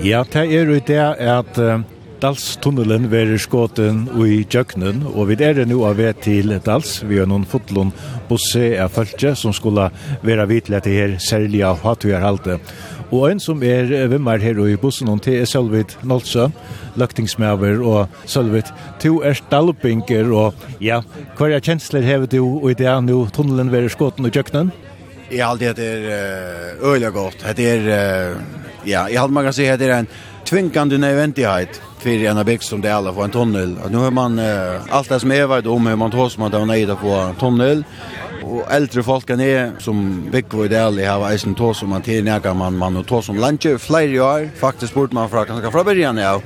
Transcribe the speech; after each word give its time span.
Ja, 0.00 0.22
det 0.24 0.46
er 0.48 0.64
jo 0.64 0.78
det 0.80 0.96
at 1.28 1.58
uh, 1.60 1.82
Dalstunnelen 2.22 3.10
verir 3.12 3.36
skåten 3.36 4.06
i 4.24 4.38
Jøknen, 4.48 5.02
og 5.04 5.28
vi 5.28 5.36
er 5.44 5.58
nå 5.68 5.82
av 5.84 5.98
ved 5.98 6.22
til 6.24 6.54
Dals. 6.64 7.02
Vi 7.04 7.18
har 7.20 7.28
noen 7.28 7.44
fotlån 7.44 7.92
busse 8.30 8.62
av 8.80 8.94
følge 8.94 9.34
som 9.36 9.52
skulle 9.52 9.90
være 10.24 10.46
vidtlig 10.48 10.80
til 10.86 10.96
her 10.96 11.12
særlig 11.20 11.60
av 11.68 11.82
hattøyerhalte. 11.84 12.56
Og 13.12 13.26
en 13.28 13.42
som 13.44 13.60
er 13.60 13.92
vimmer 14.08 14.40
her 14.40 14.56
i 14.64 14.78
bussen, 14.80 15.10
til 15.20 15.42
er 15.42 15.48
Sølvit 15.48 15.98
Nolse, 16.00 16.48
løktingsmøver 16.96 17.82
og 17.84 18.22
Sølvit. 18.24 18.72
To 19.04 19.18
er 19.20 19.36
stalpinger, 19.36 20.32
og 20.32 20.80
ja, 20.80 21.02
hva 21.36 21.50
er 21.50 21.60
kjensler 21.60 22.08
hever 22.08 22.30
du 22.30 22.70
i 22.70 22.76
det 22.78 22.96
nå 23.04 23.26
tunnelen 23.36 23.68
verir 23.68 23.92
skåten 23.92 24.24
i 24.24 24.32
Jøknen? 24.32 24.72
Ja, 25.28 25.52
det 25.60 25.76
er 25.76 26.80
øyelig 26.80 27.12
godt. 27.12 27.44
Det 27.52 27.68
er... 27.74 27.92
Uh 27.92 28.59
ja, 28.84 29.10
jag 29.10 29.20
hade 29.20 29.32
man 29.32 29.44
kan 29.44 29.52
säga 29.52 29.76
det 29.76 29.84
är 29.84 29.90
en 29.90 30.06
tvingande 30.44 30.98
nödvändighet 30.98 31.82
för 31.98 32.10
en 32.10 32.44
bygg 32.44 32.62
som 32.62 32.80
det 32.80 32.90
alla 32.94 33.12
får 33.12 33.24
en 33.24 33.30
tunnel. 33.30 33.78
Nu 33.90 33.96
har 33.96 34.10
man 34.10 34.38
eh, 34.38 34.80
allt 34.90 35.08
det 35.08 35.20
som 35.20 35.32
är 35.32 35.46
varit 35.46 35.66
om 35.66 35.86
hur 35.86 35.96
man 35.96 36.10
tar 36.10 36.28
som 36.28 36.42
att 36.42 36.52
man 36.52 36.70
är 36.70 36.94
på 36.94 37.08
en 37.08 37.34
tunnel. 37.34 37.84
Och 38.42 38.72
äldre 38.72 39.02
folk 39.02 39.30
är 39.30 39.72
som 39.78 40.30
bygger 40.30 40.64
i 40.64 40.68
det 40.68 40.84
alla 40.84 41.12
har 41.12 41.30
eisen 41.30 41.54
tar 41.54 41.72
som 41.72 41.88
man 41.88 42.02
till 42.02 42.24
näka 42.24 42.54
man 42.54 42.76
man 42.76 42.96
och 42.96 43.06
tar 43.06 43.22
som 43.22 43.36
luncher 43.36 43.78
fler 43.78 44.20
år. 44.20 44.50
Faktiskt 44.56 44.94
bort 44.94 45.12
man 45.12 45.30
från 45.30 45.46
kanske 45.46 45.70
från 45.70 45.84
början 45.84 46.16
ja. 46.16 46.40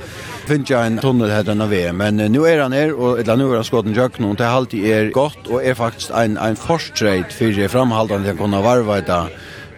Finns 0.46 0.70
ju 0.70 0.76
en 0.76 0.98
tunnel 0.98 1.30
här 1.30 1.42
den 1.42 1.60
av 1.60 1.94
men 1.94 2.16
nu 2.16 2.46
är 2.46 2.58
han 2.58 2.70
ner 2.70 2.94
och 2.94 3.20
eller 3.20 3.36
nu 3.36 3.44
har 3.44 3.54
han 3.54 3.64
skott 3.64 3.86
en 3.86 3.94
jök 3.94 4.18
någon 4.18 4.36
till 4.36 4.44
halt 4.44 4.74
är 4.74 5.10
gott 5.10 5.46
och 5.46 5.64
är 5.64 5.74
faktiskt 5.74 6.10
en 6.10 6.36
en 6.36 6.56
förstrejt 6.56 7.32
för 7.32 7.68
framhållande 7.68 8.30
att 8.30 8.38
kunna 8.38 8.62
varva 8.62 9.26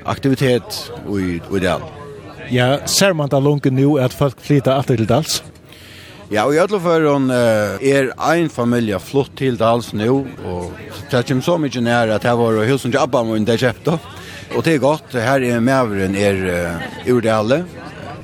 aktivitet 0.05 0.93
och 1.07 1.21
i, 1.21 1.41
i 1.53 1.59
det. 1.59 1.96
Ja, 2.51 2.79
ser 2.87 3.13
man 3.13 3.31
da 3.33 3.41
lunken 3.43 3.75
nu 3.75 3.97
at 3.99 4.15
folk 4.15 4.41
flyter 4.43 4.77
alltid 4.77 5.03
til 5.03 5.09
Dals? 5.11 5.41
Ja, 6.31 6.43
og 6.49 6.57
i 6.57 6.59
alle 6.59 6.79
fall 6.83 7.07
uh, 7.07 7.79
er 7.79 8.11
ein 8.33 8.49
familie 8.51 8.99
flott 8.99 9.37
til 9.39 9.59
Dals 9.59 9.93
nu, 9.95 10.25
og 10.43 10.73
det 11.11 11.23
kommer 11.29 11.47
så 11.47 11.55
mykje 11.63 11.85
nær 11.87 12.11
at 12.17 12.27
her 12.27 12.39
var 12.39 12.59
husen 12.67 12.91
til 12.91 12.99
Abba 12.99 13.23
min 13.27 13.47
det 13.47 13.61
kjøpte. 13.63 13.99
Og 14.57 14.65
det 14.65 14.75
er 14.75 14.83
godt, 14.83 15.15
her 15.15 15.43
er 15.43 15.63
medveren 15.63 16.17
er 16.19 16.41
uh, 16.47 17.13
ur 17.15 17.23
det 17.23 17.31
alle. 17.35 17.61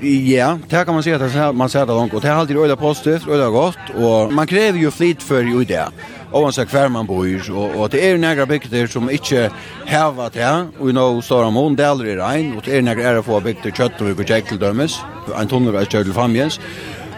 Ja, 0.02 0.56
det 0.66 0.82
kan 0.82 0.94
man 0.94 1.04
si 1.06 1.12
at 1.14 1.54
man 1.54 1.70
ser 1.70 1.86
det 1.86 1.94
langt, 1.94 2.14
og 2.14 2.22
det 2.22 2.30
er 2.30 2.34
alltid 2.34 2.58
øyla 2.58 2.74
positivt, 2.74 3.28
øyla 3.28 3.46
godt, 3.54 3.94
og 3.94 4.32
man 4.34 4.50
krever 4.50 4.82
jo 4.82 4.90
flit 4.90 5.22
for 5.22 5.46
jo 5.46 5.62
det 5.62 5.86
ovan 6.32 6.54
seg 6.54 6.70
hver 6.72 6.90
man 6.92 7.08
bor, 7.08 7.26
og, 7.52 7.76
og 7.76 7.90
det 7.92 8.02
er 8.06 8.18
nægra 8.20 8.46
bygder 8.48 8.88
som 8.90 9.10
ikkje 9.12 9.48
heva 9.88 10.28
til, 10.32 10.72
og 10.78 10.90
i 10.90 10.96
nå 10.96 11.06
står 11.24 11.48
om 11.50 11.60
hon 11.60 11.78
deler 11.78 12.12
i 12.12 12.18
regn, 12.20 12.56
og 12.56 12.66
det 12.66 12.78
er 12.78 12.84
nægra 12.86 13.08
er 13.10 13.20
å 13.20 13.26
få 13.26 13.40
bygder 13.44 13.74
kjøtt 13.76 14.02
og 14.02 14.24
Kjekkel 14.26 14.60
dømes, 14.60 14.98
en 15.36 15.50
tunnel 15.50 15.76
er 15.76 15.88
kjøttel 15.88 16.16
famjens, 16.16 16.58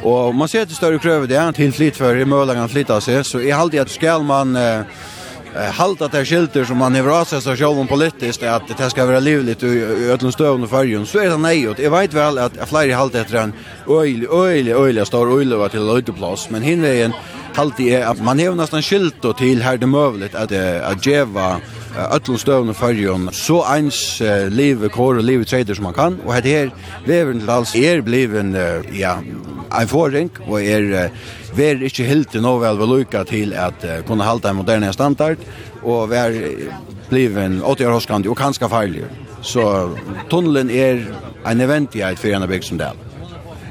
og 0.05 0.35
man 0.37 0.51
ser 0.51 0.67
til 0.69 0.77
større 0.77 1.01
krøver 1.01 1.31
det, 1.31 1.41
til 1.57 1.73
flyt 1.73 1.97
for 1.97 2.17
i 2.17 2.29
møllangan 2.29 2.69
flytta 2.69 3.01
seg, 3.01 3.23
så 3.25 3.41
jeg 3.41 3.57
halde 3.57 3.81
at 3.81 3.93
skal 3.93 4.27
man 4.27 4.57
eh, 4.59 5.05
halda 5.55 6.09
det 6.09 6.25
skilter 6.27 6.65
som 6.67 6.81
man 6.83 6.95
hever 6.99 7.13
av 7.15 7.29
seg 7.31 7.43
seg 7.45 7.63
om 7.69 7.87
politiskt 7.89 8.43
at 8.43 8.67
det 8.69 8.91
skal 8.91 9.09
være 9.09 9.23
livligt 9.23 9.63
i 9.63 9.71
ötlund 10.11 10.35
støvn 10.35 10.67
og 10.67 10.71
fyrjun 10.71 11.07
så 11.07 11.23
er 11.23 11.31
det 11.31 11.41
nei 11.43 11.57
og 11.71 11.79
jeg 11.79 11.93
vet 11.95 12.15
vel 12.17 12.41
at 12.43 12.59
flere 12.69 12.99
halda 12.99 13.23
etter 13.23 13.41
en 13.45 13.55
øylig, 13.87 14.27
øylig, 14.27 14.75
øylig, 14.75 15.07
stor 15.07 15.31
øylig 15.31 15.59
var 15.59 15.71
til 15.71 15.87
løydeplass 15.87 16.49
men 16.51 16.67
hinveien 16.67 17.15
halte 17.57 17.85
jeg 17.87 18.03
at 18.03 18.21
man 18.25 18.41
hever 18.43 18.57
nesten 18.59 18.83
skilt 18.83 19.25
og 19.25 19.37
til 19.39 19.63
her 19.63 19.77
det 19.77 19.89
att 19.95 20.35
at, 20.35 20.53
at 20.53 21.07
djeva 21.07 21.61
öllum 21.97 22.69
och 22.69 22.77
fyrjun 22.77 23.29
så 23.33 23.63
eins 23.63 24.21
uh, 24.21 24.49
livet 24.49 24.93
kår 24.93 25.19
og 25.19 25.25
livet 25.25 25.47
trader 25.47 25.75
som 25.75 25.85
man 25.85 25.95
kan 25.95 26.19
og 26.27 26.35
hette 26.35 26.49
her 26.49 26.71
veveren 27.07 27.41
til 27.41 27.51
alls 27.51 27.75
er 27.75 28.03
bliven 28.03 28.57
uh, 28.57 28.83
ja, 28.99 29.19
en 29.81 29.89
forring 29.89 30.31
og 30.47 30.65
er 30.65 31.07
uh, 31.07 31.11
ver 31.57 31.83
ikkje 31.83 32.07
helt 32.07 32.35
nå 32.35 32.59
vel 32.59 32.79
vel 32.79 32.89
lukka 32.89 33.25
til 33.25 33.53
at 33.53 33.85
uh, 33.85 34.03
kunna 34.07 34.25
halda 34.25 34.51
en 34.51 34.57
moderne 34.57 34.93
standard 34.93 35.39
og 35.83 36.11
ver 36.11 36.35
bliven 37.09 37.61
80 37.63 37.87
år 37.87 37.93
hoskandi 37.93 38.29
og 38.29 38.37
kanska 38.37 38.67
farlig 38.67 39.05
så 39.43 39.91
tunnelen 40.31 40.71
er 40.71 41.07
en 41.47 41.61
eventighet 41.61 42.19
for 42.19 42.29
en 42.29 42.43
av 42.43 42.49
bygg 42.49 42.65
som 42.65 42.79
där 42.79 42.95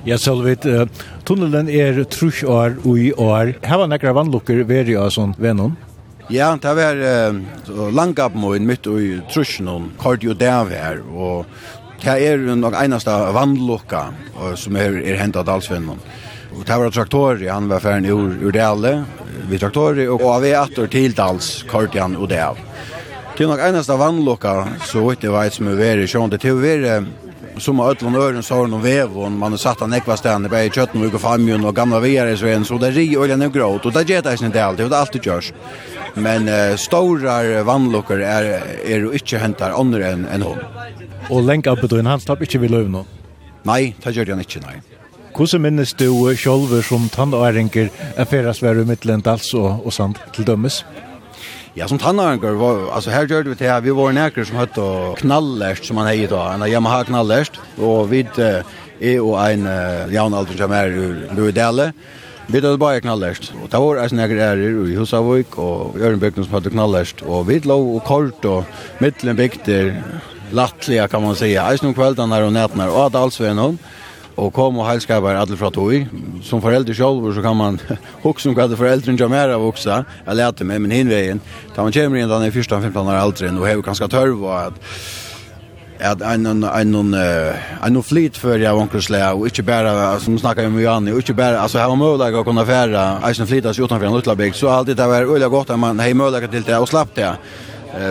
Ja, 0.06 0.18
Solvit, 0.18 0.66
uh, 0.66 0.84
Tunnelen 1.24 1.70
er 1.72 2.02
trus 2.12 2.42
år 2.44 2.76
ui 2.84 3.14
år. 3.16 3.54
Her 3.64 3.80
var 3.80 3.88
nekra 3.88 4.12
vannlukker 4.16 4.66
veri 4.68 4.98
av 5.00 5.14
sånn 5.16 5.32
vennom. 5.40 5.78
Ja, 6.32 6.50
det 6.60 6.74
var 6.76 7.00
uh, 7.00 7.38
langabmoen 7.96 8.68
mitt 8.68 8.88
ui 8.88 9.22
trusjonen, 9.32 9.92
kort 10.00 10.24
jo 10.24 10.36
der 10.36 10.68
var, 10.68 11.00
og 11.16 11.46
det 12.04 12.16
er 12.28 12.44
nok 12.60 12.76
einasta 12.76 13.32
vannlukka 13.36 14.06
som 14.60 14.76
er, 14.80 15.00
er 15.04 15.20
hentet 15.20 15.48
dalsvennom. 15.48 16.00
Og 16.54 16.66
det 16.68 16.78
var 16.80 16.92
traktori, 16.92 17.48
han 17.48 17.70
var 17.72 17.84
ferdig 17.84 18.12
ur, 18.12 18.36
ur 18.44 18.56
dale, 18.56 18.94
vi 19.48 19.60
traktori, 19.60 20.08
og 20.08 20.24
av 20.28 20.44
vi 20.44 20.54
atter 20.56 20.92
til 20.92 21.16
dals, 21.16 21.62
kort 21.72 21.96
igjen 21.96 22.20
og 22.20 22.30
del. 22.32 22.60
Det 23.34 23.46
er 23.46 23.50
nok 23.50 23.64
einasta 23.64 23.96
vannlukka, 23.98 24.58
så 24.86 25.08
vitt 25.08 25.24
jeg 25.24 25.34
vet 25.34 25.56
som 25.56 25.72
er 25.72 25.80
veri, 25.80 26.08
sjående, 26.08 26.40
det 26.40 26.52
er 26.52 26.60
veri 26.60 26.98
som 27.58 27.80
har 27.80 27.91
ötlån 27.91 28.16
öron 28.16 28.44
så 28.44 28.56
har 28.56 28.68
de 28.68 29.18
och 29.18 29.31
man 29.31 29.52
har 29.52 29.58
satt 29.58 29.80
han 29.80 29.94
ekva 29.94 30.18
stänne, 30.18 30.50
bara 30.50 30.64
i 30.64 30.69
kötten 30.69 31.14
och 31.14 31.22
famjon 31.22 31.66
och 31.66 31.75
gamla 31.75 32.00
vegar 32.00 32.28
i 32.28 32.38
Sverige, 32.38 32.64
så 32.64 32.78
det 32.78 32.91
ri 32.91 33.18
och 33.18 33.40
nu 33.40 33.50
gråt, 33.50 33.86
och 33.86 33.91
det 33.91 34.09
ger 34.09 34.22
det 34.22 34.41
inte 34.41 34.66
alltid, 34.66 34.86
och 34.86 34.91
det 34.91 34.97
alltid 34.97 35.25
görs. 35.25 35.53
Men 36.13 36.50
uh, 36.50 36.75
stora 36.75 37.63
vannlokker 37.63 38.18
är, 38.18 38.44
är 38.86 38.97
ju 38.97 39.13
inte 39.13 39.38
hämtar 39.38 39.72
andra 39.72 40.08
än, 40.08 40.25
en 40.25 40.42
hon. 40.42 40.58
Och 41.30 41.44
länka 41.44 41.72
oppe 41.72 41.88
du, 41.88 42.02
han 42.02 42.19
stopp 42.19 42.42
inte 42.42 42.58
vi 42.58 42.68
løv 42.68 42.90
nå? 42.90 43.06
Nej, 43.63 43.96
det 44.03 44.12
gör 44.12 44.25
jag 44.25 44.40
inte, 44.40 44.59
nej 44.59 44.81
Hvordan 45.34 45.62
minnes 45.62 45.94
du 45.94 46.36
sjolver 46.38 46.81
som 46.86 47.08
tannåringer 47.09 47.88
er 48.18 48.28
ferast 48.30 48.62
være 48.62 48.84
i 48.84 48.86
mittelen 48.86 49.24
Dals 49.25 49.47
og, 49.58 49.81
og 49.86 49.94
till 49.94 50.13
til 50.34 50.46
dømmes? 50.46 50.84
Ja, 51.76 51.88
som 51.88 51.98
tannarengar, 51.98 52.94
alltså 52.94 53.10
här 53.10 53.28
gjorde 53.28 53.50
vi 53.50 53.56
det 53.56 53.68
här, 53.68 53.82
vi 53.82 53.90
var 53.90 54.12
nekker 54.14 54.46
som 54.46 54.60
høtt 54.62 54.76
og 54.78 55.16
knallerst, 55.18 55.88
som 55.90 55.98
man 55.98 56.06
hej 56.06 56.28
idag, 56.28 56.54
en 56.54 56.68
Yamaha 56.70 57.04
knallerst, 57.04 57.58
och 57.78 58.14
vi 58.14 58.28
är 59.00 59.20
och 59.20 59.50
en 59.50 59.66
Jan 60.14 60.34
Alvin 60.34 60.58
som 60.58 60.72
er 60.72 60.94
ur 61.38 61.52
Dale, 61.52 61.94
vi 62.48 62.58
er 62.58 62.78
bara 62.78 63.02
knallerst, 63.02 63.54
og 63.58 63.72
det 63.72 63.82
var 63.82 64.04
en 64.04 64.18
näkare 64.22 64.52
er, 64.54 64.62
i 64.86 64.96
Husavik 64.96 65.58
och 65.58 65.98
Ørenbygden 65.98 66.46
som 66.46 66.54
hette 66.54 66.70
knallerst, 66.70 67.22
och 67.22 67.50
vi 67.50 67.60
lå 67.60 67.96
og 67.96 68.04
kort 68.04 68.46
och 68.46 68.64
mittelbygder, 69.00 70.04
lattliga 70.52 71.08
kan 71.08 71.24
man 71.24 71.36
säga, 71.36 71.72
eisen 71.72 71.88
om 71.88 71.94
kvällarna 71.94 72.46
och 72.46 72.54
nätterna, 72.54 72.92
och 72.92 73.06
at 73.06 73.16
alls 73.16 73.40
var 73.40 73.54
någon, 73.54 73.80
og 74.36 74.54
kom 74.54 74.78
og 74.78 74.88
heilskapar 74.88 75.36
alla 75.36 75.56
från 75.56 75.72
tog 75.72 76.08
som 76.44 76.62
foreldre 76.62 76.94
själv 76.94 77.34
så 77.36 77.42
kan 77.42 77.58
man 77.58 77.80
också 78.22 78.50
som 78.50 78.56
hade 78.56 78.78
föräldrar 78.78 79.16
jag 79.20 79.30
mer 79.30 79.50
av 79.50 79.66
också 79.66 80.06
Jeg 80.26 80.36
lärde 80.36 80.64
mig 80.64 80.80
men 80.80 80.92
hinvegen, 80.92 81.42
da 81.76 81.84
man 81.84 81.92
kommer 81.92 82.18
in 82.18 82.30
den 82.30 82.44
i 82.44 82.52
första 82.52 82.82
15 82.82 83.08
år 83.08 83.16
äldre 83.16 83.50
och 83.50 83.68
har 83.68 83.82
ganska 83.82 84.08
törv 84.08 84.46
och 84.46 84.62
att 86.00 86.22
ein 86.22 86.46
en 86.46 86.64
en 86.64 87.14
en 87.14 87.16
ein 87.82 88.04
fleet 88.04 88.38
för 88.38 88.60
jag 88.60 88.78
onkel 88.78 89.16
og 89.16 89.40
och 89.40 89.48
inte 89.48 90.20
som 90.20 90.40
snackar 90.40 90.66
om 90.66 90.82
Johanne 90.82 91.12
og 91.12 91.18
inte 91.18 91.34
berre 91.34 91.60
alltså 91.60 91.78
här 91.78 91.88
var 91.88 91.96
möjligt 91.96 92.36
att 92.36 92.46
kunna 92.46 92.66
färra 92.66 93.20
alltså 93.22 93.46
flitas 93.46 93.80
utanför 93.80 94.06
en 94.06 94.14
lutlabäck 94.14 94.56
så 94.56 94.70
alltid 94.70 94.98
det 94.98 95.08
var 95.08 95.36
øyla 95.36 95.48
gott 95.48 95.70
att 95.70 95.80
man 95.80 96.00
hej 96.00 96.14
mogleg 96.14 96.52
till 96.52 96.64
det 96.64 96.78
och 96.78 96.90
slapp 96.90 97.16
det 97.16 97.38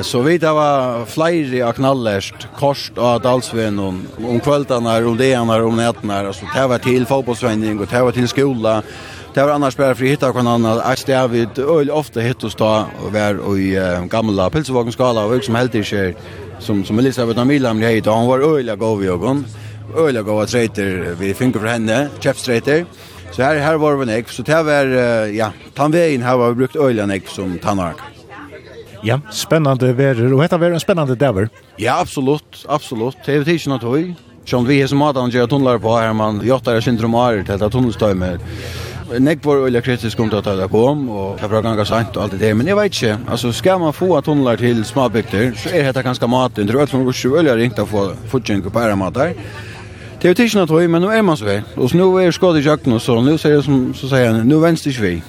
Så 0.06 0.20
vi 0.22 0.37
det 0.38 0.50
var 0.54 1.03
flere 1.10 1.65
av 1.66 1.72
knallerst 1.75 2.44
korst 2.54 2.98
av 3.03 3.16
dalsven 3.25 3.81
om, 3.82 3.97
om 4.22 4.38
kveldene, 4.38 4.93
om 5.10 5.16
degene, 5.19 5.56
om 5.66 5.75
nettene. 5.75 6.20
Altså, 6.28 6.47
det 6.54 6.69
var 6.70 6.84
til 6.84 7.06
fotbollsvenning, 7.10 7.81
og 7.81 7.91
det 7.91 8.03
var 8.06 8.15
til 8.15 8.28
skola. 8.31 8.76
Det 9.34 9.43
var 9.43 9.54
annars 9.54 9.76
bare 9.78 9.94
for 9.97 10.04
å 10.04 10.10
hitte 10.12 10.28
av 10.28 10.37
hverandre. 10.37 10.75
Et 10.93 11.00
sted 11.00 11.31
vi 11.32 11.47
øyelig 11.56 11.93
ofte 11.97 12.20
hitt 12.20 12.44
oss 12.44 12.56
da, 12.59 12.84
og 13.00 13.15
var 13.15 13.38
i 13.56 13.70
uh, 13.81 14.04
gamle 14.12 14.48
pilsevågenskala, 14.53 15.25
og 15.25 15.47
som 15.47 15.56
helt 15.56 15.78
ikke, 15.81 16.10
som, 16.60 16.84
som 16.84 17.00
Elisabeth 17.00 17.41
Amila, 17.41 17.72
men 17.72 17.88
heit, 17.88 18.06
og 18.06 18.20
han 18.20 18.28
var 18.28 18.44
øyelig 18.44 18.76
gav 18.84 19.03
i 19.03 19.09
øyne. 19.09 19.49
Øyelig 19.97 20.25
gav 20.28 20.44
av 20.44 20.53
treiter, 20.53 21.14
vi 21.16 21.32
finner 21.34 21.59
for 21.59 21.72
henne, 21.72 22.00
kjefstreiter. 22.20 22.84
Så 23.32 23.40
her, 23.40 23.62
her 23.64 23.81
var 23.81 23.96
vi 23.96 24.12
nek, 24.12 24.29
så 24.29 24.44
det 24.44 24.64
var, 24.69 24.94
uh, 24.94 25.32
ja, 25.32 25.49
tannveien 25.75 26.23
her 26.29 26.37
var 26.37 26.52
vi 26.52 26.62
brukt 26.62 26.76
øyelig 26.76 27.08
nek 27.17 27.32
som 27.32 27.56
tannarker. 27.58 28.21
Ja, 29.04 29.20
spännande 29.31 29.93
väder 29.93 30.32
och 30.32 30.43
detta 30.43 30.58
var 30.58 30.70
en 30.70 30.81
spännande 30.81 31.14
dagar. 31.14 31.49
Ja, 31.76 32.00
absolut, 32.00 32.66
absolut. 32.69 33.16
Det 33.25 33.34
är 33.34 33.49
inte 33.49 33.69
något 33.69 33.82
höj. 33.82 34.14
Som 34.44 34.66
vi 34.66 34.81
er 34.81 34.87
som 34.87 35.02
at 35.02 35.16
han 35.16 35.31
gjør 35.31 35.46
tunnlar 35.46 35.78
på 35.78 35.93
her, 35.94 36.12
man 36.12 36.40
jottar 36.43 36.81
syndrom 36.81 37.14
av 37.14 37.44
det 37.46 37.62
att 37.62 37.72
tunnelstøymer. 37.72 38.38
Nek 39.19 39.44
var 39.44 39.56
olja 39.62 39.81
kritisk 39.81 40.20
om 40.20 40.28
det 40.28 40.38
att 40.38 40.70
kom 40.70 41.08
och 41.10 41.38
det 41.40 41.49
var 41.49 41.62
ganska 41.62 41.84
sent 41.84 42.16
och 42.16 42.22
alt 42.22 42.38
det. 42.38 42.54
Men 42.54 42.66
jeg 42.66 42.76
vet 42.76 43.02
inte, 43.02 43.19
alltså 43.31 43.52
ska 43.52 43.78
man 43.78 43.93
få 43.93 44.16
att 44.16 44.25
tunnlar 44.25 44.56
till 44.56 44.84
småbygder 44.84 45.52
så 45.56 45.69
er 45.69 45.84
dette 45.84 46.02
ganska 46.02 46.26
mat, 46.26 46.55
Det 46.56 46.70
er 46.70 46.76
öll 46.76 46.88
man 46.93 47.05
går 47.05 47.38
olja 47.38 47.56
ringt 47.56 47.78
å 47.78 47.87
få 47.87 48.14
fortjeng 48.28 48.62
på 48.62 48.78
här 48.78 48.94
matar. 48.94 49.34
Det 50.20 50.28
är 50.28 50.31
ju 50.31 50.34
tisna 50.34 50.66
tog, 50.66 50.90
men 50.90 51.02
nu 51.02 51.08
är 51.08 51.22
man 51.22 51.37
så 51.37 51.44
väl. 51.44 51.62
Och 51.76 51.94
nå 51.94 52.19
är 52.19 52.31
skåd 52.31 52.58
i 52.58 52.60
jakten 52.60 53.00
så. 53.00 53.20
Nu 53.20 53.38
säger 53.38 53.56
jeg 53.56 53.64
som 53.64 53.94
så 53.94 54.08
säger 54.08 54.32
han, 54.32 54.48
nu 54.48 54.56
vänster 54.60 54.90
vi. 55.00 55.22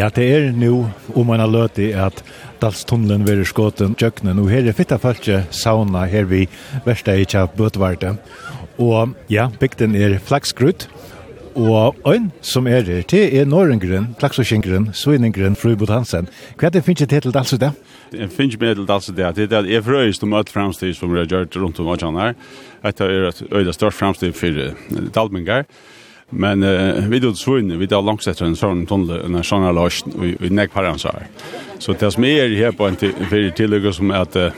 Ja, 0.00 0.06
det 0.08 0.24
er 0.32 0.52
nu 0.56 0.86
om 1.12 1.26
man 1.28 1.42
har 1.42 1.50
løtt 1.50 1.76
i 1.76 1.90
at 1.92 2.22
Dalstunnelen 2.62 3.26
vil 3.26 3.42
skåten 3.44 3.92
tjøkkenen, 4.00 4.38
og 4.40 4.48
her 4.48 4.64
er 4.64 4.76
fitta 4.76 4.96
falske 4.96 5.42
sauna 5.52 6.06
her 6.08 6.24
vi 6.30 6.46
verste 6.86 7.18
i 7.20 7.26
tja 7.28 7.42
bøtvarte. 7.52 8.14
Og 8.80 9.12
ja, 9.28 9.50
bygden 9.60 9.98
er 9.98 10.16
flaksgrutt, 10.24 10.86
og 11.52 12.00
øyn 12.08 12.30
som 12.40 12.70
er 12.70 12.80
her, 12.88 13.04
det 13.12 13.22
er 13.36 13.44
Norengren, 13.44 14.14
Klaksosjengren, 14.22 14.88
Svinengren, 14.96 15.58
Frubot 15.58 15.92
Hansen. 15.92 16.32
Hva 16.56 16.70
er 16.70 16.78
det 16.78 16.86
finnes 16.86 17.04
til 17.04 17.20
til 17.20 17.36
Dalsu 17.36 17.58
det? 17.60 17.74
Det 18.14 18.32
finnes 18.32 18.56
med 18.56 18.80
til 18.80 18.88
Dalsu 18.88 19.12
det, 19.12 19.34
det 19.36 19.52
er 19.52 19.68
det 19.68 19.84
frøyest 19.84 20.24
om 20.24 20.32
øyt 20.32 20.48
fremstid 20.48 20.96
som 20.96 21.12
vi 21.12 21.20
har 21.20 21.28
gjort 21.28 21.60
rundt 21.60 21.80
om 21.80 21.92
øyne 21.92 22.20
her. 22.24 22.34
Dette 22.86 23.04
er 23.04 23.28
et 23.28 23.42
øyne 23.52 23.72
størst 23.72 24.00
fremstid 24.00 24.32
for 24.32 25.10
Dalmingar. 25.12 25.68
Uh, 25.68 25.99
Men 26.30 26.62
uh, 26.62 27.08
vi 27.08 27.18
då 27.18 27.34
svunne, 27.34 27.76
vi 27.76 27.86
då 27.86 28.00
långt 28.00 28.26
efter 28.26 28.44
en 28.44 28.56
sån 28.56 28.86
tunnel, 28.86 29.34
en 29.34 29.44
sån 29.44 29.62
här 29.62 29.72
last 29.72 30.06
i 30.40 30.50
näck 30.50 30.72
på 30.72 30.94
så 30.98 31.08
här. 31.08 31.26
Så 31.78 31.92
det 31.92 32.10
som 32.10 32.24
är 32.24 32.56
här 32.56 32.72
på 32.72 32.86
en 32.86 32.96
för 32.96 33.50
tillägg 33.50 33.94
som 33.94 34.10
är 34.10 34.14
att 34.14 34.36
uh, 34.36 34.48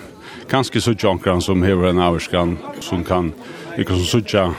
kanske 0.51 0.81
så 0.81 0.93
junkran 0.93 1.43
som 1.43 1.63
här 1.63 1.87
en 1.87 1.99
avskan 1.99 2.59
som 2.81 3.05
kan 3.05 3.33
liksom 3.77 3.99
så 3.99 4.21
tjocka 4.21 4.55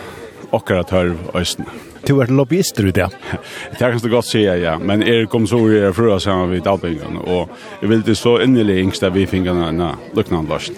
och 0.50 0.72
att 0.72 0.90
hör 0.90 1.16
östen. 1.34 1.66
Du 2.06 2.22
är 2.22 2.28
lobbyist 2.28 2.76
du 2.76 2.92
där. 2.92 3.10
Det 3.72 3.78
kan 3.78 4.00
så 4.00 4.10
gott 4.10 4.26
säga 4.26 4.58
ja, 4.58 4.80
men 4.80 5.04
är 5.04 5.14
det 5.14 5.26
kom 5.26 5.48
så 5.48 5.68
är 5.68 5.82
det 5.82 5.94
för 5.94 6.08
oss 6.08 6.26
här 6.26 6.46
vid 6.46 6.68
Alpingen 6.68 7.18
och 7.18 7.50
jag 7.80 7.88
vill 7.88 8.02
det 8.02 8.16
så 8.16 8.42
innerligt 8.42 8.78
yngsta 8.78 9.10
vi 9.10 9.28
fingrarna 9.28 9.72
na 9.72 9.96
liknande 10.14 10.50
last. 10.50 10.72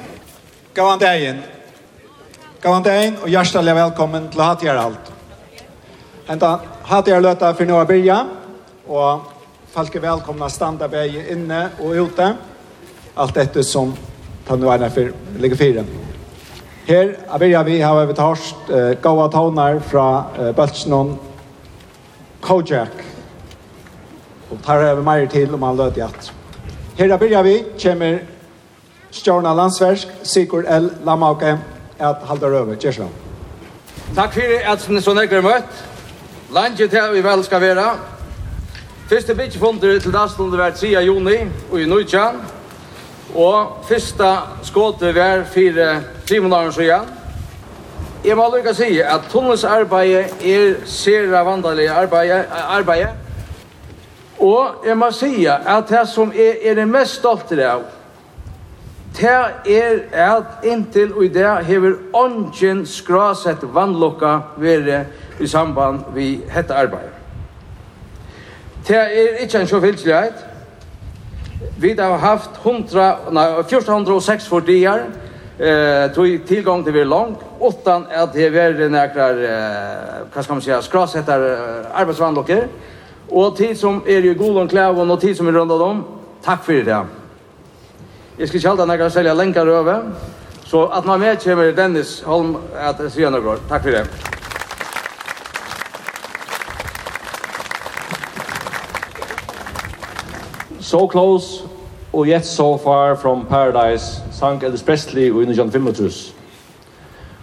Gå 0.75 0.87
an 0.87 0.99
dagen. 0.99 1.35
Gå 2.61 2.69
an 2.69 2.83
dagen 2.83 3.13
och 3.21 3.29
hjärtligt 3.29 3.63
välkommen 3.63 4.29
till 4.29 4.39
Hatjaralt. 4.39 5.14
Enda 6.25 6.55
hatt 6.89 7.05
jeg 7.05 7.21
løtta 7.21 7.51
for 7.53 7.69
nå 7.69 7.75
å 7.77 7.85
byrja, 7.85 8.15
og 8.89 9.27
folk 9.69 9.93
er 9.93 10.01
velkomna 10.07 10.47
standa 10.49 10.87
begge 10.89 11.21
inne 11.29 11.67
og 11.77 12.07
ute, 12.07 12.31
alt 13.13 13.37
dette 13.37 13.61
som 13.61 13.91
tar 14.47 14.57
nå 14.57 14.71
erne 14.73 14.89
for 14.89 15.13
ligger 15.37 15.59
fire. 15.59 15.85
Her 16.87 17.13
er 17.13 17.43
byrja 17.43 17.61
vi 17.69 17.77
har 17.81 18.01
vi 18.09 18.17
tørst 18.17 18.73
uh, 18.73 18.97
gaua 19.05 19.29
tånar 19.29 19.77
fra 19.85 20.07
uh, 20.33 20.49
Bøltsnån 20.57 21.13
Kojak, 22.41 23.05
og 24.49 24.57
tar 24.65 24.81
vi 24.81 25.05
mer 25.05 25.29
til 25.29 25.53
om 25.53 25.69
han 25.69 25.77
løter 25.77 26.07
jatt. 26.07 26.33
Her 26.97 27.13
er 27.13 27.21
byrja 27.21 27.45
vi, 27.45 27.57
kommer 27.85 28.21
Stjorna 29.13 29.53
Landsversk, 29.53 30.09
Sigurd 30.25 30.65
L. 30.65 30.89
Lamauke, 31.05 31.59
at 31.99 32.25
halda 32.27 32.49
røve. 32.49 32.81
Kjersvann. 32.81 33.13
Takk 34.17 34.33
fyrir 34.33 34.65
at 34.73 34.89
ni 34.89 35.01
så 35.05 35.13
nekker 35.13 35.45
møtt. 35.45 35.85
Lange 36.55 36.87
til 36.87 37.01
vi 37.11 37.23
vel 37.23 37.43
skal 37.43 37.61
være. 37.61 37.83
Første 39.09 39.35
byggfunder 39.35 39.99
til 39.99 40.13
Dastlund 40.13 40.55
var 40.55 40.69
3. 40.69 40.87
juni 40.87 41.35
og 41.71 41.81
i 41.81 41.85
Nujjan. 41.85 42.37
Og 43.35 43.83
første 43.87 44.29
skåte 44.63 45.15
var 45.15 45.43
4 45.43 46.01
timonaren 46.27 46.71
så 46.71 46.81
igjen. 46.81 47.09
Jeg 48.25 48.37
må 48.37 48.45
lukka 48.53 48.73
si 48.73 49.01
at 49.01 49.27
tunnels 49.29 49.63
arbeid 49.63 50.15
er 50.45 50.77
sere 50.85 51.43
vandalig 51.45 51.89
arbeid. 51.89 53.07
Og 54.39 54.87
jeg 54.87 54.97
må 54.97 55.11
si 55.11 55.45
at 55.45 55.89
det 55.89 56.07
som 56.07 56.31
er, 56.31 56.55
er 56.63 56.79
det 56.79 56.87
mest 56.87 57.19
stolte 57.19 57.59
av, 57.67 57.83
det 59.19 59.75
er 59.75 59.99
at 60.31 60.63
inntil 60.63 61.13
og 61.13 61.25
i 61.25 61.27
det 61.27 61.65
hever 61.65 61.99
ånden 62.13 62.85
skrasett 62.85 63.63
vannlokka 63.75 64.39
være 64.57 65.05
i 65.39 65.47
samband 65.47 66.03
vi 66.13 66.41
hetta 66.49 66.73
arbeid. 66.73 67.09
Det 68.87 68.95
er 68.95 69.39
ikke 69.41 69.59
en 69.59 69.67
sjåfylselighet. 69.67 70.45
Vi 71.77 71.95
har 71.97 72.17
haft 72.17 72.49
100, 72.63 73.15
nei, 73.31 73.45
1406 73.59 74.47
for 74.47 74.59
dier, 74.59 75.07
eh, 75.59 76.11
tog 76.13 76.45
tilgang 76.47 76.83
til 76.83 76.93
vi 76.93 77.03
langt, 77.03 77.41
åttan 77.59 78.05
at 78.11 78.33
det 78.33 78.55
er 78.55 78.89
nekrar, 78.89 79.31
eh, 79.31 80.25
hva 80.33 80.43
skal 80.43 80.55
man 80.55 80.61
si, 80.61 80.71
skrasettar 80.81 81.41
eh, 81.41 82.01
arbeidsvandlokker, 82.01 82.67
og 83.31 83.57
tid 83.57 83.75
som 83.75 84.03
er 84.07 84.19
i 84.25 84.33
god 84.33 84.57
og 84.57 84.69
klæv 84.69 84.99
og 84.99 85.21
tid 85.21 85.35
som 85.35 85.47
er 85.47 85.59
rundt 85.59 85.71
om, 85.71 86.05
takk 86.43 86.63
for 86.63 86.73
det. 86.73 87.01
Jeg 88.39 88.47
skal 88.47 88.61
kjelde 88.61 88.85
nekrar 88.85 89.09
selja 89.09 89.33
lenkar 89.33 89.67
over, 89.67 90.01
så 90.65 90.85
at 90.93 91.05
man 91.05 91.19
med 91.19 91.37
kommer 91.43 91.71
Dennis 91.71 92.21
Holm 92.21 92.57
at 92.75 93.11
sier 93.11 93.29
noe, 93.29 93.57
takk 93.69 93.83
for 93.83 93.89
det. 93.89 94.34
So 100.85 101.07
close 101.07 101.63
og 102.13 102.27
yet 102.27 102.45
so 102.45 102.77
far 102.77 103.15
from 103.15 103.45
paradise 103.45 104.21
sank 104.31 104.63
Elvis 104.63 104.83
Presley 104.83 105.31
og 105.31 105.57
John 105.57 105.71
Filmatus. 105.71 106.35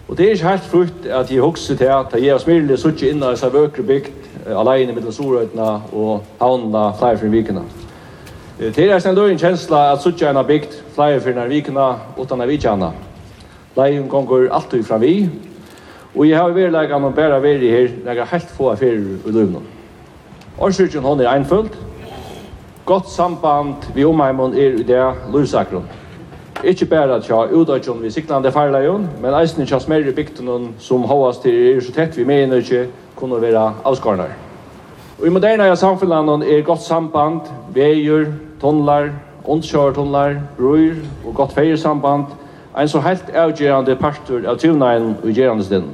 Og 0.07 0.17
det 0.17 0.25
er 0.25 0.31
ikke 0.31 0.47
helt 0.47 0.63
frukt 0.63 1.05
at 1.05 1.31
jeg 1.31 1.41
husker 1.41 1.75
til 1.75 1.85
at 1.85 2.23
jeg 2.23 2.33
og 2.33 2.41
smirlig 2.41 2.79
suttje 2.79 3.09
inna 3.11 3.33
i 3.33 3.35
seg 3.35 3.51
vøkre 3.51 3.83
bygd 3.83 4.47
alene 4.47 4.95
mellom 4.95 5.11
Sorøytene 5.11 5.67
og 5.91 6.23
havnene 6.39 6.85
flere 6.99 7.17
for 7.17 7.35
vikene. 7.35 7.65
Det 8.59 8.87
er 8.87 9.07
en 9.09 9.15
døgn 9.19 9.37
kjensla 9.37 9.89
at 9.91 10.01
suttje 10.07 10.31
en 10.31 10.45
bygd 10.47 10.79
flere 10.95 11.19
for 11.19 11.47
vikene 11.51 11.91
utan 12.17 12.41
av 12.41 12.47
vikene. 12.47 12.93
Leien 13.75 14.07
gonger 14.07 14.53
alltid 14.55 14.87
fra 14.87 15.03
vi, 15.03 15.29
og 16.15 16.29
jeg 16.29 16.39
har 16.39 16.55
vært 16.55 16.71
lagt 16.71 16.95
an 16.95 17.11
å 17.11 17.11
bare 17.11 17.43
vært 17.43 17.67
her, 17.67 17.91
jeg 18.05 18.19
har 18.23 18.35
helt 18.37 18.55
få 18.55 18.71
affærer 18.71 19.17
i 19.27 19.31
løvnene. 19.35 19.67
Årsøkjen 20.59 21.03
hon 21.03 21.19
er 21.19 21.35
einfullt 21.35 21.75
gott 22.85 23.09
samband 23.09 23.75
vi 23.95 24.05
omheimon 24.05 24.53
er 24.53 24.79
i 24.79 24.83
det 24.83 25.03
lursakron. 25.31 25.85
Ikke 26.63 26.85
bare 26.85 27.19
tja 27.23 27.45
utøytjon 27.51 28.01
vi 28.03 28.11
siktande 28.11 28.51
farleion, 28.51 29.07
men 29.21 29.35
eisen 29.35 29.67
tja 29.67 29.79
smerre 29.79 30.11
bygden 30.15 30.73
som 30.79 31.03
hovas 31.07 31.39
til 31.43 31.75
er 31.75 31.81
så 31.81 31.91
tett 31.95 32.17
vi 32.17 32.27
mener 32.27 32.59
ikke 32.59 32.87
kunne 33.15 33.41
være 33.41 33.73
avskarnar. 33.83 34.35
Og 35.19 35.27
i 35.27 35.31
moderne 35.31 35.75
samfunnet 35.75 36.47
er 36.47 36.63
gott 36.63 36.81
samband, 36.83 37.41
veier, 37.73 38.31
tunnlar, 38.61 39.09
ondkjørtunnlar, 39.45 40.35
brøyr 40.57 40.95
og 41.25 41.35
gott 41.35 41.53
feiersamband, 41.53 42.25
en 42.79 42.89
så 42.89 42.99
helt 42.99 43.29
avgjørende 43.35 43.95
partur 43.95 44.47
av 44.47 44.57
tjuvneien 44.59 45.13
og 45.23 45.29
gjørandestinnen. 45.29 45.93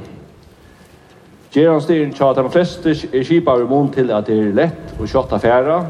Gjørandestinnen 1.54 2.14
tja 2.14 2.30
at 2.30 2.38
de 2.38 2.52
fleste 2.54 2.94
er 3.14 3.26
kipa 3.26 3.58
av 3.58 3.90
til 3.94 4.12
at 4.12 4.28
det 4.28 4.38
er 4.38 4.54
lett 4.54 4.94
og 5.00 5.10
kjøtt 5.10 5.34
affæra, 5.34 5.82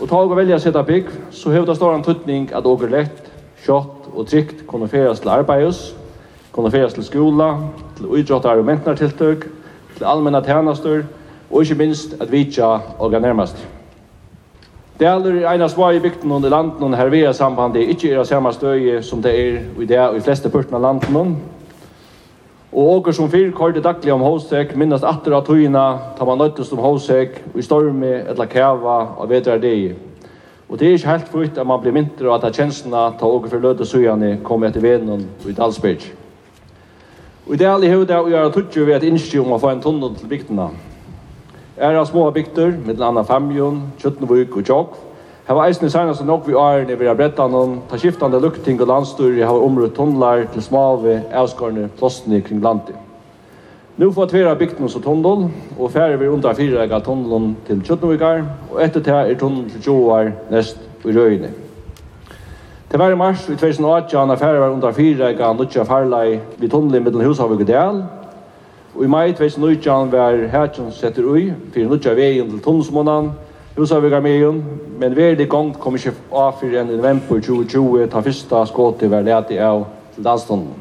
Og 0.00 0.08
ta 0.08 0.16
og 0.16 0.32
velja 0.32 0.56
å 0.56 0.62
sette 0.62 0.80
bygg, 0.88 1.10
så 1.30 1.52
hever 1.52 1.66
det 1.68 1.76
stor 1.76 1.92
en 1.92 2.04
at 2.56 2.66
åker 2.66 2.88
lett, 2.88 3.26
kjått 3.66 4.08
og 4.14 4.26
trygt 4.26 4.62
kunne 4.66 4.88
feres 4.88 5.20
til 5.20 5.28
arbeids, 5.28 5.94
kunne 6.52 6.70
feres 6.72 6.96
til 6.96 7.04
skola, 7.04 7.50
til 7.98 8.06
uidrottar 8.08 8.58
og 8.58 8.64
mentnartiltøk, 8.64 9.44
til 9.98 10.06
allmenna 10.08 10.40
tjenester, 10.40 11.04
og 11.50 11.62
ikke 11.62 11.78
minst 11.82 12.16
at 12.20 12.32
vitja 12.32 12.78
og 12.98 13.12
nærmast. 13.12 13.60
Det 14.98 15.06
er 15.06 15.14
aldri 15.16 15.44
av 15.44 15.68
svar 15.72 15.92
i 15.96 16.00
bygden 16.00 16.32
under 16.32 16.50
landen 16.52 16.92
og 16.92 16.96
hervea 16.96 17.32
sambandet 17.32 17.88
ikke 17.88 18.10
er 18.12 18.18
av 18.20 18.26
samme 18.28 18.52
støye 18.52 18.98
som 19.02 19.22
det 19.24 19.32
er 19.32 19.54
i 19.80 19.86
det 19.88 20.00
og 20.00 20.16
i 20.16 20.24
fleste 20.24 20.50
pørtene 20.52 20.76
av 20.76 20.82
landen, 20.84 21.36
Og 22.70 22.88
åker 22.96 23.12
som 23.12 23.30
fyr 23.30 23.48
kørte 23.50 23.82
daglig 23.82 24.12
om 24.14 24.22
hosek, 24.22 24.76
minnast 24.78 25.02
atter 25.02 25.34
av 25.34 25.42
tøyina, 25.48 26.14
tar 26.14 26.28
man 26.28 26.38
nøytest 26.38 26.70
om 26.76 26.82
hosek, 26.84 27.40
og 27.50 27.58
i 27.58 27.64
stormi, 27.66 28.12
etla 28.30 28.46
kæva, 28.46 28.98
og 29.18 29.26
vedra 29.32 29.56
deg. 29.58 29.96
Og 30.70 30.78
det 30.78 30.86
er 30.86 30.94
ikke 30.94 31.10
helt 31.10 31.32
frukt 31.32 31.58
at 31.58 31.66
man 31.66 31.82
blir 31.82 31.96
mindre, 31.96 32.30
av 32.30 32.44
at 32.46 32.54
kjensna 32.54 33.08
ta 33.18 33.26
åker 33.26 33.50
for 33.50 33.64
løte 33.64 33.86
søyane 33.88 34.36
kom 34.46 34.62
etter 34.62 34.84
venen 34.84 35.26
og 35.42 35.48
i 35.50 35.56
Dalsberg. 35.56 36.06
Og 37.48 37.56
i 37.56 37.58
det 37.58 37.66
alle 37.66 37.90
høyde 37.90 38.20
å 38.22 38.30
gjøre 38.30 38.54
tutsju 38.54 38.84
ved 38.86 39.00
et 39.00 39.08
innskje 39.08 39.42
om 39.42 39.50
å 39.56 39.58
få 39.58 39.72
en 39.72 39.82
tunnel 39.82 40.14
til 40.14 40.30
bygdena. 40.30 40.68
Er 41.74 41.98
av 41.98 42.06
små 42.06 42.28
bygder, 42.30 42.76
mittlen 42.84 43.08
anna 43.08 43.26
Famjon, 43.26 43.88
Kjøttenvuk 43.98 44.60
og 44.60 44.68
Tjokk, 44.68 44.98
Her 45.46 45.54
var 45.54 45.66
eisen 45.66 45.86
i 45.86 45.90
senast 45.90 46.24
nok 46.24 46.48
vi 46.48 46.54
årene 46.54 46.96
vi 46.98 47.06
har 47.08 47.16
bretta 47.18 47.46
noen, 47.48 47.80
ta 47.90 47.98
skiftande 47.98 48.40
lukting 48.40 48.80
og 48.80 48.90
landstyr 48.90 49.38
har 49.40 49.62
området 49.64 49.96
tunnlar 49.96 50.44
til 50.52 50.62
smave, 50.62 51.22
avskårne, 51.32 51.88
plåstene 51.98 52.42
kring 52.44 52.60
landet. 52.62 52.98
Nå 54.00 54.10
får 54.12 54.30
tvera 54.30 54.54
bygden 54.54 54.88
som 54.88 55.02
tunnel, 55.02 55.48
og 55.78 55.90
færre 55.92 56.16
vi 56.20 56.28
under 56.28 56.54
fire 56.54 56.84
ega 56.84 57.00
tunnelen 57.04 57.56
til 57.66 57.82
Kjøtnovikar, 57.84 58.44
og 58.70 58.78
etter 58.84 59.02
det 59.04 59.16
er 59.16 59.34
tunnelen 59.40 59.66
til 59.72 59.82
Tjoar 59.82 60.30
nest 60.52 60.78
i 61.04 61.16
Røyne. 61.16 61.50
Til 62.90 62.98
hver 62.98 63.14
mars 63.14 63.48
i 63.48 63.56
2018 63.56 64.30
er 64.30 64.40
færre 64.40 64.62
vi 64.62 64.72
under 64.72 64.92
fire 64.92 65.28
ega 65.34 65.52
nutja 65.52 65.84
farlei 65.84 66.38
vi 66.58 66.68
tunnelen 66.68 67.04
mellom 67.04 67.26
Hushavik 67.26 67.60
og 67.60 67.68
Del, 67.68 68.02
og 68.94 69.04
i 69.04 69.10
mai 69.10 69.32
2019 69.32 70.12
var 70.12 70.46
hætjen 70.52 70.92
setter 70.92 71.26
ui, 71.26 71.52
fyrir 71.74 71.88
nutja 71.88 72.14
veien 72.14 72.48
til 72.50 72.62
tunnelsmånene, 72.64 73.34
Rosavíkar 73.78 74.20
Meion, 74.20 74.64
men 74.98 75.16
verdig 75.16 75.48
gongt 75.48 75.76
kom 75.78 75.94
ikke 75.94 76.10
av 76.34 76.56
for 76.58 76.74
en 76.74 76.88
november 76.90 77.38
2020 77.38 78.08
ta 78.10 78.20
fyrsta 78.20 78.64
skåte 78.66 79.06
var 79.10 79.22
ledig 79.22 79.60
av 79.62 79.84
til 80.14 80.24
dansstunden. 80.26 80.72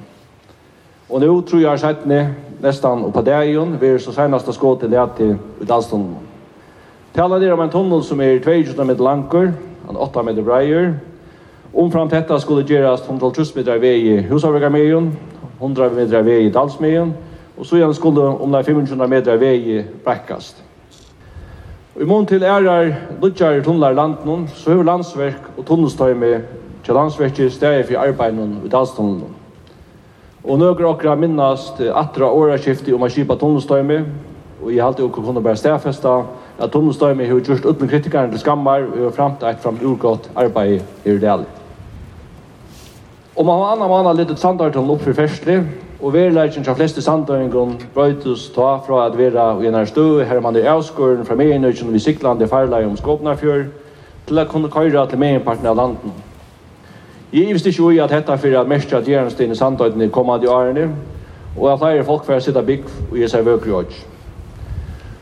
Og 1.09 1.21
nu 1.21 1.27
tror 1.45 1.61
jeg 1.61 1.79
settene 1.79 2.21
nesten 2.63 3.03
oppe 3.05 3.21
dagen 3.21 3.75
vil 3.81 3.99
så 4.01 4.13
seneste 4.15 4.53
skåte 4.57 4.89
ledig 4.89 5.35
i 5.61 5.67
dansstunden. 5.69 6.17
Tala 7.13 7.37
er 7.37 7.53
om 7.53 7.61
en 7.61 7.69
tunnel 7.69 8.01
som 8.03 8.21
er 8.21 8.41
200 8.41 8.85
meter 8.85 9.05
langer, 9.05 9.51
en 9.89 9.97
8 9.97 10.23
meter 10.25 10.43
breier. 10.43 10.93
Omfram 11.73 12.09
detta 12.09 12.39
skulle 12.39 12.65
gjøres 12.65 13.05
120 13.05 13.53
meter 13.55 13.77
vei 13.77 13.97
i 14.15 14.15
Rosavíkar 14.31 14.73
100 14.73 15.93
meter 15.93 16.25
vei 16.25 16.47
i 16.47 16.49
Dalsmeion, 16.49 17.13
og 17.57 17.65
så 17.65 17.75
igjen 17.75 17.93
skulle 17.93 18.25
om 18.25 18.57
500 18.63 19.07
meter 19.07 19.37
vei 19.37 19.85
brekkast. 20.05 20.63
Og 21.99 22.05
i 22.05 22.07
mån 22.07 22.25
til 22.25 22.43
ærar 22.47 22.93
lutjar 23.19 23.57
tunnlar 23.59 23.91
land 23.91 24.21
nun, 24.25 24.45
så 24.47 24.71
hefur 24.71 24.85
landsverk 24.87 25.49
og 25.57 25.65
tunnelstøy 25.67 26.13
med 26.15 26.45
til 26.85 26.95
landsverk 26.95 27.39
i 27.39 27.49
stedet 27.51 27.89
for 27.89 27.99
arbeid 27.99 28.37
i. 28.39 29.25
Og 30.43 30.59
nøkker 30.59 30.87
okra 30.87 31.15
minnast 31.19 31.81
atra 31.81 32.29
åraskifti 32.31 32.93
om 32.95 33.03
a 33.03 33.09
kipa 33.09 33.35
tunnelstøy 33.35 33.83
og 34.63 34.71
jeg 34.71 34.83
halte 34.83 35.03
okra 35.03 35.23
kunne 35.25 35.43
bare 35.43 35.59
stedfesta 35.59 36.23
at 36.59 36.71
tunnelstøy 36.71 37.13
med 37.13 37.25
hefur 37.25 37.51
just 37.51 37.65
utan 37.65 37.87
kritikaren 37.87 38.31
til 38.31 38.39
skammar 38.39 38.79
og 38.79 38.95
hefur 38.95 39.11
framt 39.11 39.43
eit 39.43 39.59
fram 39.59 39.83
urgått 39.83 40.31
arbeid 40.35 40.79
i 41.05 41.11
Rydali. 41.11 41.45
Og 43.35 43.45
man 43.45 43.59
har 43.59 43.75
anna 43.75 43.87
manna 43.87 44.13
litt 44.13 44.39
standardtunnel 44.39 44.95
opp 44.95 45.03
for 45.03 45.13
festlig, 45.13 45.65
Og 46.01 46.13
verilegjen 46.13 46.63
fra 46.63 46.73
fleste 46.73 47.01
sandøyngon 47.01 47.73
brøytus 47.93 48.45
ta 48.55 48.77
fra 48.85 49.01
at 49.05 49.17
vera 49.19 49.49
i 49.59 49.67
en 49.67 49.75
her 49.75 49.85
stø, 49.85 50.23
her 50.23 50.39
man 50.39 50.55
er 50.55 50.69
avskåren 50.71 51.25
fra 51.27 51.35
Meinøyken 51.35 51.93
vi 51.93 51.99
Siklande 51.99 52.47
farleie 52.47 52.87
om 52.87 52.95
Skåpnafjør, 52.97 53.65
til 54.27 54.39
å 54.39 54.45
kunne 54.47 54.71
køyra 54.71 55.03
til 55.09 55.19
meginparten 55.19 55.67
av 55.67 55.75
landen. 55.75 56.13
Jeg 57.33 57.51
visste 57.51 57.73
ikke 57.73 57.83
ui 57.83 57.99
at 57.99 58.15
dette 58.15 58.37
fyrir 58.37 58.61
at 58.61 58.71
mest 58.71 58.93
at 58.93 59.07
Gjernstin 59.11 59.51
i 59.51 59.59
sandøyden 59.59 60.01
er 60.01 60.13
kommande 60.15 60.47
i 60.47 60.53
årene, 60.53 60.87
og 61.57 61.67
at 61.73 61.83
flere 61.83 62.07
folk 62.07 62.23
fyrir 62.25 62.47
sitta 62.47 62.63
bygg 62.63 62.87
og 63.09 63.19
gjør 63.19 63.35
seg 63.35 63.45
vøkri 63.45 63.75
åk. 63.81 63.99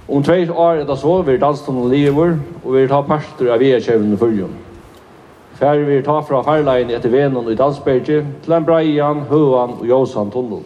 Om 0.07 0.23
tvei 0.23 0.45
år 0.49 0.83
etter 0.83 0.95
så 0.95 1.17
vil 1.25 1.41
danstunnen 1.41 1.89
lever 1.89 2.37
og 2.63 2.73
vil 2.77 2.87
ta 2.87 3.01
parter 3.01 3.49
av 3.49 3.59
vi 3.59 3.73
er 3.73 3.81
kjevn 3.81 4.13
i 4.13 4.21
fyrjun. 4.21 4.53
Fær 5.57 5.79
vi 5.87 6.01
ta 6.05 6.19
fra 6.21 6.43
farleien 6.45 6.91
etter 6.93 7.09
Venon 7.09 7.47
i 7.49 7.55
Dalsbergi 7.57 8.19
til 8.45 8.53
en 8.53 8.65
breian, 8.65 9.23
Høvan 9.25 9.71
og 9.79 9.87
jåsan 9.89 10.29
tunnel. 10.29 10.59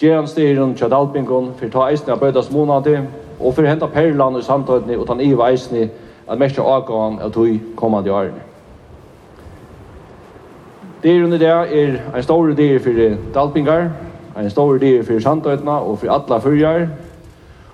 Gjeran 0.00 0.30
styren 0.30 0.72
til 0.78 0.88
Dalpingon 0.88 1.50
for 1.58 1.68
ta 1.68 1.90
eisne 1.90 2.14
av 2.14 2.22
bøydas 2.22 2.48
månadi, 2.54 2.94
og 3.36 3.52
for 3.52 3.68
henta 3.68 3.86
perlan 3.92 4.38
i 4.38 4.44
samtøytene 4.46 4.96
og 4.96 5.04
tan 5.10 5.20
iva 5.20 5.50
eisne 5.52 5.90
at 6.24 6.40
mestja 6.40 6.64
avgåan 6.64 7.18
av 7.20 7.34
tog 7.36 7.50
kommande 7.76 8.14
årene. 8.14 8.40
Dyren 11.02 11.36
i 11.36 11.42
dag 11.42 11.74
er 11.76 11.98
en 12.08 12.24
stor 12.24 12.54
dyr 12.56 12.80
for 12.80 13.04
Dalpingar, 13.34 13.90
en 14.38 14.50
stor 14.50 14.80
dyr 14.80 15.04
for 15.04 15.20
samtøytene 15.20 15.76
og 15.84 15.98
for 15.98 16.14
alla 16.16 16.40
fyrjar, 16.40 16.88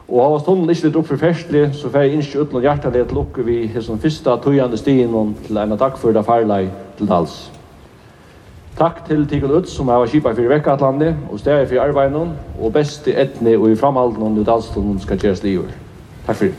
Og 0.08 0.20
hava 0.20 0.38
stunden 0.42 0.68
ikke 0.68 0.90
litt 0.90 0.96
opp 1.00 1.06
for 1.08 1.20
festlig, 1.20 1.62
så 1.72 1.88
får 1.88 2.04
jeg 2.04 2.18
ikke 2.20 2.42
uten 2.42 2.60
hjertelig 2.60 3.06
til 3.06 3.16
lukke 3.16 3.44
vi 3.46 3.62
hesson 3.72 4.00
første 4.00 4.36
tøyende 4.44 4.76
stien 4.76 5.14
og 5.16 5.32
til 5.46 5.56
en 5.56 5.78
takk 5.80 5.96
for 5.96 6.12
det 6.12 6.24
farlei 6.26 6.66
til 6.98 7.08
dals. 7.08 7.38
Takk 8.76 9.04
til 9.06 9.24
Tikkel 9.30 9.54
Utz 9.54 9.72
som 9.72 9.88
har 9.88 10.04
kjipa 10.10 10.34
fyrir 10.34 10.50
vekkatlandet 10.50 11.16
og 11.30 11.40
stedet 11.40 11.70
fyrir 11.70 11.86
arbeidene 11.86 12.34
og 12.58 12.74
beste 12.74 13.14
etne 13.14 13.56
og 13.56 13.70
i 13.70 13.78
framhalden 13.80 14.22
om 14.22 14.36
det 14.36 14.46
dalstunden 14.46 15.00
skal 15.00 15.18
gjøres 15.18 15.42
livet. 15.42 15.72
Takk 16.26 16.36
fyrir. 16.42 16.54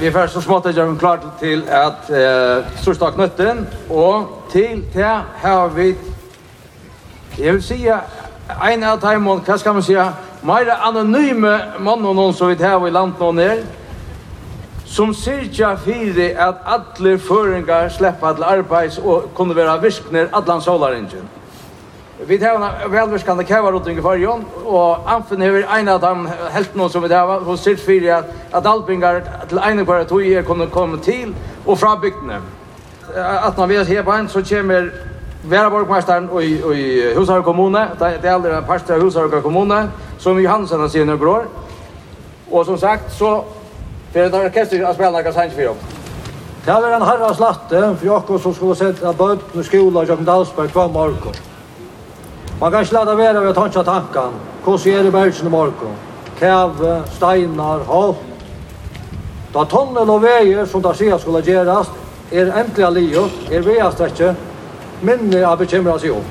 Vi 0.00 0.06
er 0.06 0.12
først 0.12 0.32
så 0.32 0.40
smått 0.40 0.66
at 0.68 0.76
jeg 0.76 0.86
er 0.86 0.98
klar 1.00 1.22
til 1.40 1.62
at 1.72 2.08
eh, 2.12 2.64
Storstak 2.80 3.16
Nøtten 3.16 3.66
og 3.90 4.45
til 4.56 4.84
det 4.94 5.22
har 5.36 5.68
vi, 5.68 5.94
jeg 7.38 7.52
vil 7.52 7.62
si, 7.62 7.82
en 8.70 8.84
av 8.88 9.00
teimene, 9.02 9.42
hva 9.44 9.56
skal 9.60 9.76
man 9.76 9.84
si, 9.84 9.96
mer 10.46 10.70
anonyme 10.86 11.52
mannen 11.84 12.32
som 12.32 12.48
vi 12.48 12.56
har 12.62 12.86
i 12.86 12.94
landet 12.94 13.20
nå 13.20 13.28
ned, 13.36 13.66
som 14.88 15.12
syrja 15.12 15.74
fyrir 15.76 16.40
at 16.40 16.64
alle 16.64 17.18
føringar 17.20 17.92
sleppa 17.92 18.32
til 18.32 18.48
arbeids 18.48 18.98
og 18.98 19.28
kunne 19.36 19.56
være 19.56 19.76
virkner 19.82 20.32
allan 20.32 20.64
solaren. 20.64 21.10
Vi 22.26 22.38
tar 22.38 22.56
en 22.56 22.92
velvirskande 22.92 23.44
kævarrotning 23.44 23.98
i 23.98 24.02
fargen, 24.02 24.46
og 24.64 25.04
Amfen 25.16 25.42
hever 25.42 25.68
en 25.68 25.88
av 25.88 26.00
dem 26.00 26.28
helt 26.54 26.76
noen 26.76 26.90
som 26.90 27.04
vi 27.04 27.12
tar, 27.12 27.42
hos 27.44 27.60
sitt 27.60 27.82
fyrir 27.82 28.22
at, 28.22 28.36
at 28.56 28.66
alpingar 28.66 29.20
til 29.50 29.60
ene 29.60 29.84
kvar 29.84 30.08
tog 30.08 30.24
er 30.24 30.48
kunne 30.48 30.72
komme 30.72 31.02
til 31.04 31.34
og 31.66 31.76
fra 31.76 31.98
bygdene 32.00 32.40
at 33.14 33.56
når 33.56 33.66
vi 33.66 33.74
er 33.74 33.84
her 33.84 34.02
på 34.02 34.12
en, 34.12 34.28
så 34.28 34.42
kommer 34.48 34.90
Vera 35.46 35.68
Borgmesteren 35.70 36.28
i, 36.42 36.54
i 36.74 37.14
Husarøy 37.14 37.42
kommune, 37.42 37.84
det 37.98 38.24
er 38.24 38.32
aldri 38.34 38.50
en 38.50 38.64
parst 38.66 38.90
av 38.90 39.02
Husarøy 39.02 39.40
kommune, 39.42 39.90
som 40.18 40.38
Johansen 40.42 40.80
har 40.80 40.90
sier 40.90 41.06
noen 41.06 41.28
år. 41.28 41.44
Og 42.50 42.64
som 42.66 42.78
sagt, 42.78 43.12
så 43.14 43.44
fyrir 44.12 44.32
det 44.32 44.40
orkester 44.48 44.82
å 44.82 44.94
spille 44.94 45.12
noen 45.14 45.36
sanns 45.36 45.54
for 45.54 45.74
oss. 45.74 45.92
Det 46.66 46.74
er 46.74 46.96
en 46.96 47.06
herre 47.06 47.34
slatte 47.34 47.82
for 48.00 48.34
oss 48.34 48.42
som 48.42 48.54
skulle 48.54 48.74
sette 48.78 49.12
bøtten 49.18 49.60
i 49.60 49.66
skolen 49.66 50.02
i 50.02 50.08
Jøkendalsberg 50.08 50.74
hver 50.74 50.88
morgen. 50.90 51.38
Man 52.60 52.72
kan 52.72 52.82
ikke 52.82 52.94
lade 52.94 53.16
være 53.18 53.40
ved 53.44 53.52
å 53.52 53.54
tanke 53.60 53.84
tanken. 53.84 54.40
Hvordan 54.64 54.98
er 54.98 55.02
det 55.06 55.12
bergsen 55.12 55.46
i 55.46 55.50
morgen? 55.52 55.94
Kæve, 56.40 56.96
steinar, 57.14 57.84
hopp. 57.86 58.24
Da 59.54 59.62
tunnel 59.70 60.10
og 60.10 60.24
veier 60.24 60.66
som 60.66 60.82
det 60.82 60.96
sier 60.98 61.20
skulle 61.22 61.44
gjøres, 61.46 61.92
er 62.32 62.50
endelig 62.60 63.02
livet, 63.02 63.30
er 63.52 63.62
veiast 63.62 64.00
ikke, 64.00 64.34
minne 65.06 65.44
av 65.46 65.58
bekymret 65.60 66.02
seg 66.02 66.16
om. 66.16 66.24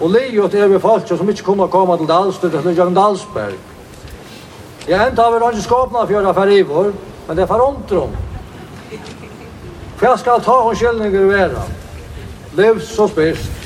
Og 0.00 0.10
livet 0.10 0.54
er 0.58 0.68
vi 0.68 0.80
folk 0.82 1.08
som 1.08 1.30
ikke 1.30 1.46
kunne 1.46 1.68
komme 1.70 1.96
til 1.98 2.08
Dalsberg, 2.10 2.62
til 2.62 2.76
Jørgen 2.76 2.96
Dalsberg. 2.96 3.58
Jeg 4.88 5.08
enda 5.08 5.22
har 5.22 5.30
vi 5.32 5.42
ikke 5.52 5.64
skapna 5.64 6.02
for 6.02 6.10
å 6.10 6.16
gjøre 6.16 6.34
for 6.36 6.50
Ivor, 6.52 6.90
men 7.28 7.36
det 7.36 7.44
er 7.44 7.48
for 7.48 7.64
ontrom. 7.64 8.16
For 9.96 10.08
jeg 10.08 10.18
skal 10.20 10.42
ta 10.42 10.56
hos 10.66 10.80
skyldninger 10.80 11.30
være. 11.30 11.62
Livs 12.58 12.90
og 12.98 13.12
spist. 13.14 13.62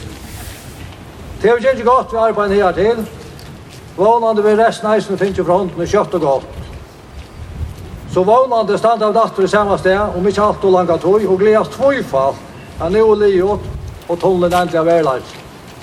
Det 1.43 1.51
er 1.51 1.57
ikke 1.57 1.85
godt 1.87 2.13
vi 2.13 2.21
arbeider 2.23 2.65
her 2.65 2.73
til. 2.77 3.03
Vånande 3.97 4.45
vi 4.45 4.55
resten 4.59 4.87
av 4.87 4.99
eisen 4.99 5.19
finner 5.19 5.45
fra 5.45 5.59
hånden, 5.59 5.87
kjøtt 5.87 6.15
og 6.21 6.21
godt. 6.21 6.58
Så 8.19 8.25
vånande 8.25 8.79
stand 8.79 9.03
av 9.03 9.13
datter 9.15 9.45
i 9.45 9.49
samme 9.49 9.77
sted, 9.79 10.01
om 10.17 10.25
ikke 10.27 10.43
alt 10.43 10.65
og 10.67 10.73
langa 10.75 10.97
tog, 10.99 11.23
og 11.23 11.39
gledes 11.39 11.71
tvøyfall, 11.77 12.35
han 12.81 12.99
er 12.99 13.05
jo 13.05 13.15
livet, 13.15 13.71
og 14.09 14.19
tunnelen 14.19 14.59
endelig 14.59 14.83
av 14.83 14.91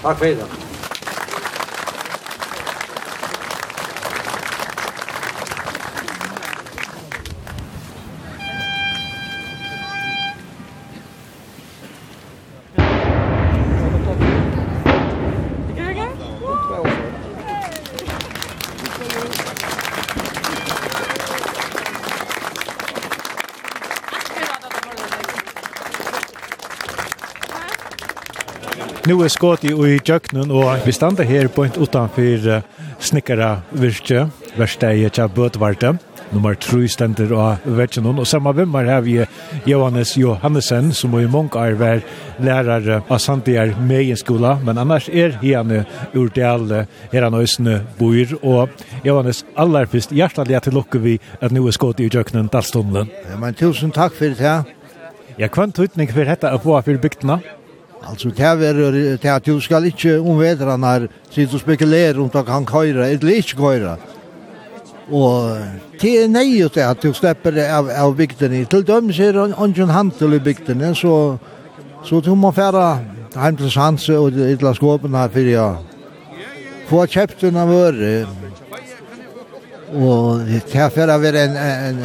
Takk 0.03 0.19
for 0.19 0.43
det. 0.43 0.64
Nu 29.05 29.19
er 29.21 29.29
skått 29.29 29.61
i 29.67 29.69
ui 29.69 29.99
kjøkkenen, 30.01 30.49
og 30.49 30.79
vi 30.81 30.93
standa 30.95 31.21
her 31.29 31.45
på 31.53 31.61
en 31.67 31.75
uh, 32.49 32.63
snikkara 32.97 33.49
virkje, 33.77 34.23
verstei 34.57 35.03
tja 35.13 35.27
Bøtvarte, 35.29 35.91
nummer 36.31 36.55
3 36.57 36.87
stender 36.89 37.29
av 37.37 37.67
Vetjenon, 37.77 38.17
og 38.17 38.25
samme 38.25 38.49
vimmar 38.57 38.87
har 38.89 39.03
vi 39.05 39.19
Johannes 39.69 40.15
Johannesen, 40.17 40.89
som 40.97 41.13
i 41.19 41.27
mange 41.29 41.61
er 41.61 41.77
vær 41.77 42.01
lærare 42.41 43.03
av 43.05 43.21
Sandier 43.21 43.75
Meienskola, 43.77 44.55
men 44.65 44.81
annars 44.81 45.05
er 45.13 45.37
han 45.43 45.83
ur 46.15 46.31
del 46.33 46.73
her 47.11 47.27
han 47.27 47.37
øsene 47.37 47.83
bor, 47.99 48.33
og 48.41 48.73
Johannes, 49.05 49.43
aller 49.53 49.85
først 49.85 50.15
hjertelig 50.17 50.63
til 50.65 50.79
lukke 50.79 51.03
vi 51.03 51.19
at 51.41 51.53
nu 51.53 51.67
er 51.67 51.77
skått 51.77 52.01
i 52.01 52.09
kjøkkenen, 52.09 52.49
Dalstunden. 52.49 53.13
Ja, 53.29 53.37
men 53.37 53.53
tusen 53.53 53.93
takk 53.93 54.17
for 54.17 54.33
det 54.33 54.41
her. 54.41 54.65
Ja, 55.37 55.45
kvant 55.45 55.77
utning 55.77 56.09
tøytning 56.09 56.15
for 56.15 56.33
dette 56.33 56.55
å 56.57 56.63
få 56.63 56.79
for? 56.81 57.45
Ja. 57.45 57.64
Alltså 58.05 58.29
det 58.29 58.43
här 58.43 58.57
är 58.57 59.17
det 59.17 59.29
att 59.29 59.43
du 59.43 59.61
ska 59.61 59.85
inte 59.85 60.19
om 60.19 60.37
när 60.81 61.09
sitt 61.29 61.53
och 61.53 61.59
spekulera 61.59 62.21
om 62.21 62.29
att 62.33 62.47
han 62.47 62.65
köra 62.65 63.07
eller 63.07 63.35
inte 63.35 63.47
köra. 63.47 63.97
Och 65.09 65.57
det 66.01 66.17
är 66.17 66.25
er 66.25 66.69
det 66.73 66.89
att 66.89 67.01
du 67.01 67.13
släpper 67.13 67.77
av, 67.77 67.89
av 67.89 68.15
bygdene. 68.15 68.65
Till 68.65 68.85
dem 68.85 69.13
så 69.13 69.23
är 69.23 69.33
det 69.33 69.53
ingen 69.65 69.89
handel 69.89 70.33
i 70.33 70.39
bygden. 70.39 70.95
så, 70.95 71.37
så 72.03 72.21
du 72.21 72.35
må 72.35 72.51
färra 72.51 72.99
hem 73.35 73.57
till 73.57 73.71
Sanse 73.71 74.17
och 74.17 74.31
ytla 74.31 74.73
skåpen 74.75 75.13
här 75.13 75.29
för 75.29 75.39
jag 75.39 75.77
Få 76.85 77.05
kjøpt 77.09 77.41
den 77.41 77.55
av 77.57 77.71
öre. 77.73 78.27
Och 79.93 80.39
det 80.45 80.75
er 80.75 80.89
fære 80.93 81.15
være 81.21 81.45
en, 81.47 81.55
en, 81.57 82.03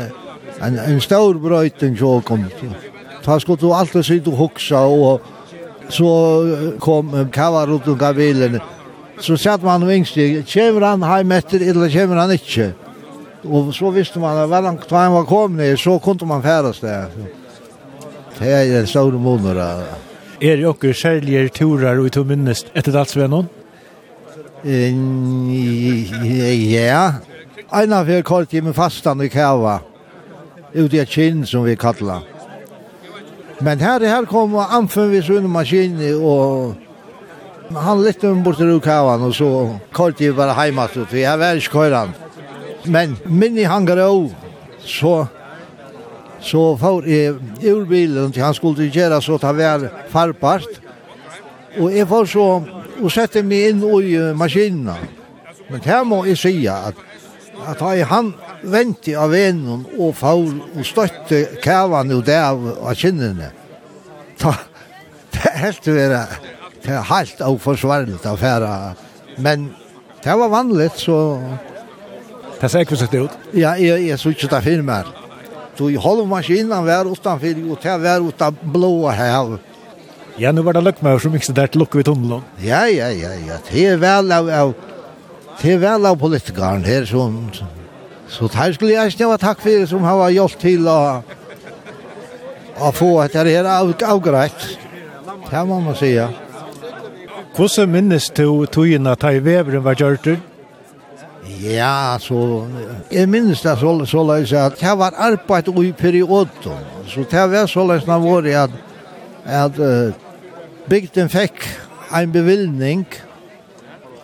en, 0.62 0.78
en 0.78 1.00
stor 1.00 1.36
bröjten 1.38 1.96
som 1.96 2.22
kom. 2.22 2.46
Da 3.26 3.38
skulle 3.38 3.60
du 3.60 3.72
alltid 3.72 4.04
sitt 4.04 4.26
och 4.26 4.36
huxa 4.36 4.80
och 4.80 5.20
så 5.90 6.76
kom 6.80 7.12
kava 7.32 7.64
rundt 7.66 7.88
og 7.88 7.98
gav 7.98 8.14
bilen. 8.14 8.60
Så 9.20 9.36
satt 9.36 9.62
man 9.62 9.82
og 9.84 9.92
yngste, 9.92 10.44
kommer 10.48 10.86
han 10.86 11.02
heim 11.04 11.32
etter, 11.36 11.60
eller 11.60 11.92
kommer 11.92 12.22
han 12.22 12.32
ikke? 12.36 12.72
Og 13.44 13.74
så 13.74 13.90
visste 13.92 14.20
man 14.20 14.38
at 14.38 14.48
hver 14.48 14.68
han 14.68 15.12
var 15.14 15.24
kommet, 15.28 15.78
så 15.80 15.98
kunne 15.98 16.26
man 16.28 16.42
færes 16.42 16.80
det. 16.80 17.08
Det 18.38 18.52
er 18.52 18.84
store 18.88 19.18
måneder. 19.20 19.84
Er 20.40 20.56
det 20.56 20.66
okkur 20.66 20.92
særlige 20.96 21.48
turer 21.48 21.98
og 22.00 22.12
to 22.12 22.24
minnest 22.24 22.72
etter 22.74 22.96
alt 22.96 23.10
svennom? 23.12 23.48
Ja. 26.70 27.04
Einar 27.72 28.04
fyrir 28.04 28.22
kort 28.22 28.54
i 28.54 28.60
min 28.60 28.74
fastan 28.74 29.20
i 29.20 29.28
kava. 29.28 29.78
Ute 30.74 30.96
i 31.02 31.04
kinn 31.04 31.44
som 31.46 31.64
vi 31.64 31.74
kallar. 31.76 32.24
Men 33.62 33.80
här 33.80 34.00
her 34.00 34.24
kom 34.24 34.54
anfen 34.54 35.10
vi 35.10 35.22
sin 35.22 35.50
maskin 35.50 36.24
och 36.24 36.74
han 37.74 38.02
lette 38.02 38.26
um 38.26 38.42
bort 38.42 38.56
til 38.56 38.80
kavan 38.80 39.22
och 39.22 39.34
så 39.34 39.76
kort 39.92 40.20
jag 40.20 40.36
bare 40.36 40.52
hemåt 40.52 40.96
ut. 40.96 41.12
Jag 41.12 41.38
var 41.38 41.54
inte 41.54 41.68
kallad. 41.68 42.08
Men 42.84 43.16
minni 43.24 43.64
hangar 43.64 43.96
av 43.96 44.34
så 44.78 45.26
så 46.40 46.76
får 46.76 47.06
i 47.06 47.26
ur 47.62 47.84
bilen 47.84 48.32
till 48.32 48.42
han 48.42 48.54
skulle 48.54 48.86
göra 48.86 49.20
så 49.20 49.38
ta 49.38 49.52
vær 49.52 49.78
var 49.78 49.90
farpart. 50.08 50.68
Och 51.78 51.92
jag 51.92 52.08
får 52.08 52.26
så 52.26 52.62
och 53.02 53.12
sette 53.12 53.42
mig 53.42 53.70
in 53.70 53.82
i 53.82 54.34
maskinerna. 54.34 54.96
Men 55.68 55.80
her 55.80 56.04
må 56.04 56.26
jag 56.26 56.38
säga 56.38 56.74
att 56.74 56.94
at 57.66 58.06
han, 58.08 58.34
venti 58.62 59.14
av 59.16 59.32
venen 59.32 59.84
og 59.98 60.14
faul 60.18 60.60
og 60.74 60.86
støtte 60.86 61.42
kævan 61.64 62.12
ut 62.12 62.28
av 62.34 62.66
av 62.78 62.94
kinnene. 62.98 63.50
Ta, 64.40 64.54
det 65.34 65.44
er 65.50 65.58
helt 65.64 65.86
vera, 65.88 66.24
det 66.84 66.94
er 66.96 67.08
helt 67.10 67.42
uforsvarligt 67.44 68.26
av 68.26 68.40
færa, 68.40 68.74
men 69.38 69.70
det 70.24 70.36
var 70.36 70.52
vanligt, 70.52 70.98
så... 71.00 71.40
Det 72.60 72.68
ser 72.68 72.84
ikke 72.84 72.96
sett 73.00 73.14
ut? 73.16 73.36
Ja, 73.56 73.72
jeg, 73.80 74.04
jeg 74.04 74.20
så 74.20 74.34
ikke 74.34 74.50
det 74.52 74.62
fyrir. 74.66 75.12
Så 75.78 75.88
i 75.88 75.96
holde 75.96 76.26
maskinen 76.28 76.84
var 76.84 77.08
utanfyr, 77.08 77.62
og 77.72 77.80
det 77.80 77.94
var 78.02 78.20
utan 78.20 78.56
blåa 78.74 79.14
hev. 79.16 79.54
Ja, 80.40 80.52
nu 80.52 80.60
var 80.62 80.76
det 80.76 80.84
løkmøver 80.84 81.22
som 81.24 81.34
ikke 81.36 81.54
der 81.56 81.72
til 81.72 81.80
lukke 81.80 81.98
vi 81.98 82.04
tunnelen. 82.04 82.44
Ja, 82.60 82.84
ja, 82.84 83.08
ja, 83.16 83.32
ja. 83.46 83.56
Det 83.64 83.86
er 83.94 83.96
vel 84.00 84.32
av, 84.32 84.48
av 84.52 84.74
det 85.60 85.72
er 85.74 85.80
vel 85.80 86.06
av 86.08 86.20
politikeren 86.20 86.84
her 86.84 87.08
som, 87.08 87.42
som 87.56 87.79
Så 88.30 88.46
där 88.46 88.72
skulle 88.72 88.92
jeg 88.92 89.12
snäva 89.12 89.38
takk 89.38 89.60
for 89.60 89.86
som 89.86 90.04
har 90.06 90.30
gjort 90.30 90.58
til 90.62 90.86
å, 90.88 91.22
å 92.78 92.90
få 92.94 93.08
at 93.24 93.34
det 93.34 93.56
her 93.56 93.66
av, 93.66 93.90
avgreit. 94.06 94.66
Det 95.50 95.64
må 95.66 95.80
man 95.80 95.96
säga. 95.98 96.28
Hvordan 97.56 97.90
minnes 97.90 98.30
du 98.30 98.66
togjen 98.70 99.10
at 99.10 99.26
i 99.26 99.42
veveren 99.42 99.82
var 99.84 99.98
gjørter? 99.98 100.38
Ja, 101.60 102.18
så... 102.22 102.68
Jeg 103.10 103.26
minnes 103.28 103.62
det 103.66 103.74
så, 103.82 103.96
så 104.06 104.22
løs 104.22 104.52
at 104.54 104.78
det 104.78 104.94
var 104.98 105.18
arbeid 105.18 105.74
i 105.82 105.92
perioden. 105.92 106.78
Så 107.10 107.26
det 107.30 107.50
var 107.50 107.66
så 107.66 107.86
løs 107.86 108.06
når 108.06 108.22
vår 108.22 108.50
at, 108.62 108.80
at 109.44 109.82
uh, 109.82 110.14
bygden 110.86 111.28
fikk 111.28 111.66
en 112.14 112.32
bevilgning 112.32 113.06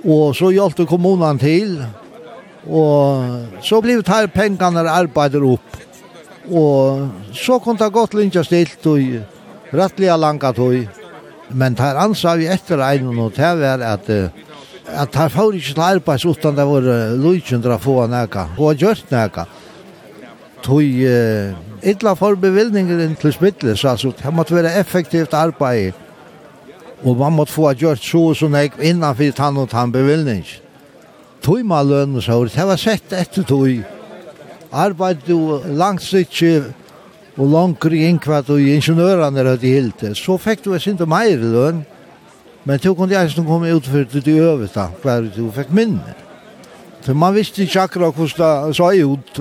og 0.06 0.36
så 0.38 0.52
hjelpte 0.54 0.86
kommunen 0.86 1.42
til 1.42 1.80
Og 2.66 3.62
så 3.62 3.80
blev 3.80 4.02
det 4.02 4.14
her 4.14 4.26
pengene 4.26 4.90
arbeider 4.90 5.44
opp. 5.46 5.76
Og 6.50 7.08
så 7.34 7.58
kunne 7.58 7.78
det 7.78 7.92
gått 7.94 8.14
linja 8.14 8.42
stilt 8.46 8.86
og 8.86 9.74
rettelig 9.74 10.14
langa 10.18 10.52
tog. 10.54 11.02
Men 11.50 11.76
her 11.78 11.98
ansa 12.02 12.34
vi 12.38 12.48
etter 12.50 12.82
en 12.82 13.18
og 13.18 13.34
det 13.36 13.52
var 13.60 13.82
at 13.86 14.10
uh, 14.10 14.30
at 14.86 15.14
her 15.18 15.28
får 15.28 15.54
ikke 15.58 15.74
til 15.74 15.82
arbeids 15.82 16.24
utan 16.24 16.56
det 16.56 16.66
var 16.66 16.84
lujkjendra 17.18 17.78
få 17.82 18.06
nekka, 18.06 18.48
få 18.56 18.72
gjort 18.78 19.10
nekka. 19.10 19.46
Tog 20.62 20.82
uh, 20.82 21.54
illa 21.82 22.14
for 22.18 22.38
bevilgninger 22.38 23.02
inn 23.04 23.16
til 23.18 23.34
smittle, 23.34 23.76
så 23.76 23.94
altså 23.94 24.12
det 24.18 24.34
måtte 24.34 24.54
være 24.54 24.78
effektivt 24.80 25.34
arbeid. 25.34 25.92
Og 27.04 27.16
man 27.16 27.32
måtte 27.32 27.52
få 27.52 27.72
gjort 27.74 28.02
så 28.02 28.30
og 28.30 28.36
så 28.36 28.48
nek 28.48 28.78
innanfor 28.80 29.34
tann 29.36 29.58
og 29.58 29.68
tann 29.70 29.92
bevilgninger 29.92 30.65
tøymaløn 31.44 32.16
og 32.16 32.24
så, 32.24 32.38
det 32.50 32.66
var 32.66 32.80
sett 32.80 33.12
etter 33.16 33.46
tøy. 33.46 33.82
Arbeid 34.72 35.24
du 35.26 35.36
langt 35.36 35.78
langsiktig 35.78 36.64
og 37.36 37.50
langt 37.52 37.84
i 37.92 38.06
innkvatt 38.08 38.48
og 38.50 38.60
ingeniørene 38.60 39.40
er 39.42 39.56
det 39.60 39.72
helt. 39.74 40.04
Så 40.16 40.38
fikk 40.40 40.64
du 40.64 40.72
ikke 40.74 41.06
meir 41.06 41.38
løn, 41.38 41.84
men 42.64 42.80
du 42.82 42.94
kunne 42.94 43.14
jeg 43.14 43.30
som 43.30 43.46
kom 43.46 43.62
ut 43.64 43.86
for 43.86 44.04
det 44.04 44.24
du 44.24 44.32
øvet 44.34 44.74
da, 44.74 44.88
hver 45.02 45.28
du 45.30 45.50
fikk 45.54 45.70
minne. 45.70 46.16
For 47.04 47.14
man 47.14 47.36
visste 47.36 47.62
ikke 47.62 47.84
akkurat 47.86 48.16
hvordan 48.16 48.68
det 48.68 48.76
så 48.76 48.90
ut. 48.90 49.40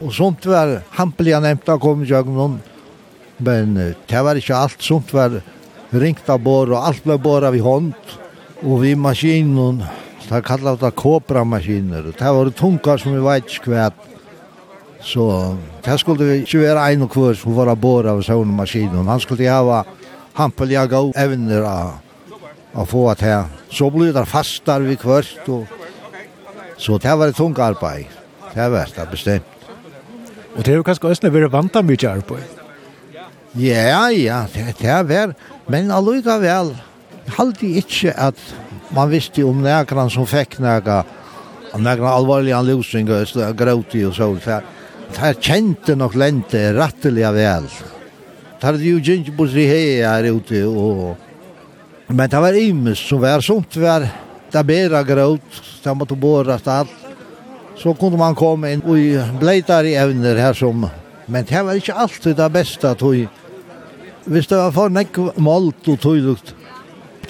Og 0.00 0.12
sånt 0.16 0.46
var 0.48 0.80
hampelig 0.96 1.36
jeg 1.36 1.44
nevnte 1.44 1.78
kom 1.78 2.02
i 2.02 2.10
noen, 2.10 2.60
men 3.38 3.74
det 4.08 4.24
var 4.24 4.36
ikke 4.36 4.56
alt, 4.56 4.82
sånt 4.82 5.12
var 5.12 5.40
ringt 5.92 6.28
av 6.30 6.40
bor 6.42 6.70
og 6.70 6.86
alt 6.86 7.04
ble 7.04 7.16
bor 7.18 7.44
av 7.44 7.56
i 7.56 7.62
hånd 7.62 7.92
og 8.62 8.82
vi 8.82 8.94
maskinen 8.94 9.58
og 9.58 9.80
Det 10.30 10.44
kallar 10.46 10.76
det 10.78 10.92
kobra-maskiner. 10.94 12.12
Det 12.18 12.32
var 12.32 12.50
tunga 12.50 12.98
som 12.98 13.14
vi 13.16 13.20
vet 13.24 13.50
ikke. 13.50 13.90
Så 15.02 15.56
det 15.84 15.98
skulle 15.98 16.24
vi 16.24 16.38
inte 16.38 16.58
vara 16.58 16.90
en 16.90 17.02
och 17.02 17.16
hver 17.16 17.34
som 17.34 17.54
var 17.54 17.74
bor 17.74 18.06
av 18.06 18.22
sånne 18.22 18.54
maskiner. 18.54 19.02
Han 19.02 19.20
skulle 19.20 19.48
ha 19.50 19.56
hava 19.56 19.84
hampeljaga 20.38 21.00
og 21.00 21.18
evner 21.18 21.66
å 21.66 22.86
få 22.86 23.08
at 23.10 23.26
her. 23.26 23.44
Så 23.72 23.90
ble 23.90 24.12
det 24.12 24.26
fastar 24.28 24.86
vi 24.86 24.94
kvørst. 24.96 25.48
Og... 25.48 25.66
Så 26.78 26.98
det 26.98 27.18
var 27.18 27.26
et 27.26 27.36
tunga 27.36 27.72
arbeid. 27.72 28.06
Det 28.54 28.70
var 28.70 28.86
det 28.96 29.10
bestemt. 29.10 29.68
Og 30.54 30.62
det 30.64 30.72
er 30.72 30.78
jo 30.78 30.86
kanskje 30.86 31.10
også 31.10 31.30
vært 31.34 31.52
vant 31.52 31.76
av 31.76 31.84
mye 31.90 32.10
arbeid. 32.10 32.58
Ja, 33.58 34.06
ja, 34.14 34.44
det, 34.54 34.76
det 34.78 34.94
er 34.94 35.02
vært. 35.02 35.46
Men 35.66 35.90
allikevel, 35.90 36.76
halte 37.34 37.78
ikke 37.82 38.14
at 38.14 38.38
man 38.90 39.10
visste 39.10 39.44
om 39.44 39.62
näkran 39.62 40.10
som 40.10 40.26
fikk 40.26 40.58
näka 40.58 41.04
näkra 41.78 42.08
allvarliga 42.08 42.62
lösningar 42.62 43.52
gråti 43.52 44.04
og 44.04 44.14
så 44.14 44.38
där. 44.44 44.62
Det 45.14 45.40
kjente 45.40 45.96
nok 45.96 46.14
lente 46.14 46.72
rettelig 46.72 47.32
väl. 47.32 47.68
Där 48.60 48.72
det 48.72 48.84
jo 48.84 48.98
ikke 48.98 49.36
på 49.36 49.46
sig 49.48 49.66
her 50.02 50.24
ute 50.24 50.66
Og... 50.66 51.16
men 52.06 52.30
det 52.30 52.40
var 52.40 52.52
imes 52.52 52.98
som 52.98 53.20
var 53.20 53.40
sånt 53.40 53.70
Det 53.72 53.80
var 53.80 54.08
det 54.52 54.64
bedre 54.64 55.04
gråt, 55.04 55.40
Det 55.82 55.94
måtte 55.94 56.08
tog 56.08 56.18
bort. 56.18 56.88
Så 57.76 57.94
kunde 57.94 58.18
man 58.18 58.34
komme 58.34 58.72
inn 58.72 58.82
og 58.82 59.38
blejtar 59.40 59.84
i 59.84 59.94
evner 59.94 60.36
her 60.36 60.52
som 60.52 60.86
men 61.26 61.44
det 61.44 61.62
var 61.64 61.74
ikke 61.74 61.94
alltid 61.94 62.36
det 62.36 62.52
beste 62.52 62.94
tog 62.94 63.28
Hvis 64.24 64.46
det 64.46 64.56
var 64.56 64.70
for 64.70 64.88
nekk 64.88 65.16
malt 65.36 65.88
og 65.88 66.00
tøydukt, 66.00 66.54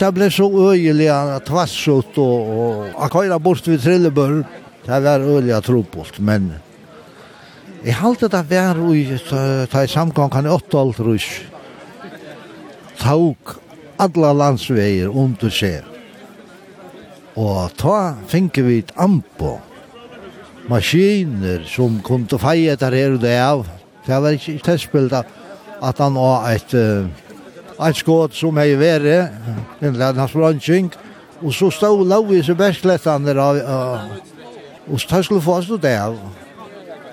det 0.00 0.10
ble 0.16 0.30
så 0.32 0.46
öjliga 0.72 1.40
tvassut 1.44 2.18
og, 2.18 2.50
og 2.96 3.32
att 3.32 3.42
bort 3.42 3.68
vid 3.68 3.82
Trillebør, 3.82 4.44
Det 4.86 5.00
var 5.00 5.20
öjliga 5.20 5.60
tropult, 5.60 6.18
men 6.18 6.54
jeg 7.84 7.94
halte 7.94 8.28
det 8.28 8.44
var 8.48 8.78
i 8.94 9.18
ta 9.70 9.84
i 9.84 9.88
kan 10.14 10.46
åtta 10.46 10.78
alt 10.78 11.00
rus. 11.00 11.26
Tauk 12.98 13.60
alla 13.98 14.32
landsveier 14.32 15.08
under 15.08 15.50
seg. 15.50 15.84
Og 17.36 17.70
ta 17.76 18.16
finke 18.28 18.62
vi 18.62 18.78
et 18.78 18.92
ampo 18.96 19.58
maskiner 20.68 21.64
som 21.68 22.00
kom 22.00 22.26
til 22.26 22.38
feie 22.38 22.76
der 22.76 22.92
her 22.92 23.14
og 23.14 23.20
det 23.20 23.38
av. 23.38 23.66
Det 24.06 24.22
var 24.22 24.30
ikke 24.36 24.64
tilspilt 24.64 25.12
at 25.12 25.98
han 25.98 26.14
var 26.14 26.48
et 26.50 26.74
uh, 26.74 27.06
en 27.86 27.96
skåd 27.96 28.34
som 28.36 28.58
hei 28.60 28.74
vere, 28.78 29.30
en 29.80 29.96
lennast 29.96 30.36
bransjing, 30.36 30.90
og 31.40 31.54
så 31.56 31.70
stod 31.72 32.04
lov 32.08 32.32
i 32.34 32.42
seg 32.44 32.58
bersklettan 32.58 33.24
der 33.24 33.40
av, 33.40 33.60
og 34.90 35.00
så 35.00 35.22
skulle 35.24 35.44
få 35.44 35.60
oss 35.60 35.70
det 35.80 35.94
av. 35.96 36.18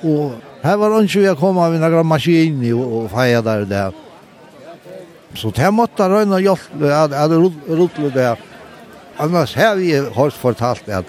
Og 0.04 0.36
her 0.64 0.76
var 0.78 0.98
han 0.98 1.08
ikke 1.08 1.24
vi 1.24 1.38
kom 1.40 1.58
av 1.62 1.74
en 1.74 1.88
grann 1.88 2.10
maskin 2.10 2.60
og 2.76 3.08
feia 3.14 3.42
der 3.46 3.64
og 3.64 3.72
der. 3.72 4.04
Så 5.38 5.52
det 5.56 5.72
måtte 5.74 6.08
røyne 6.10 6.42
hjelp, 6.42 6.68
at 6.82 7.16
hadde 7.16 7.40
rutlet 7.40 8.14
der 8.16 8.44
Annars 9.18 9.56
har 9.56 9.76
vi 9.76 9.96
hørt 9.98 10.36
fortalt 10.38 10.90
at 10.94 11.08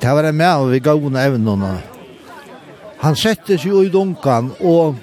det 0.00 0.10
var 0.12 0.26
en 0.28 0.36
med 0.36 0.66
vi 0.68 0.80
gav 0.84 1.00
noen 1.00 1.16
evnene. 1.16 1.70
Han 3.00 3.16
sette 3.16 3.56
seg 3.56 3.72
i 3.86 3.92
dunkan 3.92 4.50
og, 4.60 4.98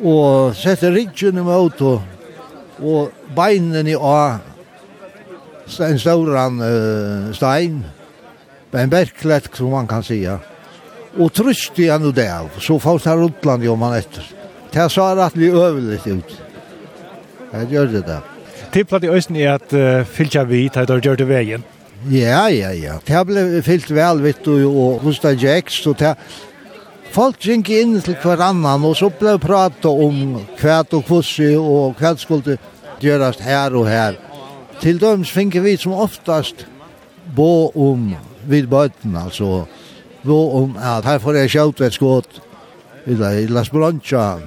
og 0.00 0.56
sette 0.56 0.88
ridgen 0.94 1.42
imot 1.42 1.82
og 1.84 2.13
og 2.82 3.12
beinen 3.36 3.86
i 3.86 3.94
av 3.94 4.40
en 5.80 5.98
stauran 5.98 6.60
uh, 6.60 7.32
stein, 7.34 7.82
en 8.74 8.90
berklett 8.90 9.50
som 9.54 9.70
man 9.70 9.86
kan 9.86 10.02
säga. 10.02 10.38
Og 11.18 11.30
trøste 11.32 11.86
han 11.92 12.02
og 12.02 12.14
der, 12.14 12.48
så 12.58 12.78
falt 12.82 13.04
han 13.04 13.20
rundt 13.20 13.44
land 13.46 13.68
om 13.70 13.82
han 13.86 14.00
etter. 14.00 14.24
Det 14.74 14.88
sa 14.90 15.12
rett 15.14 15.36
vi 15.38 15.52
øver 15.52 15.80
litt 15.80 16.06
ut. 16.06 16.40
jeg 17.52 17.68
gjør 17.70 17.86
det 17.86 18.06
da. 18.06 18.18
Tipplat 18.72 19.04
i 19.04 19.08
Øysten 19.08 19.36
er 19.36 19.54
at 19.54 19.72
uh, 19.72 20.02
fylkja 20.04 20.42
vi, 20.44 20.68
det 20.68 20.88
har 20.90 21.00
gjort 21.00 21.18
det 21.18 21.28
veien. 21.28 21.62
Ja, 22.10 22.48
ja, 22.48 22.72
ja. 22.72 22.98
Det 23.06 23.14
har 23.14 23.24
blivit 23.24 23.64
fyllt 23.64 23.90
väl, 23.90 24.20
vet 24.20 24.44
du, 24.44 24.64
och 24.64 25.00
hos 25.00 25.20
det 25.20 25.38
gikk, 25.40 25.70
så 25.70 25.92
det 25.92 26.16
folk 27.14 27.38
gikk 27.38 27.68
inn 27.70 27.98
til 28.02 28.16
hverannan 28.18 28.84
og 28.88 28.96
så 28.98 29.06
ble 29.14 29.36
prata 29.38 29.90
om 29.90 30.38
kvæt 30.58 30.96
og 30.98 31.04
kvossi 31.06 31.52
og 31.54 31.94
kvæt 31.98 32.22
skulle 32.24 32.56
gjørast 33.02 33.44
her 33.44 33.76
og 33.78 33.86
her. 33.86 34.18
Til 34.82 34.98
døms 34.98 35.30
finner 35.30 35.62
vi 35.62 35.76
som 35.78 35.94
oftast 35.94 36.66
bo 37.36 37.70
om 37.70 38.10
vid 38.50 38.66
bøtten, 38.66 39.14
altså 39.16 39.64
bo 40.24 40.40
om 40.62 40.76
at 40.76 41.06
her 41.06 41.22
får 41.22 41.38
jeg 41.38 41.54
sjøvt 41.54 41.84
et 41.86 41.94
skått 41.94 42.40
i 43.06 43.14
Las 43.46 43.70
Blancha. 43.70 44.40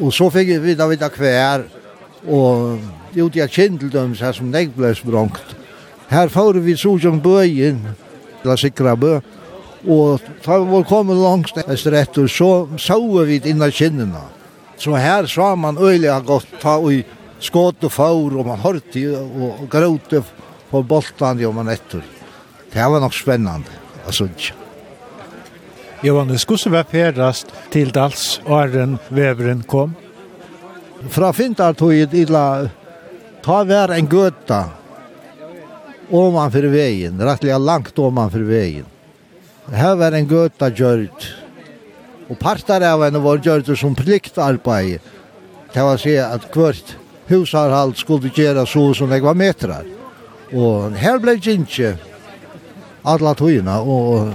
Og 0.00 0.12
så 0.12 0.30
fikk 0.32 0.56
vi 0.64 0.76
da 0.78 0.88
vidda 0.88 1.12
kvær 1.12 1.66
og 2.24 2.80
jo 3.16 3.28
de 3.28 3.44
er 3.44 3.52
kjent 3.52 3.80
til 3.80 3.92
døms 3.92 4.24
her 4.24 4.32
som 4.32 4.48
deg 4.52 4.72
ble 4.76 4.94
sprangt. 4.96 5.56
Her 6.08 6.32
får 6.32 6.62
vi 6.64 6.76
så 6.78 6.96
som 7.02 7.20
bøyen, 7.20 7.82
la 8.44 8.56
sikra 8.56 8.96
bøyen, 8.96 9.24
Og 9.84 10.22
da 10.44 10.58
vi 10.58 10.70
var 10.72 10.86
kommet 10.88 11.20
langt 11.20 11.58
etter 11.60 11.98
etter, 12.00 12.26
så 12.28 12.68
så 12.78 12.98
vi 13.24 13.40
innan 13.44 13.70
kinnene. 13.70 14.22
Så 14.78 14.96
her 14.96 15.26
sa 15.26 15.54
man 15.56 15.78
øyelig 15.78 16.12
har 16.12 16.24
gått 16.26 16.60
ta 16.60 16.78
i 16.90 17.04
skått 17.40 17.84
og 17.84 17.92
faur, 17.92 18.36
og 18.36 18.46
man 18.46 18.60
hørte 18.60 19.02
og 19.16 19.66
gråte 19.70 20.22
på 20.70 20.82
boltene 20.82 21.46
og 21.46 21.54
man 21.54 21.68
etter. 21.68 22.04
Det 22.72 22.84
var 22.84 23.00
nok 23.00 23.14
spennende, 23.14 23.72
altså 24.04 24.26
synes 24.26 24.50
ikke. 24.50 24.62
Johannes, 26.02 26.44
hvordan 26.44 26.72
var 26.72 26.84
ferdast 26.90 27.52
til 27.72 27.88
Dals 27.90 28.40
og 28.44 28.58
Arren 28.60 28.98
veveren 29.08 29.62
kom? 29.66 29.94
Fra 31.08 31.30
Fintar 31.32 31.72
Fintartøyet 31.72 32.14
i 32.14 32.24
la 32.28 32.66
ta 33.44 33.62
vær 33.64 33.94
en 33.94 34.08
gøta 34.10 34.60
man 36.10 36.52
fyrir 36.52 36.70
vegin, 36.70 37.18
rettelig 37.18 37.56
langt 37.58 37.98
oman 37.98 38.30
fyrir 38.30 38.46
vegin. 38.46 38.95
Her 39.74 39.96
var 39.98 40.14
en 40.14 40.28
gøta 40.30 40.70
gjørt. 40.70 41.26
Og 42.30 42.38
partar 42.38 42.84
av 42.86 43.02
henne 43.02 43.22
var 43.22 43.42
gjørt 43.42 43.70
som 43.78 43.96
pliktarbeid. 43.98 45.02
Det 45.72 45.82
var 45.82 45.98
å 45.98 46.00
si 46.00 46.14
at 46.18 46.46
hvert 46.54 46.94
husarhalt 47.26 47.98
skulle 47.98 48.30
gjøre 48.30 48.66
så 48.70 48.88
som 48.94 49.10
jeg 49.10 49.24
var 49.24 49.38
metrar. 49.38 49.86
Og 50.54 50.94
her 50.94 51.18
ble 51.22 51.36
ikke 51.40 51.96
alla 53.06 53.34
tøyene. 53.34 53.80
Og, 53.82 54.30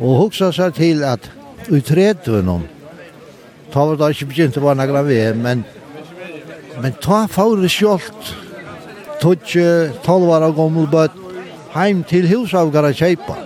og 0.00 0.18
huksa 0.24 0.52
seg 0.52 0.76
til 0.76 1.04
at 1.04 1.30
utredde 1.72 2.42
noen. 2.44 2.68
Ta 3.72 3.82
var 3.84 3.98
det 3.98 4.12
ikke 4.14 4.30
begynt 4.30 4.60
å 4.60 4.62
være 4.62 4.78
nagla 4.78 5.02
ved, 5.04 5.40
men, 5.42 5.64
men 6.80 6.94
ta 7.02 7.24
fåre 7.28 7.68
skjolt. 7.72 8.34
Tog 9.20 9.48
tolv 10.04 10.30
år 10.36 10.50
gammel 10.54 10.86
bøtt, 10.92 11.16
heim 11.72 12.04
til 12.06 12.28
husavgara 12.30 12.92
kjeipa 12.96 13.40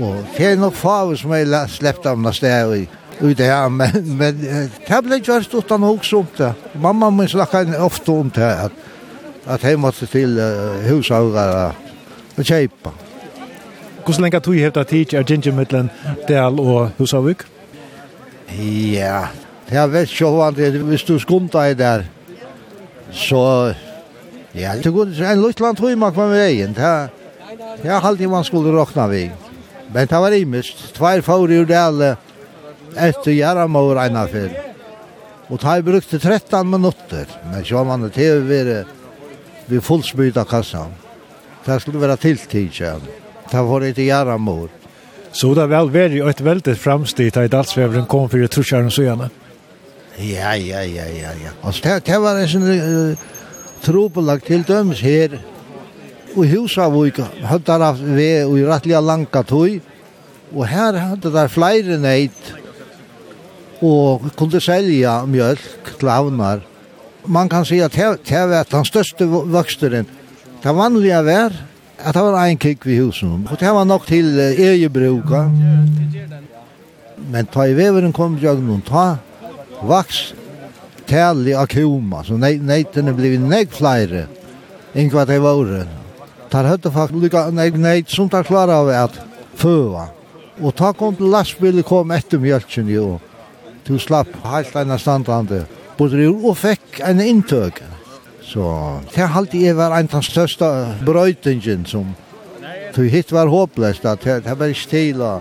og 0.00 0.22
det 0.36 0.46
er 0.46 0.60
nok 0.60 0.74
fare 0.76 1.16
som 1.16 1.32
jeg 1.36 1.68
sleppte 1.72 2.10
av 2.10 2.20
næste 2.20 2.50
her 2.50 2.72
i 2.76 2.86
ut 3.20 3.40
her, 3.40 3.68
men, 3.68 3.92
men 4.18 4.38
det 4.40 4.68
ble 4.86 4.90
ikke 4.90 5.08
vært 5.08 5.30
gjørst 5.30 5.56
utan 5.56 5.84
også 5.88 6.20
om 6.20 6.28
det. 6.36 6.52
Mamma 6.80 7.10
min 7.10 7.28
snakket 7.28 7.74
ofte 7.80 8.12
om 8.12 8.30
det, 8.30 8.50
at, 8.66 8.72
at 9.46 9.64
jeg 9.64 9.80
måtte 9.80 10.08
til 10.10 10.36
uh, 10.36 10.84
husavgare 10.90 11.70
og 12.36 12.44
kjeipa. 12.44 12.92
Hvordan 14.04 14.22
lenge 14.22 14.40
tog 14.40 14.54
hevda 14.60 14.84
tid 14.86 15.14
er 15.14 15.24
Gingermiddelen 15.26 15.88
del 16.28 16.60
og 16.62 16.92
Husavik? 16.98 17.42
Ja, 18.92 19.26
det 19.66 19.80
er 19.80 19.88
vel 19.90 20.06
sjåvande, 20.06 20.70
hvis 20.86 21.02
du 21.02 21.16
skumta 21.18 21.64
i 21.66 21.74
der, 21.74 22.04
så, 23.10 23.72
ja, 24.54 24.76
det 24.78 24.92
går 24.94 25.10
en 25.32 25.42
luttland 25.42 25.76
tog 25.76 25.98
man 25.98 26.14
på 26.14 26.28
veien, 26.30 26.76
det 26.76 26.84
er, 26.84 27.08
det 27.82 27.90
er 27.90 28.06
alltid 28.06 28.30
man 28.30 28.44
skulle 28.44 28.74
råkna 28.76 29.08
veien. 29.10 29.45
Men 29.92 30.06
det 30.10 30.20
var 30.22 30.34
imist. 30.34 30.88
Tvær 30.96 31.22
får 31.24 31.52
ur 31.52 31.66
det 31.68 32.14
etter 32.96 33.32
Jaramor 33.36 33.98
ena 34.00 34.26
fyr. 34.30 34.54
Og 35.46 35.60
det 35.60 35.68
har 35.68 35.82
brukt 35.86 36.10
13 36.10 36.70
minutter. 36.70 37.26
Men 37.50 37.64
så 37.64 37.78
var 37.78 37.90
man 37.90 38.10
til 38.10 38.40
å 38.40 38.46
være 38.48 38.80
ved 39.66 39.84
fullspyt 39.84 40.38
av 40.40 40.48
kassan. 40.50 40.94
Det 41.66 41.80
skulle 41.82 42.02
være 42.02 42.18
tiltidskjøn. 42.22 43.06
Det 43.50 43.62
var 43.68 43.86
etter 43.86 44.08
Jaramor. 44.08 44.68
Så 45.36 45.52
det 45.54 45.66
var 45.68 45.90
veldig 45.92 46.22
et 46.30 46.44
veldig 46.44 46.76
framstid 46.80 47.34
da 47.34 47.44
i 47.44 47.52
dalsvevren 47.52 48.06
kom 48.08 48.30
for 48.32 48.46
trusjaren 48.50 48.90
så 48.90 49.04
gjerne. 49.04 49.28
Ja, 50.16 50.54
ja, 50.56 50.80
ja, 50.80 51.04
ja, 51.12 51.32
ja. 51.42 51.52
Altså, 51.62 51.82
det, 51.84 52.06
det 52.06 52.20
var 52.22 52.38
en 52.40 52.48
sånn 52.48 52.70
uh, 52.70 53.26
tropelagt 53.84 54.46
til 54.48 54.64
døms 54.64 55.02
her 55.04 55.36
og 56.36 56.48
Husavuk 56.50 57.18
hadde 57.48 57.64
der 57.64 57.84
haft 57.84 58.04
ved 58.04 58.44
og 58.44 58.58
i 58.60 58.64
rattliga 58.66 59.00
langa 59.00 59.42
tøy 59.42 59.80
og 60.52 60.66
her 60.68 60.98
hadde 61.00 61.32
der 61.32 61.48
flere 61.48 61.96
neit 62.00 62.52
og 63.84 64.24
kunne 64.36 64.60
selja 64.60 65.22
mjölk 65.26 65.96
til 65.98 66.08
avnar. 66.08 66.60
man 67.26 67.48
kan 67.48 67.64
si 67.64 67.80
at 67.80 67.92
det 67.92 68.48
var 68.48 68.64
den 68.70 68.84
største 68.84 69.26
voksteren 69.26 70.06
det 70.62 70.76
vanlige 70.76 71.24
var 71.24 71.52
at 71.98 72.14
det 72.14 72.22
var 72.22 72.44
ein 72.44 72.58
kikk 72.58 72.86
ved 72.86 73.04
husen 73.04 73.48
og 73.50 73.60
det 73.60 73.74
var 73.74 73.84
nok 73.84 74.06
til 74.06 74.38
egebruka 74.38 75.48
men 77.30 77.46
ta 77.46 77.64
i 77.64 77.74
veveren 77.74 78.12
kom 78.12 78.38
jøgnen 78.38 78.82
ta 78.82 79.16
vaks 79.82 80.34
tali 81.06 81.54
av 81.54 81.66
kuma 81.66 82.22
så 82.24 82.36
neitene 82.36 83.12
blivit 83.12 83.40
nek 83.40 83.72
flere 83.72 84.26
enn 84.94 85.10
hva 85.10 85.24
det 85.24 85.40
var 85.42 85.86
tar 86.50 86.68
høyde 86.70 86.92
faktisk 86.92 87.22
lykka 87.22 87.46
nek 87.54 87.78
nek 87.80 88.12
som 88.12 88.28
tar 88.30 88.46
klara 88.46 88.80
av 88.82 88.92
at 88.94 89.18
føva. 89.58 90.08
Og 90.62 90.72
ta 90.76 90.92
kom 90.96 91.16
til 91.16 91.32
lastbilen 91.32 91.84
kom 91.84 92.12
etter 92.16 92.40
mjölkjen 92.40 92.88
jo. 92.88 93.18
Du 93.86 93.98
slapp 94.02 94.32
heilt 94.46 94.76
eina 94.76 94.98
standrande. 94.98 95.64
Bodde 95.98 96.28
og 96.30 96.56
fekk 96.58 97.00
en 97.06 97.20
inntøk. 97.22 97.82
Så 98.46 98.64
det 99.14 99.26
halte 99.34 99.58
jeg 99.58 99.76
var 99.76 99.94
en 99.96 100.06
av 100.06 100.12
den 100.12 100.24
største 100.24 100.68
brøytingen 101.06 101.84
som 101.88 102.14
du 102.94 103.02
hitt 103.10 103.32
var 103.34 103.50
håpløst 103.52 104.06
at 104.08 104.22
det 104.24 104.54
var 104.56 104.70
ikke 104.72 104.90
til 104.90 105.22
å 105.22 105.32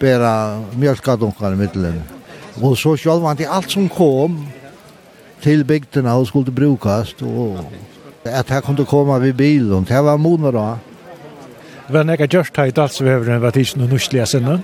bære 0.00 0.34
mjölkadunkar 0.80 1.52
i 1.52 1.58
middelen. 1.58 1.98
Og 2.62 2.78
så 2.78 2.94
sjálfandi 2.96 3.48
alt 3.50 3.74
som 3.74 3.88
kom 3.90 4.38
til 5.44 5.64
bygdina 5.66 6.14
og 6.16 6.30
skulle 6.30 6.54
brukast 6.54 7.20
og 7.26 7.58
At 8.24 8.50
jeg 8.50 8.62
kunne 8.64 8.86
komme 8.88 9.20
ved 9.20 9.32
bilen, 9.36 9.84
det 9.84 10.04
var 10.04 10.16
måneder 10.16 10.56
da. 10.56 10.68
Hva 11.88 12.00
er 12.00 12.16
det 12.16 12.30
gjørst 12.32 12.56
her 12.56 12.70
i 12.70 12.72
Dalsveveren, 12.72 13.40
hva 13.42 13.50
er 13.50 13.52
det 13.52 13.66
ikke 13.66 13.82
noe 13.82 13.90
norsklige 13.90 14.26
sinne? 14.30 14.58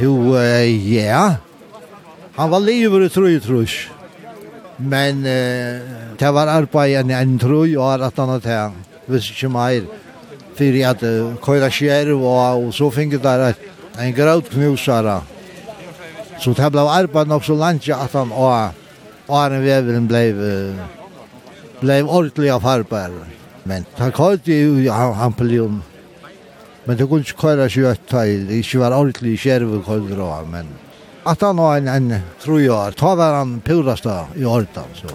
Jo, 0.00 0.36
ja. 0.36 1.24
Han 2.36 2.50
var 2.50 2.60
livet 2.60 3.06
i 3.06 3.12
trøy, 3.14 3.38
trus. 3.40 3.76
Men 4.78 5.22
uh, 5.24 5.80
det 6.18 6.32
var 6.34 6.50
arbeid 6.50 6.98
enn 6.98 7.12
en 7.14 7.36
trøy 7.40 7.76
og 7.78 8.02
at 8.04 8.18
han 8.18 8.32
hadde 8.34 8.48
det. 8.48 8.88
Hvis 9.06 9.30
ikke 9.32 9.52
mer. 9.54 9.86
Fyrir 10.58 10.88
at 10.90 11.02
uh, 11.02 11.36
køyra 11.42 11.70
skjerv 11.72 12.18
og, 12.18 12.66
og 12.66 12.74
så 12.74 12.90
finner 12.94 13.22
der 13.22 13.54
en 14.02 14.14
graut 14.16 14.50
knusara. 14.50 15.20
Så 16.42 16.52
det 16.58 16.72
ble 16.74 16.84
arbeid 16.90 17.30
nok 17.30 17.46
så 17.46 17.56
langt 17.56 17.88
at 17.88 18.12
han 18.12 18.34
og 18.34 18.74
Arne 19.30 19.62
Veveren 19.64 20.10
ble 20.10 20.26
blev 21.84 22.08
av 22.08 22.60
farbar. 22.60 23.10
Men 23.64 23.84
han 23.96 24.12
kallade 24.12 24.56
jo 24.56 24.78
i 24.80 24.88
på 25.36 25.44
Men 26.84 26.96
det 26.98 27.08
kunne 27.08 27.24
ikke 27.24 27.40
køyre 27.40 27.68
seg 27.70 27.84
ut 27.84 28.08
til. 28.08 28.48
Det 28.48 28.58
ikke 28.60 28.78
var 28.78 28.92
ordentlig 28.92 29.38
kärv 29.38 29.78
och 29.78 29.84
kallade 29.84 30.16
då. 30.16 30.46
Men 30.50 30.66
at 31.24 31.40
han 31.40 31.56
var 31.56 31.76
en, 31.76 31.88
en 31.88 32.14
tror 32.40 32.60
jag, 32.60 32.96
ta 32.96 33.14
var 33.14 33.34
han 33.34 33.60
purast 33.60 34.06
i 34.36 34.44
ordan 34.44 34.90
så. 34.94 35.08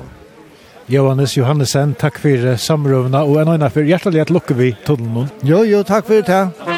Johannes 0.89 1.38
Johannesen, 1.38 1.93
takk 1.93 2.17
for 2.17 2.55
samrøvna, 2.58 3.21
og 3.21 3.38
en 3.41 3.51
øyne 3.53 3.69
for 3.69 3.86
hjertelig 3.86 4.23
at 4.23 4.32
lukker 4.34 4.58
vi 4.58 4.71
tunnelen. 4.88 5.29
Jo, 5.45 5.62
jo, 5.63 5.84
takk 5.86 6.08
for 6.08 6.25
det. 6.25 6.68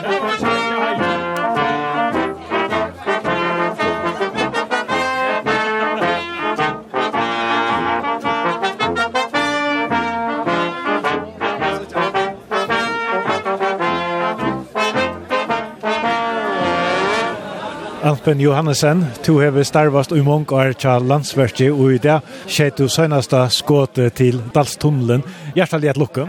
Espen 18.22 18.38
Johannesen, 18.38 19.00
to 19.26 19.40
heve 19.42 19.64
starvast 19.66 20.12
i 20.14 20.20
mange 20.22 20.54
år 20.54 20.76
til 20.78 21.08
landsverket, 21.10 21.72
og 21.74 21.96
i 21.96 21.98
det 21.98 22.20
skjer 22.46 22.70
du 22.78 22.84
seneste 22.86 23.40
skåte 23.50 24.12
til 24.14 24.36
Dalstunnelen. 24.54 25.24
Hjertelig 25.56 25.90
et 25.90 25.98
lukke. 25.98 26.28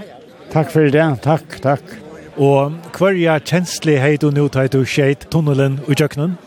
Takk 0.55 0.71
for 0.73 0.89
det, 0.89 1.03
takk, 1.21 1.59
takk. 1.61 1.91
Og 2.41 2.79
hver 2.97 3.19
er 3.35 3.45
kjenslig 3.45 3.99
hei 4.01 4.15
du 4.17 4.31
nå 4.33 4.47
til 4.55 4.71
du 4.73 4.79
skjer 4.89 5.27
tunnelen 5.27 5.83
i 5.85 5.93
kjøkkenen? 5.93 6.39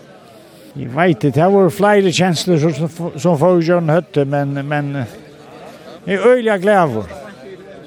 Jeg 0.79 0.89
vet 0.95 1.27
ikke, 1.29 1.35
det 1.35 1.49
var 1.53 1.69
flere 1.77 2.13
kjensler 2.21 2.63
som, 2.63 2.95
som 3.13 3.37
får 3.37 3.61
gjøre 3.67 3.99
høtte, 3.99 4.25
men, 4.25 4.55
men 4.65 4.89
jeg 6.07 6.15
er 6.15 6.25
øyelig 6.25 6.55
glad 6.63 6.95
for. 6.95 7.11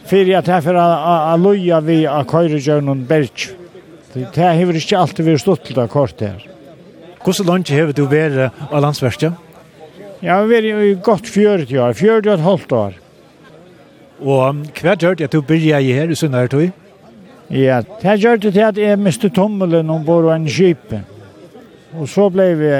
Fyrir 0.06 0.38
at 0.38 0.46
her 0.46 0.60
herfor 0.60 0.78
a 0.78 1.34
loja 1.34 1.82
vi 1.82 2.04
a 2.06 2.22
køyre 2.22 2.62
gjør 2.62 2.94
berg. 3.02 3.48
Det 4.14 4.30
her 4.36 4.54
har 4.54 4.80
ikke 4.82 5.02
alltid 5.02 5.26
vært 5.26 5.42
stått 5.42 5.66
til 5.66 5.80
det 5.80 5.88
kort 5.90 6.22
her. 6.22 6.46
Hvordan 7.28 7.46
langt 7.46 7.68
har 7.68 7.90
du 7.92 8.06
vært 8.08 8.54
av 8.72 8.80
landsverket? 8.80 9.34
Jeg 10.22 10.30
har 10.32 10.46
vært 10.48 10.64
i 10.64 10.94
godt 11.04 11.26
40 11.28 11.74
år, 11.76 11.92
40 11.92 12.14
og 12.22 12.28
et 12.32 12.44
halvt 12.46 12.72
år. 12.72 12.94
Og 14.24 14.62
hva 14.78 14.94
gjør 14.96 15.18
det 15.18 15.26
at 15.28 15.36
du 15.36 15.42
begynner 15.44 15.84
her 15.84 16.08
i 16.08 16.16
Sunnartøy? 16.16 16.70
Ja, 17.52 17.82
det 18.00 18.14
gjør 18.22 18.40
det 18.40 18.54
til 18.54 18.64
at 18.64 18.80
jeg 18.80 19.02
mistet 19.04 19.36
tommelen 19.36 19.92
ombord 19.92 20.30
av 20.30 20.38
en 20.38 20.48
skip. 20.48 20.96
Og 21.98 22.08
så 22.08 22.30
ble 22.32 22.48
vi, 22.62 22.72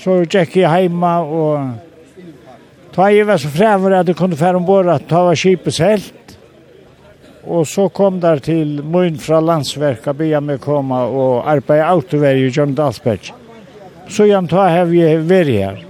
så 0.00 0.16
gikk 0.22 0.56
jeg 0.62 0.88
hjemme 0.88 1.12
og 1.28 2.88
ta 2.96 3.12
i 3.12 3.20
var 3.20 3.36
så 3.36 3.52
fremover 3.52 4.00
at 4.00 4.08
jeg 4.08 4.16
kunne 4.16 4.40
fære 4.40 4.64
ombord 4.64 4.88
at 4.96 5.04
ta 5.12 5.26
var 5.28 5.36
skipet 5.36 5.76
selv. 5.76 6.08
Og 7.44 7.68
så 7.68 7.90
kom 7.92 8.16
der 8.24 8.40
til 8.40 8.78
munn 8.80 9.20
fra 9.20 9.44
landsverket, 9.44 10.14
begynte 10.16 10.38
jeg 10.38 10.48
med 10.48 10.62
å 10.64 10.68
komme 10.72 11.06
og 11.20 11.42
arbeide 11.44 11.92
autoverje 11.92 12.48
i 12.48 12.54
Jøndalsberg. 12.54 13.34
Så 14.08 14.28
jeg 14.28 14.48
tar 14.50 14.70
har 14.70 14.88
vi 14.90 15.02
vært 15.24 15.52
her. 15.52 15.82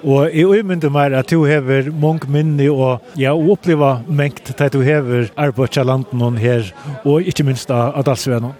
Og 0.00 0.32
jeg 0.32 0.46
umynde 0.48 0.88
meg 0.92 1.12
at 1.12 1.28
du 1.28 1.44
hever 1.44 1.90
mange 1.92 2.28
minne 2.32 2.70
og 2.72 3.18
ja, 3.20 3.34
opplever 3.34 4.00
mengt 4.08 4.48
at 4.54 4.72
du 4.72 4.80
hever 4.80 5.28
arbeidsa 5.36 5.84
landen 5.84 6.38
her 6.40 6.70
og 7.04 7.28
ikke 7.28 7.44
minst 7.44 7.70
av 7.74 8.00
Dalsvene. 8.06 8.54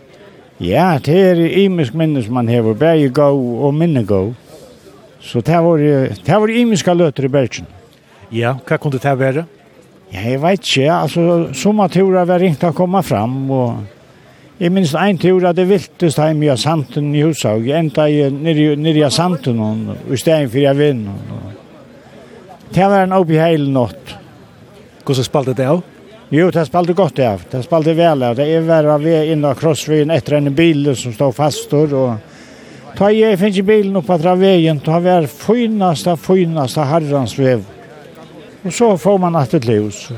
Ja, 0.61 0.99
det 1.01 1.17
er 1.17 1.39
imisk 1.63 1.95
minne 1.97 2.21
som 2.21 2.37
man 2.37 2.51
hever, 2.53 2.77
bare 2.77 3.09
gå 3.09 3.29
og 3.65 3.73
minne 3.75 4.05
gå. 4.05 4.35
Så 5.21 5.41
det 5.41 5.57
var, 5.65 5.79
det 6.27 6.41
var 6.43 6.53
imiska 6.53 6.93
løter 6.93 7.25
i 7.25 7.33
Bergen. 7.33 7.67
Ja, 8.33 8.55
hva 8.67 8.77
kunne 8.77 9.01
det 9.01 9.17
være? 9.19 9.47
Ja, 10.13 10.21
jeg 10.27 10.43
vet 10.43 10.67
ikke, 10.67 10.93
altså 10.93 11.25
sommerturer 11.57 12.29
var 12.29 12.43
ringt 12.43 12.65
å 12.67 12.75
komme 12.77 13.01
fram 13.07 13.51
og 13.55 14.00
Jeg 14.61 14.75
minns 14.77 14.91
en 14.93 15.17
tur 15.17 15.45
at 15.49 15.57
det 15.57 15.65
viltest 15.71 16.19
heim 16.21 16.43
i 16.45 16.51
Santen 16.61 17.15
i 17.17 17.23
Hushaug. 17.25 17.65
Jeg 17.65 17.81
enda 17.81 18.05
i 18.13 18.27
nirja 18.29 19.09
Santen 19.09 19.57
hon, 19.57 19.87
i 20.05 20.19
stedet 20.21 20.51
for 20.53 20.61
jeg 20.61 20.77
vinn. 20.77 21.07
Det 22.69 22.89
var 22.93 23.07
en 23.07 23.15
oppi 23.17 23.39
heil 23.41 23.65
nått. 23.73 24.13
Hvordan 25.01 25.25
spalte 25.25 25.55
det 25.57 25.65
av? 25.65 25.81
Jo, 26.29 26.51
det 26.53 26.67
spalte 26.69 26.93
godt 26.93 27.23
av. 27.25 27.47
Det 27.49 27.63
spalte 27.65 27.97
vel 27.97 28.23
av. 28.23 28.37
Det 28.37 28.51
er 28.53 28.67
verre 28.69 28.99
av 28.99 29.07
vi 29.09 29.17
inne 29.33 29.49
av 29.49 29.57
krossveien 29.59 30.13
etter 30.13 30.37
en 30.37 30.53
bil 30.55 30.93
som 30.93 31.17
stod 31.17 31.33
fastor. 31.41 31.97
Og 31.97 32.95
ta 32.99 33.09
jeg 33.17 33.41
finnes 33.41 33.63
i 33.63 33.65
bilen 33.65 33.97
oppe 33.97 34.21
av 34.21 34.45
veien, 34.45 34.85
ta 34.85 35.01
hver 35.01 35.25
finaste, 35.25 36.19
finaste 36.21 36.85
herrans 36.93 37.39
vev. 37.41 37.65
Og 38.61 38.77
så 38.77 38.93
får 39.01 39.25
man 39.25 39.41
at 39.41 39.57
det 39.57 39.65
livs. 39.65 40.11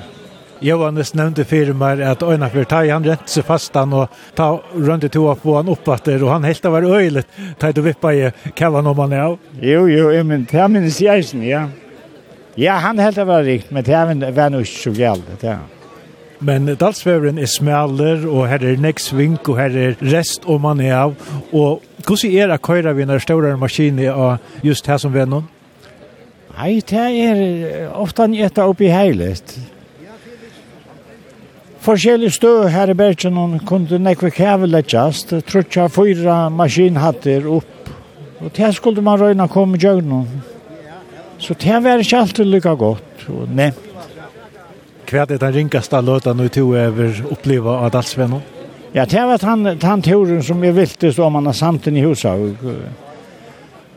Johannes 0.62 1.14
nevnte 1.18 1.44
fyrir 1.48 1.74
meg 1.74 2.00
at 2.06 2.22
øyna 2.22 2.48
fyrir 2.52 2.68
ta 2.70 2.82
han 2.86 3.04
rent 3.06 3.28
seg 3.30 3.46
fastan 3.46 3.92
og 3.96 4.12
ta 4.38 4.48
rundt 4.74 5.08
to 5.12 5.26
opp 5.30 5.44
og 5.46 5.58
han 5.60 5.72
oppatter 5.72 6.22
og 6.22 6.32
han 6.36 6.46
helt 6.46 6.64
var 6.64 6.86
øylet 6.86 7.38
ta 7.58 7.72
du 7.72 7.82
vippa 7.82 8.14
i 8.14 8.30
kalla 8.54 8.82
om 8.82 9.04
han 9.04 9.12
av. 9.18 9.38
Jo, 9.60 9.86
jo, 9.90 10.08
men 10.24 10.46
det 10.50 10.60
er 10.60 10.68
minnes 10.68 11.00
jeg 11.02 11.26
ja. 11.42 11.66
Ja, 12.56 12.76
han 12.84 12.98
helt 13.00 13.16
var 13.16 13.46
rikt, 13.46 13.70
men 13.72 13.84
det 13.84 13.94
er 13.96 14.32
var 14.36 14.50
nok 14.52 14.66
så 14.68 14.92
galt, 14.92 15.42
ja. 15.42 15.62
Men 16.42 16.66
dalsfevren 16.66 17.38
er 17.38 17.46
smaler, 17.46 18.26
og 18.26 18.48
her 18.50 18.64
er 18.66 18.80
neksvink, 18.82 19.46
og 19.48 19.60
her 19.60 19.76
er 19.78 20.00
rest 20.02 20.44
om 20.50 20.64
man 20.66 20.80
er 20.82 20.96
av. 20.98 21.14
Og 21.54 21.82
hvordan 22.02 22.34
er 22.34 22.50
det 22.50 22.62
køyre 22.66 22.94
vi 22.98 23.06
når 23.06 23.22
større 23.22 23.54
maskiner 23.56 24.10
av 24.12 24.64
just 24.66 24.90
her 24.90 24.98
som 24.98 25.14
vennom? 25.14 25.46
Nei, 26.56 26.80
det 26.84 26.98
er 26.98 27.94
ofte 27.96 28.26
en 28.26 28.34
etter 28.34 28.68
oppi 28.68 28.90
heilet 28.92 29.54
forskjellig 31.82 32.32
stø 32.32 32.68
her 32.70 32.92
i 32.92 32.96
Bergen 32.96 33.38
og 33.38 33.60
kunne 33.66 33.98
nekve 33.98 34.30
kjæve 34.34 34.68
lettjast. 34.70 35.34
Trutja 35.48 35.88
fyra 35.92 36.46
maskinhatter 36.50 37.48
opp. 37.50 37.90
Og 38.42 38.50
det 38.56 38.72
skulle 38.74 39.02
man 39.02 39.20
røyna 39.20 39.46
komme 39.48 39.76
i. 39.76 40.22
Så 41.38 41.54
det 41.54 41.84
var 41.84 41.98
ikke 41.98 42.18
alltid 42.18 42.46
lykka 42.46 42.74
godt 42.74 43.26
og 43.28 43.48
nevnt. 43.50 43.88
Hva 45.12 45.26
er 45.26 45.36
den 45.36 45.52
ringaste 45.52 45.98
løtan 46.00 46.38
nå 46.40 46.46
tog 46.48 46.70
over 46.72 47.18
oppleva 47.34 47.74
av 47.84 47.90
Dalsvenno? 47.92 48.38
Ja, 48.94 49.04
det 49.04 49.24
var 49.28 49.42
han, 49.44 49.64
den 49.64 50.02
turen 50.02 50.42
som 50.42 50.62
jeg 50.64 50.76
vilte 50.76 51.10
så 51.12 51.28
man 51.28 51.46
har 51.46 51.56
samtidig 51.56 52.00
i 52.00 52.06
Hushaug. 52.06 52.64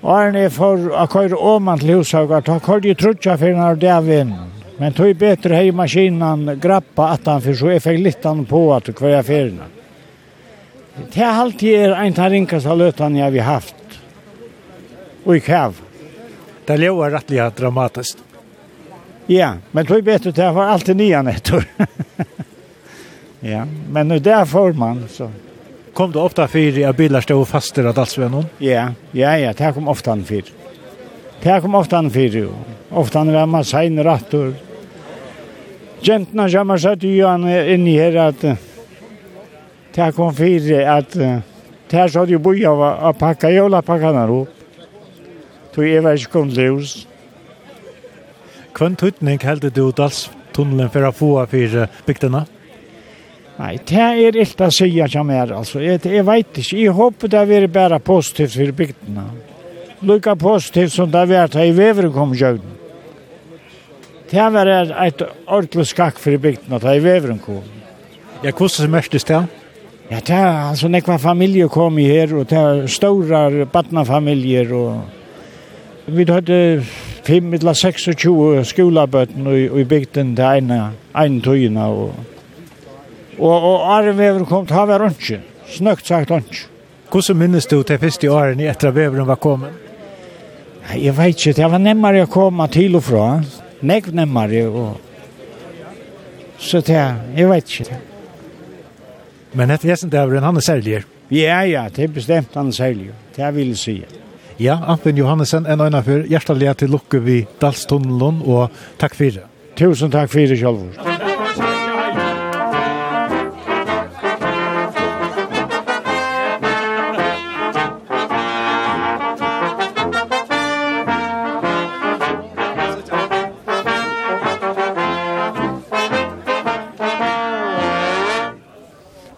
Og 0.01 0.11
han 0.11 0.37
for 0.51 0.89
å 0.91 1.05
køre 1.11 1.39
åman 1.39 1.79
til 1.79 1.95
Hushaug, 1.97 2.31
og 2.31 2.51
han 2.51 2.59
kørte 2.63 2.91
jo 2.91 2.97
trutja 2.99 3.37
for 3.39 3.55
når 3.55 3.79
det 3.79 3.91
er 3.93 4.03
vinn. 4.03 4.35
Men 4.77 4.93
tog 4.93 5.15
bättre 5.15 5.55
hej 5.55 5.71
maskinen 5.71 6.59
grappa 6.61 7.07
att 7.07 7.25
han 7.25 7.41
för 7.41 7.53
så 7.53 7.67
är 7.67 7.79
för 7.79 7.97
han 7.97 8.45
på 8.45 8.73
att 8.73 8.95
kvar 8.95 9.09
affärerna. 9.09 9.63
Det 11.13 11.19
här 11.19 11.41
alltid 11.41 11.69
er 11.69 11.91
en 11.91 12.13
tarinka 12.13 12.61
så 12.61 12.75
lötan 12.75 13.15
jag 13.15 13.31
vi 13.31 13.39
haft. 13.39 13.75
Och 15.23 15.35
i 15.35 15.39
kav. 15.39 15.81
Det 16.65 16.77
låter 16.77 17.11
rättliga 17.11 17.49
dramatiskt. 17.49 18.17
Ja, 19.25 19.53
men 19.71 19.85
tog 19.85 20.03
bättre 20.03 20.31
det 20.31 20.51
var 20.51 20.63
alltid 20.63 20.95
nya 20.95 21.21
nätter. 21.21 21.67
ja, 23.39 23.67
men 23.91 24.07
nu 24.07 24.19
där 24.19 24.45
får 24.45 24.73
man 24.73 25.07
så. 25.09 25.31
Kom 25.93 26.11
du 26.11 26.19
ofta 26.19 26.47
för 26.47 26.89
att 26.89 26.97
bilar 26.97 27.21
stod 27.21 27.47
fast 27.47 27.75
där 27.75 27.85
att 27.85 28.17
någon? 28.17 28.45
Ja, 28.57 28.91
ja, 29.11 29.37
ja, 29.37 29.53
det 29.53 29.73
kom 29.73 29.87
ofta 29.87 30.17
för. 30.17 30.43
Det 31.41 31.61
kom 31.61 31.75
ofta 31.75 32.03
för. 32.03 32.09
fyr. 32.09 32.49
Ofta 32.89 33.23
när 33.23 33.45
man 33.45 33.65
säger 33.65 34.03
rätt 34.03 34.33
och 34.33 34.53
Gentna 36.05 36.49
kommer 36.49 36.77
så 36.77 36.95
till 36.95 37.15
Johan 37.15 37.49
in 37.49 37.87
i 37.87 37.97
här 37.97 38.15
att 38.15 38.41
det 39.95 40.11
kom 40.15 40.35
fyra 40.35 40.93
att 40.93 41.13
det 41.89 41.97
här 41.97 42.07
så 42.07 42.19
hade 42.19 42.37
boja 42.37 42.71
att 43.09 43.19
packa 43.19 43.49
jola 43.49 43.81
packarna 43.81 44.27
då. 44.27 44.47
Tog 45.73 45.87
jag 45.87 46.01
väl 46.01 46.25
kom 46.25 46.49
lös. 46.49 47.07
Kvant 48.73 48.99
tutning 48.99 49.39
heldur 49.39 49.69
du 49.69 49.91
dals 49.91 50.29
tunnelen 50.51 50.89
för 50.89 51.01
att 51.01 51.15
få 51.15 51.47
för 51.47 51.87
bygdene? 52.05 52.45
Nei, 53.55 53.77
det 53.87 54.01
er 54.03 54.37
ikke 54.43 54.67
å 54.67 54.73
si 54.73 54.89
at 54.99 55.13
jeg 55.15 55.31
er, 55.31 55.53
altså. 55.55 55.79
Jeg, 55.79 56.01
jeg 56.03 56.25
vet 56.27 56.57
ikke. 56.59 56.75
Jeg 56.75 56.91
håper 56.91 57.31
det 57.31 57.43
er 57.55 57.67
bare 57.71 57.99
positivt 58.03 58.57
for 58.57 58.71
bygdene. 58.75 59.23
Lykke 60.03 60.35
positivt 60.35 60.91
som 60.91 61.11
det 61.11 61.21
er 61.21 61.31
vært 61.31 61.55
her 61.55 61.69
i 61.69 61.75
Vevre 61.75 62.11
kom 62.11 62.35
gjøden 62.35 62.74
det 64.35 64.45
var 64.51 64.67
et 64.67 65.21
ordentlig 65.47 65.85
skakk 65.87 66.17
for 66.19 66.35
bygden 66.41 66.75
at 66.75 66.83
det 66.83 66.95
er 66.97 67.03
veveren 67.05 67.39
kom. 67.39 67.63
Ja, 68.43 68.51
hvordan 68.51 68.95
er 68.99 69.07
det? 69.15 69.45
Ja, 70.11 70.19
det 70.19 70.35
er 70.35 70.69
altså 70.69 70.87
nekva 70.91 71.15
familie 71.17 71.69
kom 71.71 71.97
i 71.97 72.05
her, 72.05 72.35
og 72.35 72.49
det 72.49 72.57
er 72.59 72.87
store 72.91 73.65
badnafamilier, 73.65 74.73
og 74.75 75.01
vi 76.13 76.25
hadde 76.29 76.83
fem 77.25 77.53
eller 77.53 77.73
26 77.73 78.65
skolabøtten 78.69 79.47
i, 79.49 79.63
i 79.81 79.83
bygden 79.83 80.35
til 80.35 80.45
ene, 80.45 80.81
ene 81.17 81.41
tøyene, 81.41 81.87
og, 81.87 82.13
og, 83.39 83.55
og 83.55 83.89
Arne 83.95 84.13
Vever 84.17 84.45
kom 84.45 84.67
til 84.67 84.77
Havar 84.77 85.07
Ønske, 85.07 85.41
snøkt 85.73 86.07
sagt 86.07 86.31
Ønske. 86.31 86.67
Hvordan 87.09 87.37
minnes 87.39 87.65
du 87.65 87.81
til 87.81 88.01
første 88.01 88.29
åren 88.29 88.59
etter 88.59 88.91
at 88.91 88.95
Veveren 88.95 89.27
var 89.27 89.39
kommet? 89.41 89.71
Jeg 90.93 91.17
vet 91.17 91.39
ikke, 91.39 91.55
det 91.57 91.71
var 91.71 91.81
nemmere 91.81 92.27
å 92.27 92.29
komme 92.29 92.67
til 92.69 92.99
og 92.99 93.07
fra 93.07 93.29
nekv 93.85 94.13
nemmare 94.15 94.65
og 94.67 95.01
så 96.59 96.81
det 96.81 97.01
jeg 97.35 97.49
vet 97.49 97.71
ikke 97.71 97.89
det. 97.89 97.97
Men 99.55 99.71
etter 99.71 99.91
hesten 99.91 100.11
det 100.11 100.19
er 100.19 100.37
en 100.37 100.61
særlig? 100.61 101.03
Ja, 101.31 101.61
ja, 101.63 101.87
det 101.89 102.03
er 102.03 102.13
bestemt 102.13 102.55
han 102.55 102.67
er 102.67 102.71
særlig. 102.71 103.11
Det 103.35 103.55
vil 103.55 103.73
jeg 103.73 103.77
si. 103.77 103.95
Ja, 104.59 104.77
Anton 104.87 105.17
Johannesen 105.17 105.65
en 105.65 105.81
øyne 105.81 106.03
for 106.03 106.27
hjertelig 106.27 106.77
til 106.77 106.89
lukke 106.89 107.19
vi 107.19 107.45
Dalstunnelen, 107.61 108.41
og 108.45 108.71
takk 108.99 109.15
for 109.15 109.23
det. 109.39 109.43
Tusen 109.75 110.11
takk 110.11 110.31
for 110.31 110.39
det, 110.39 110.59
Kjallvort. 110.59 111.24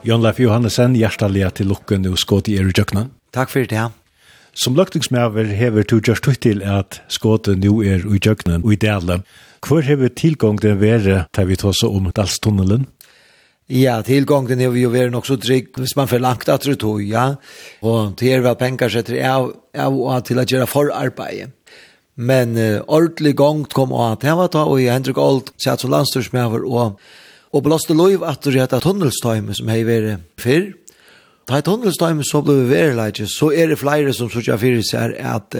Jon 0.07 0.21
Leif 0.23 0.37
Johannesen, 0.39 0.93
hjertelig 0.95 1.49
til 1.57 1.67
lukken 1.67 2.05
og 2.07 2.13
skått 2.21 2.47
i 2.47 2.53
er 2.55 2.69
i 2.69 3.07
Takk 3.35 3.49
for 3.51 3.67
det. 3.67 3.89
Som 4.55 4.77
løktingsmæver 4.79 5.51
hever 5.51 5.83
du 5.83 5.99
just 5.99 6.27
ut 6.27 6.39
til 6.39 6.63
at 6.63 7.01
skåten 7.11 7.59
nu 7.59 7.81
er 7.83 8.05
i 8.07 8.19
jøkkenen 8.23 8.63
og 8.63 8.71
i 8.71 8.79
delen. 8.79 9.25
Hvor 9.67 9.81
hever 9.81 10.07
tilgången 10.07 10.79
være 10.79 11.25
til 11.35 11.47
vi 11.47 11.59
tås 11.59 11.83
om 11.83 12.07
Dalstunnelen? 12.15 12.87
Ja, 13.67 14.01
tilgången 14.01 14.61
er 14.61 14.71
jo 14.71 14.89
være 14.89 15.11
nok 15.11 15.27
så 15.27 15.35
trygg 15.35 15.75
hvis 15.75 15.97
man 15.99 16.07
får 16.07 16.23
langt 16.23 16.47
at 16.47 16.63
det 16.63 16.79
tog, 16.79 17.03
ja. 17.03 17.35
Og 17.83 18.15
det 18.15 18.31
er 18.31 18.47
vel 18.47 18.55
penger 18.55 18.87
setter 18.87 19.19
jeg 19.19 19.51
av 19.75 20.23
til 20.23 20.39
å 20.39 20.47
gjøre 20.47 20.71
forarbeidet. 20.71 21.51
Men 22.15 22.55
uh, 22.55 22.79
ordentlig 22.87 23.35
gongt 23.35 23.75
kom 23.75 23.91
av 23.91 24.15
at 24.15 24.23
det 24.23 24.39
var 24.39 24.47
da, 24.55 24.63
og 24.63 24.79
jeg 24.79 24.95
Hendrik 24.95 25.19
Old 25.19 25.51
satt 25.59 25.83
som 25.83 25.91
landstyrsmæver 25.91 26.63
og 26.63 26.95
Og 27.55 27.63
blåste 27.63 27.95
lov 27.95 28.25
at 28.27 28.43
du 28.43 28.51
rett 28.51 28.75
tunnelstøyme 28.83 29.55
som 29.55 29.69
hei 29.71 29.83
vært 29.87 30.25
fyrr. 30.41 30.73
Da 31.47 31.61
i 31.61 31.63
tunnelstøyme 31.63 32.25
så 32.27 32.41
ble 32.43 32.57
vi 32.61 32.71
verilegje, 32.73 33.29
så 33.31 33.53
er 33.55 33.71
det 33.71 33.79
flere 33.79 34.11
som 34.15 34.31
sørger 34.31 34.59
fyrir 34.59 34.83
seg 34.83 35.15
at 35.21 35.55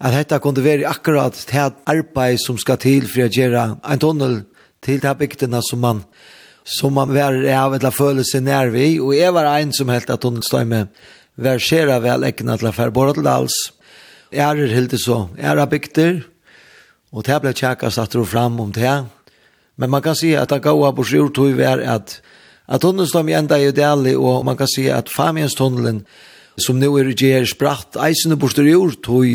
at 0.00 0.14
dette 0.16 0.38
kunne 0.40 0.64
være 0.64 0.88
akkurat 0.88 1.36
til 1.36 1.74
arbeid 1.88 2.40
som 2.40 2.56
skal 2.58 2.78
til 2.80 3.04
for 3.08 3.26
å 3.26 3.32
gjøre 3.32 3.64
en 3.84 4.00
tunnel 4.00 4.38
til 4.80 5.00
de 5.02 5.12
bygdene 5.16 5.60
som 5.60 5.82
man 5.84 6.04
som 6.64 6.94
man 6.94 7.12
var 7.12 7.36
av 7.56 7.74
eller 7.74 7.92
føle 7.92 8.24
seg 8.24 8.44
nær 8.46 8.70
vi, 8.72 9.00
og 9.00 9.14
jeg 9.16 9.32
var 9.34 9.48
en 9.48 9.72
som 9.74 9.88
helt 9.92 10.10
at 10.12 10.20
tunnelstøyme 10.22 10.86
var 11.40 11.62
skjera 11.62 11.98
vel 12.04 12.24
ekkene 12.28 12.56
til 12.60 12.68
å 12.68 12.74
fære 12.76 12.94
bort 12.94 13.16
til 13.16 13.28
alls. 13.28 13.56
Jeg 14.30 14.44
er 14.44 14.74
helt 14.76 14.94
så, 15.00 15.24
jeg 15.36 15.50
er 15.50 15.66
bygder, 15.66 16.20
og 17.10 17.24
det 17.26 17.40
ble 17.42 17.54
tjekket 17.56 17.96
satt 17.96 18.12
du 18.14 18.22
fram 18.28 18.60
om 18.62 18.70
det 18.72 18.92
Men 19.80 19.90
man 19.90 20.04
kan 20.04 20.18
si 20.18 20.34
at 20.36 20.52
det 20.52 20.60
gav 20.62 20.82
på 20.96 21.06
sjur 21.08 21.32
tog 21.34 21.56
var 21.58 21.80
at 21.80 22.20
at 22.70 22.84
tunnelstom 22.84 23.28
i 23.28 23.34
enda 23.34 23.56
i 23.58 23.66
ideali, 23.72 24.12
og 24.14 24.44
man 24.46 24.56
kan 24.56 24.68
si 24.70 24.84
at 24.86 25.08
Famianstunnelen, 25.10 26.04
som 26.54 26.78
nu 26.78 26.92
er 27.00 27.08
gjer 27.18 27.48
spratt, 27.50 27.98
eisene 27.98 28.38
på 28.38 28.46
sjur 28.52 28.94
tog, 29.02 29.26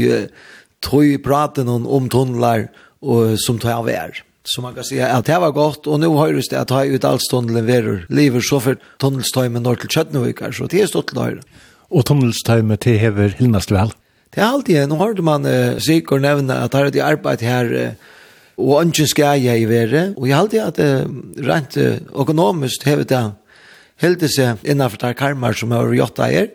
tog 0.79 1.17
praten 1.25 1.67
om 1.67 2.07
tunnelar, 2.09 2.69
og 3.01 3.35
som 3.43 3.59
tog 3.59 3.73
av 3.73 3.91
er. 3.91 4.23
Så 4.45 4.61
man 4.61 4.75
kan 4.75 4.83
säga 4.83 5.07
att 5.07 5.25
det 5.25 5.39
var 5.39 5.51
gott 5.51 5.87
och 5.87 5.99
nu 5.99 6.07
hörs 6.07 6.49
det 6.49 6.59
att 6.59 6.67
ta 6.67 6.85
ut 6.85 7.03
all 7.03 7.19
stånden 7.19 7.65
verur 7.65 8.05
livet 8.09 8.43
så 8.43 8.59
för 8.59 8.77
tunnelstämen 8.97 9.63
når 9.63 9.75
till 9.75 9.89
Köttenvikar 9.89 10.51
så 10.51 10.65
det 10.65 10.81
är 10.81 10.87
stått 10.87 11.07
till 11.07 11.17
höjre. 11.17 11.41
Och 11.89 12.05
tunnelstämen 12.05 12.77
till 12.77 12.97
hever 12.97 13.35
hyllnast 13.37 13.71
väl? 13.71 13.93
Det 14.29 14.41
är 14.41 14.45
alltid, 14.45 14.89
nu 14.89 14.95
hörde 14.95 15.21
man 15.21 15.45
eh, 15.45 15.77
Sikor 15.77 16.19
nämna 16.19 16.57
att 16.57 16.73
här 16.73 16.85
är 16.85 16.91
det 16.91 17.01
arbetet 17.01 17.41
här 17.41 17.73
eh, 17.73 17.89
og 18.57 18.81
ønske 18.81 19.07
skal 19.11 19.41
jeg 19.43 19.61
i 19.61 19.69
være, 19.69 20.13
og 20.17 20.27
jeg 20.27 20.35
har 20.35 20.43
alltid 20.43 20.61
at 20.63 20.79
uh, 20.79 21.15
rent 21.47 21.77
uh, 21.77 22.21
økonomisk 22.21 22.85
hevet 22.87 23.09
det 23.09 23.23
heldig 24.03 24.29
seg 24.31 24.67
innenfor 24.67 25.01
der 25.01 25.17
karmer 25.17 25.55
som 25.55 25.71
har 25.75 25.91
gjort 25.95 26.19
eier, 26.23 26.51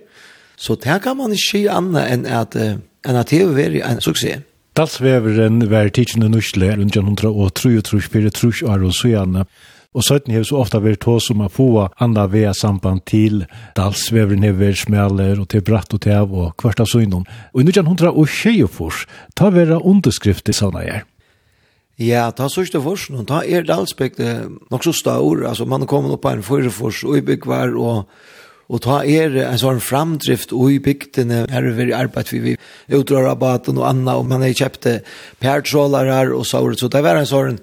så 0.57 0.77
det 0.77 1.01
kan 1.05 1.17
man 1.17 1.33
ikke 1.33 1.49
si 1.49 1.67
annet 1.69 2.07
enn 2.13 2.25
at, 2.29 2.57
uh, 2.57 2.79
enn 3.05 3.21
at 3.21 3.33
det 3.33 3.43
er 3.43 3.81
en 3.85 4.01
suksess. 4.01 4.47
Dalsveveren 4.77 5.65
var 5.69 5.91
tidsjende 5.91 6.31
nursle 6.31 6.71
rundt 6.79 6.97
1903-1904 6.97 7.27
år 7.27 7.51
og 7.51 7.53
søgjene. 7.59 8.71
Og 8.71 8.87
og 8.87 8.95
sujane. 8.95 9.45
Og 9.91 10.05
søtten 10.07 10.35
har 10.35 10.45
så 10.47 10.61
ofte 10.63 10.79
vært 10.79 11.03
hos 11.09 11.33
om 11.33 11.41
å 11.43 11.49
få 11.51 11.89
andre 11.99 12.29
vea 12.31 12.53
samband 12.55 13.03
til 13.11 13.41
dalsveveren 13.75 14.47
har 14.47 14.55
vært 14.55 14.85
smeller 14.85 15.41
og 15.43 15.49
til 15.51 15.65
bratt 15.67 15.91
og 15.97 16.05
til 16.05 16.15
av 16.15 16.31
og 16.31 16.53
kvart 16.63 16.85
av 16.85 16.87
søgnen. 16.87 17.27
Og 17.51 17.65
i 17.65 17.67
1924 17.67 19.09
tar 19.35 19.51
vi 19.57 19.67
underskrifter 19.75 20.55
sånne 20.55 20.85
her. 20.87 21.10
Ja, 22.01 22.31
ta 22.33 22.47
sørste 22.49 22.81
forsen, 22.81 23.19
og 23.21 23.27
ta 23.29 23.43
er 23.45 23.67
dalspekte 23.69 24.49
nok 24.73 24.85
så 24.87 24.95
stor, 24.97 25.43
altså 25.51 25.67
man 25.69 25.85
kommer 25.89 26.15
opp 26.15 26.23
på 26.25 26.33
en 26.33 26.45
forfors 26.45 27.03
og 27.05 27.19
i 27.19 27.25
byggvar, 27.29 27.75
og, 27.77 28.09
og 28.73 28.81
ta 28.81 29.03
er 29.05 29.37
en 29.43 29.61
sånn 29.61 29.83
framdrift 29.85 30.55
og 30.57 30.73
i 30.73 30.79
bygdene, 30.81 31.43
her 31.53 31.69
er 31.69 31.77
vi 31.77 31.91
arbeid 31.93 32.33
vi, 32.33 32.55
vi 32.57 32.97
utdrar 32.97 33.29
rabaten 33.29 33.77
og 33.77 33.85
anna, 33.91 34.15
og 34.17 34.31
man 34.31 34.47
har 34.47 34.57
kjøpt 34.57 34.89
pertrålar 35.45 36.09
her 36.09 36.33
og 36.33 36.47
så, 36.49 36.63
så 36.73 36.89
det 36.89 37.05
var 37.05 37.21
en 37.21 37.29
sånn 37.29 37.61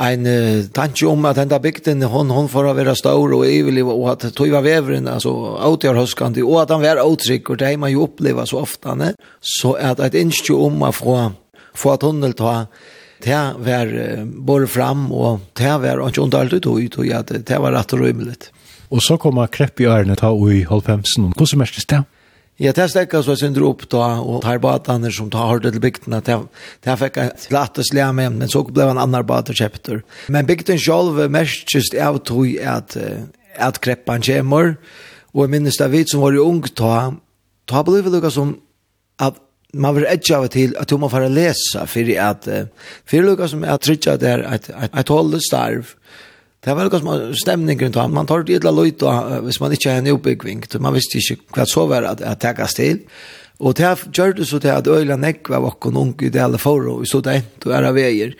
en 0.00 0.22
uh, 0.24 0.68
tanke 0.72 1.04
om 1.04 1.26
at 1.28 1.36
denne 1.36 1.58
bygden, 1.60 2.06
hon, 2.08 2.30
hon 2.32 2.46
får 2.48 2.70
være 2.78 2.94
stor 2.96 3.34
og 3.36 3.42
evig, 3.44 3.82
og 3.84 4.06
at 4.14 4.30
tog 4.32 4.54
var 4.54 4.64
veveren, 4.64 5.10
altså, 5.10 5.34
avtgjør 5.66 5.98
høskende, 6.00 6.46
og 6.46 6.62
at 6.62 6.72
han 6.72 6.86
var 6.86 7.02
åtrykk, 7.02 7.50
og 7.50 7.60
det 7.60 7.68
har 7.68 7.82
man 7.82 7.92
jo 7.92 8.06
opplevd 8.06 8.48
så 8.48 8.62
ofte, 8.62 8.94
ne? 8.96 9.10
så 9.42 9.74
at 9.76 10.00
et 10.06 10.16
innskje 10.22 10.56
om 10.56 10.80
å 10.86 10.94
få, 10.94 11.18
få 11.76 11.98
tunnel 12.00 12.38
ta, 12.38 12.54
det 13.24 13.40
var 13.66 13.90
uh, 13.92 14.24
både 14.24 14.70
fram 14.70 15.08
og 15.12 15.42
det 15.58 15.74
var 15.82 16.02
ikke 16.06 16.24
underalt 16.24 16.56
ut 16.56 16.70
og 16.70 16.80
ut 16.80 16.98
og 17.00 17.08
ja, 17.08 17.22
det 17.22 17.60
var 17.60 17.76
rett 17.76 17.94
og 17.96 18.02
rymelig. 18.04 18.38
Og 18.90 19.02
så 19.04 19.16
kom 19.22 19.38
krepp 19.52 19.80
i 19.80 19.86
ærene 19.86 20.16
ta 20.18 20.32
og 20.34 20.50
i 20.50 20.64
halvfemsen. 20.66 21.30
Hvordan 21.36 21.62
merkes 21.62 21.86
det? 21.86 22.02
Ja, 22.60 22.74
det 22.76 22.90
stekket 22.92 23.24
så 23.24 23.36
sin 23.40 23.54
drop 23.56 23.86
da, 23.88 24.18
og 24.20 24.42
tar 24.44 24.58
badene 24.60 25.08
som 25.14 25.30
tar 25.32 25.46
hård 25.48 25.64
til 25.64 25.80
bygdene, 25.80 26.18
det 26.20 26.96
fikk 27.00 27.16
jeg 27.16 27.52
lattes 27.54 27.88
lea 27.96 28.10
med, 28.12 28.34
men 28.36 28.50
så 28.52 28.60
ble 28.68 28.84
en 28.84 29.00
annen 29.00 29.24
bad 29.24 29.48
og 29.48 29.56
kjepter. 29.56 30.02
Men 30.28 30.48
bygden 30.48 30.76
selv 30.76 31.22
merkes 31.32 31.88
av 31.96 32.18
tog 32.28 32.50
at, 32.60 32.98
at 33.56 33.80
kreppan 33.80 34.20
kommer, 34.26 34.74
og 35.32 35.46
jeg 35.46 35.54
minnes 35.54 35.80
det 35.80 35.88
vidt 35.94 36.12
som 36.12 36.20
var 36.20 36.36
i 36.36 36.42
ung 36.42 36.60
ta, 36.68 37.14
ta 37.64 37.84
ble 37.86 38.02
vi 38.04 38.12
lukka 38.12 38.32
som 38.34 38.58
at 39.16 39.40
man 39.72 39.94
vil 39.94 40.06
edge 40.08 40.30
av 40.30 40.46
till 40.46 40.76
att 40.76 40.90
man 40.90 41.10
får 41.10 41.28
läsa 41.28 41.86
för 41.86 42.18
att 42.18 42.48
för 43.04 43.22
Lucas 43.22 43.50
som 43.50 43.62
jeg 43.62 43.72
är 43.72 43.78
tricka 43.78 44.16
där 44.16 44.42
att 44.42 44.70
et 44.98 45.08
hålla 45.08 45.38
starv. 45.38 45.86
Det 46.60 46.74
var 46.74 46.84
något 46.84 47.00
som 47.00 47.34
stemning 47.34 47.80
rundt 47.80 47.96
runt 47.96 48.14
man 48.14 48.26
tar 48.26 48.42
det 48.42 48.52
illa 48.52 48.70
lojt 48.70 49.02
och 49.02 49.44
hvis 49.44 49.60
man 49.60 49.72
ikke 49.72 49.90
är 49.90 49.98
en 49.98 50.06
uppbyggving 50.06 50.64
man 50.80 50.94
visste 50.94 51.18
ikke 51.18 51.36
hva 51.54 51.66
så 51.66 51.86
var 51.86 52.02
at 52.02 52.20
att 52.20 52.40
ta 52.40 52.66
til. 52.66 53.00
Og 53.60 53.76
det 53.76 53.98
gjør 54.12 54.32
det 54.32 54.46
så 54.46 54.58
till 54.58 54.70
att 54.70 54.86
öjla 54.86 55.16
nekva 55.16 55.58
och 55.58 55.80
kon 55.80 55.96
unge 55.96 56.26
i 56.26 56.28
det 56.28 56.38
alle 56.38 56.44
alla 56.44 56.58
förro 56.58 57.04
så 57.04 57.20
det 57.20 57.34
ent 57.34 57.66
og 57.66 57.72
er 57.72 57.84
av 57.84 57.94
veier 57.94 58.34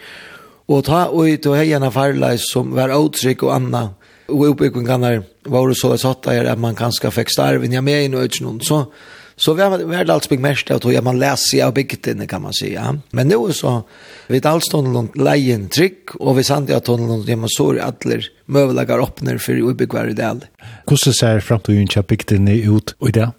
og 0.69 0.85
ta 0.85 1.05
och 1.05 1.41
til 1.43 1.53
är 1.53 2.33
en 2.33 2.39
som 2.39 2.75
var 2.75 2.91
outrick 2.91 3.43
og 3.43 3.55
anna 3.55 3.95
og 4.29 4.49
uppbyggvingarna 4.49 5.23
var 5.45 5.69
det 5.69 5.77
så 5.77 5.97
satt 5.97 6.23
där 6.23 6.45
att 6.45 6.59
man 6.59 6.75
kanske 6.75 7.11
fick 7.11 7.31
starven 7.31 7.73
jag 7.73 7.85
med 7.85 8.05
i 8.05 8.09
nödsnund 8.09 8.63
så 8.65 8.93
Så 9.41 9.55
vi 9.57 9.65
har 9.65 9.73
vært 9.73 10.11
alt 10.13 10.29
byggt 10.29 10.43
mest 10.43 10.71
att 10.71 10.85
jag 10.85 11.05
man 11.05 11.19
leser 11.19 11.65
av 11.65 11.75
bygdene, 11.75 12.27
kan 12.27 12.43
man 12.43 12.53
si, 12.53 12.75
ja. 12.75 12.95
Men 13.11 13.29
nu 13.29 13.53
så 13.53 13.83
vi 14.27 14.41
tar 14.41 14.51
alt 14.51 14.75
alls 14.75 14.85
noen 14.85 15.09
leien 15.17 15.69
trick 15.69 16.13
og 16.21 16.37
vi 16.37 16.45
sant 16.45 16.69
jag 16.69 16.89
noen 16.89 17.25
hjemme 17.25 17.49
man 17.49 17.55
så 17.57 17.71
alle 17.81 18.21
møvelager 18.47 19.01
åpner 19.01 19.39
for 19.41 19.57
å 19.57 19.73
bygge 19.73 19.97
hver 19.97 20.13
del. 20.15 20.45
Hvordan 20.85 21.17
ser 21.17 21.41
fremtiden 21.41 21.89
till 21.89 22.05
bygdene 22.05 22.59
ut 22.69 22.95
i 23.01 23.13
det? 23.17 23.31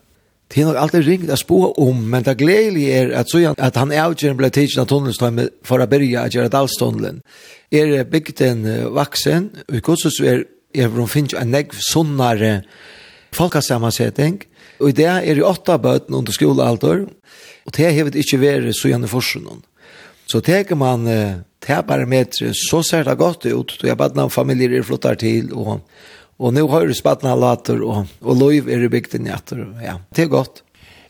Det 0.51 0.61
er 0.61 0.65
nok 0.67 0.81
alltid 0.81 1.05
ringt 1.05 1.29
å 1.31 1.37
spå 1.39 1.59
om, 1.79 2.01
men 2.09 2.25
det 2.25 2.33
gledelige 2.41 2.95
er 2.97 3.13
at, 3.21 3.29
så 3.29 3.53
at 3.53 3.77
han 3.79 3.93
er 3.93 4.03
avgjørende 4.03 4.41
ble 4.41 4.49
tidsen 4.51 4.81
av 4.81 4.89
tunnelstånden 4.89 5.53
for 5.63 5.79
å 5.79 5.87
begynne 5.87 6.25
å 6.25 6.33
gjøre 6.33 6.51
dalstunnelen. 6.51 7.21
Er 7.71 8.03
bygden 8.03 8.65
vaksen, 8.91 9.51
og 9.69 9.77
hvordan 9.77 9.77
i 9.77 9.85
kursus 9.85 10.19
er, 10.19 10.43
är 10.73 10.87
hun 10.87 11.07
finner 11.07 11.39
en 11.39 11.51
negv 11.51 11.77
sunnare 11.79 12.63
folkasammansättning, 13.31 14.41
Og 14.81 14.89
i 14.89 14.97
det 14.97 15.07
er 15.07 15.37
det 15.37 15.45
åtta 15.45 15.77
bøten 15.81 16.17
under 16.17 16.33
skolealder, 16.35 17.05
og 17.65 17.75
det 17.77 17.91
har 17.93 18.07
vi 18.09 18.23
ikke 18.23 18.41
vært 18.41 18.73
så 18.75 18.89
gjerne 18.89 19.09
forsen. 19.09 19.45
Så 20.25 20.41
tenker 20.41 20.79
man 20.79 21.05
teparametre, 21.61 22.51
så 22.57 22.81
ser 22.85 23.05
det 23.05 23.19
godt 23.19 23.45
ut, 23.45 23.75
og 23.77 23.87
jeg 23.87 23.99
bare 23.99 24.17
noen 24.17 24.33
familier 24.33 24.79
er 24.79 24.87
flottet 24.87 25.21
til, 25.21 25.51
og, 25.53 25.83
og 26.41 26.55
nå 26.55 26.65
har 26.71 26.87
du 26.87 26.95
spattene 26.97 27.37
later, 27.37 27.83
og, 27.85 28.09
og 28.21 28.39
lov 28.39 28.69
er 28.71 28.85
i 28.87 28.91
bygden 28.91 29.29
etter. 29.29 29.67
ja, 29.83 29.99
det 30.15 30.25
er 30.25 30.33
godt. 30.33 30.63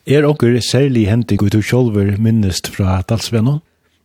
Er 0.10 0.26
dere 0.26 0.62
særlig 0.66 1.06
hentig 1.08 1.38
ut 1.44 1.56
og 1.56 1.64
kjolver 1.64 2.16
minnest 2.18 2.72
fra 2.74 3.02
Dalsvennon? 3.08 3.62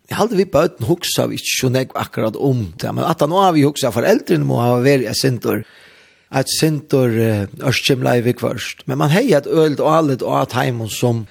Jeg 0.06 0.20
hadde 0.20 0.36
vi 0.38 0.44
bøten 0.46 0.86
huksa 0.86 1.24
vi 1.26 1.40
ikke 1.40 1.54
så 1.56 1.70
nek 1.72 1.94
akkurat 1.98 2.36
om 2.38 2.68
det, 2.78 2.92
men 2.94 3.02
at 3.02 3.24
han 3.24 3.32
nå 3.32 3.40
har 3.42 3.56
vi 3.56 3.64
huksa 3.66 3.90
foreldrene 3.90 4.46
må 4.46 4.60
ha 4.60 4.76
vært 4.84 5.08
sintor, 5.18 5.64
at 6.30 6.50
sintor 6.60 7.10
örskimla 7.62 8.16
i 8.18 8.24
vikvarst. 8.26 8.86
Men 8.86 8.98
man 8.98 9.10
hei 9.10 9.32
at 9.34 9.46
öld 9.46 9.80
og 9.80 9.92
allet 9.94 10.22
og 10.22 10.40
at 10.40 10.56
heimon 10.58 10.90
som 10.90 11.26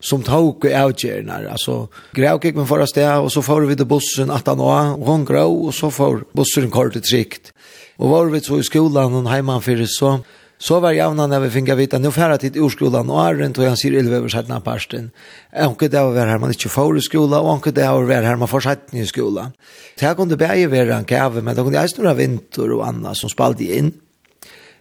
som 0.00 0.22
tog 0.24 0.64
og 0.64 0.72
avgjørnar. 0.72 1.44
Altså, 1.52 1.90
grev 2.16 2.40
gikk 2.40 2.56
med 2.56 2.68
forrest 2.70 2.96
det, 2.96 3.04
og 3.04 3.28
så 3.32 3.42
får 3.44 3.66
vi 3.68 3.76
til 3.76 3.88
bussen 3.88 4.32
18 4.32 4.60
år, 4.64 4.94
og 4.96 5.06
hon 5.06 5.26
grav, 5.28 5.52
og 5.52 5.74
så 5.76 5.90
får 5.92 6.22
bussen 6.36 6.70
kort 6.72 6.96
og 6.96 7.04
trygt. 7.04 7.52
Og 8.00 8.08
var 8.10 8.30
vi 8.32 8.40
så 8.40 8.56
i 8.56 8.64
skolan 8.64 9.18
og 9.20 9.28
heimanfyrir, 9.30 9.86
så 9.86 10.22
Så 10.62 10.80
var 10.80 10.92
javna 10.92 11.26
när 11.26 11.40
vi 11.40 11.50
finga 11.50 11.74
vita, 11.74 11.98
nu 11.98 12.10
färra 12.10 12.38
till 12.38 12.56
urskolan 12.56 13.10
och 13.10 13.22
arren 13.22 13.52
tog 13.52 13.64
han 13.64 13.76
sig 13.76 13.96
elva 13.96 14.16
över 14.16 14.28
sättna 14.28 14.60
parsten. 14.60 15.10
Anke 15.52 15.88
det 15.88 16.02
var 16.02 16.26
här 16.26 16.38
man 16.38 16.50
inte 16.50 16.68
får 16.68 16.98
i 16.98 17.00
skola 17.00 17.40
och 17.40 17.52
anke 17.52 17.70
det 17.70 17.88
var 17.88 18.22
här 18.22 18.36
man 18.36 18.48
får 18.48 18.60
sättning 18.60 19.02
i 19.02 19.06
skolan. 19.06 19.52
Så 19.98 20.06
här 20.06 20.14
kunde 20.14 20.36
bäge 20.36 20.94
en 20.94 21.04
kave, 21.04 21.42
men 21.42 21.56
det 21.56 21.62
kunde 21.62 21.78
ägst 21.78 21.96
snurra 21.96 22.14
vinter 22.14 22.72
och 22.72 22.86
annat 22.86 23.16
som 23.16 23.30
spalde 23.30 23.64
in. 23.64 23.92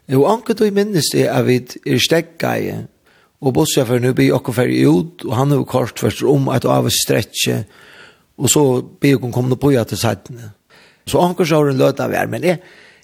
Og 0.10 0.26
anker 0.32 0.58
du 0.58 0.66
minnes 0.74 1.12
det 1.14 1.28
at 1.30 1.46
vi 1.46 1.60
er 1.86 2.02
steggeie, 2.02 2.88
og 3.40 3.54
bossjeferen 3.56 4.04
nu 4.04 4.14
blir 4.16 4.34
okkur 4.36 4.58
ferdig 4.58 4.82
ut, 4.90 5.24
og 5.28 5.36
han 5.38 5.54
er 5.56 5.64
kort 5.70 6.02
først 6.02 6.26
om 6.28 6.50
at 6.52 6.66
av 6.68 6.90
stretje, 6.92 7.64
og 8.40 8.52
så 8.52 8.64
blir 8.82 9.20
hun 9.22 9.32
kommende 9.36 9.60
på 9.60 9.72
ja 9.76 9.86
til 9.88 10.00
sættene. 10.00 10.52
Så 11.08 11.22
anker 11.22 11.46
så 11.46 11.60
har 11.60 11.70
hun 11.70 11.80
løt 11.80 12.02
av 12.04 12.14
her, 12.16 12.28
men 12.28 12.44
jeg, 12.44 12.60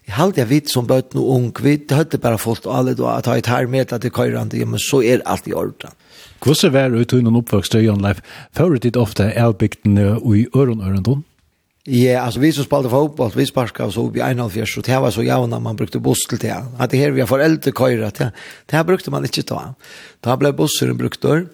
jeg 0.05 0.15
halte 0.17 0.41
jeg 0.41 0.49
vidt 0.49 0.73
som 0.73 0.87
bøtt 0.87 1.15
noe 1.15 1.37
ung, 1.37 1.51
vi 1.63 1.77
høyde 1.91 2.19
bare 2.21 2.41
folk 2.41 2.65
alle 2.69 2.95
da, 2.97 3.17
at 3.19 3.29
jeg 3.31 3.45
tar 3.47 3.69
med 3.71 3.93
til 3.93 4.11
køyrande, 4.11 4.65
men 4.65 4.81
så 4.81 5.01
er 5.01 5.23
alt 5.25 5.47
i 5.47 5.53
orden. 5.53 5.93
Hvordan 6.43 6.73
var 6.73 6.89
det 6.89 7.05
uten 7.05 7.35
oppvokst, 7.35 7.77
Jan 7.79 8.03
Leif? 8.03 8.19
Fører 8.53 8.81
ditt 8.81 8.97
ofte 8.97 9.31
er 9.31 9.53
bygdene 9.53 10.19
i 10.35 10.45
øren 10.55 10.81
øren 10.81 11.23
Ja, 11.85 12.23
altså 12.25 12.41
vi 12.41 12.49
som 12.49 12.65
spalte 12.65 12.89
fotboll, 12.89 13.29
vi 13.37 13.45
sparska 13.45 13.85
så 13.93 14.07
opp 14.07 14.15
i 14.17 14.21
1,5 14.25 14.65
så 14.71 14.81
det 14.81 14.97
var 15.03 15.11
så 15.13 15.21
javna 15.21 15.59
man 15.61 15.77
brukte 15.77 15.99
buss 16.01 16.23
til 16.29 16.39
det. 16.41 16.55
At 16.81 16.89
det 16.89 16.97
her 16.97 17.13
vi 17.13 17.21
har 17.21 17.29
foreldre 17.29 17.71
køyre, 17.71 18.09
det, 18.09 18.31
Det 18.65 18.73
her 18.73 18.83
brukte 18.83 19.11
man 19.11 19.23
ikke 19.23 19.43
ta. 19.45 19.75
Da 20.23 20.35
ble 20.35 20.53
busseren 20.53 20.97
brukt 20.97 21.21
der. 21.21 21.45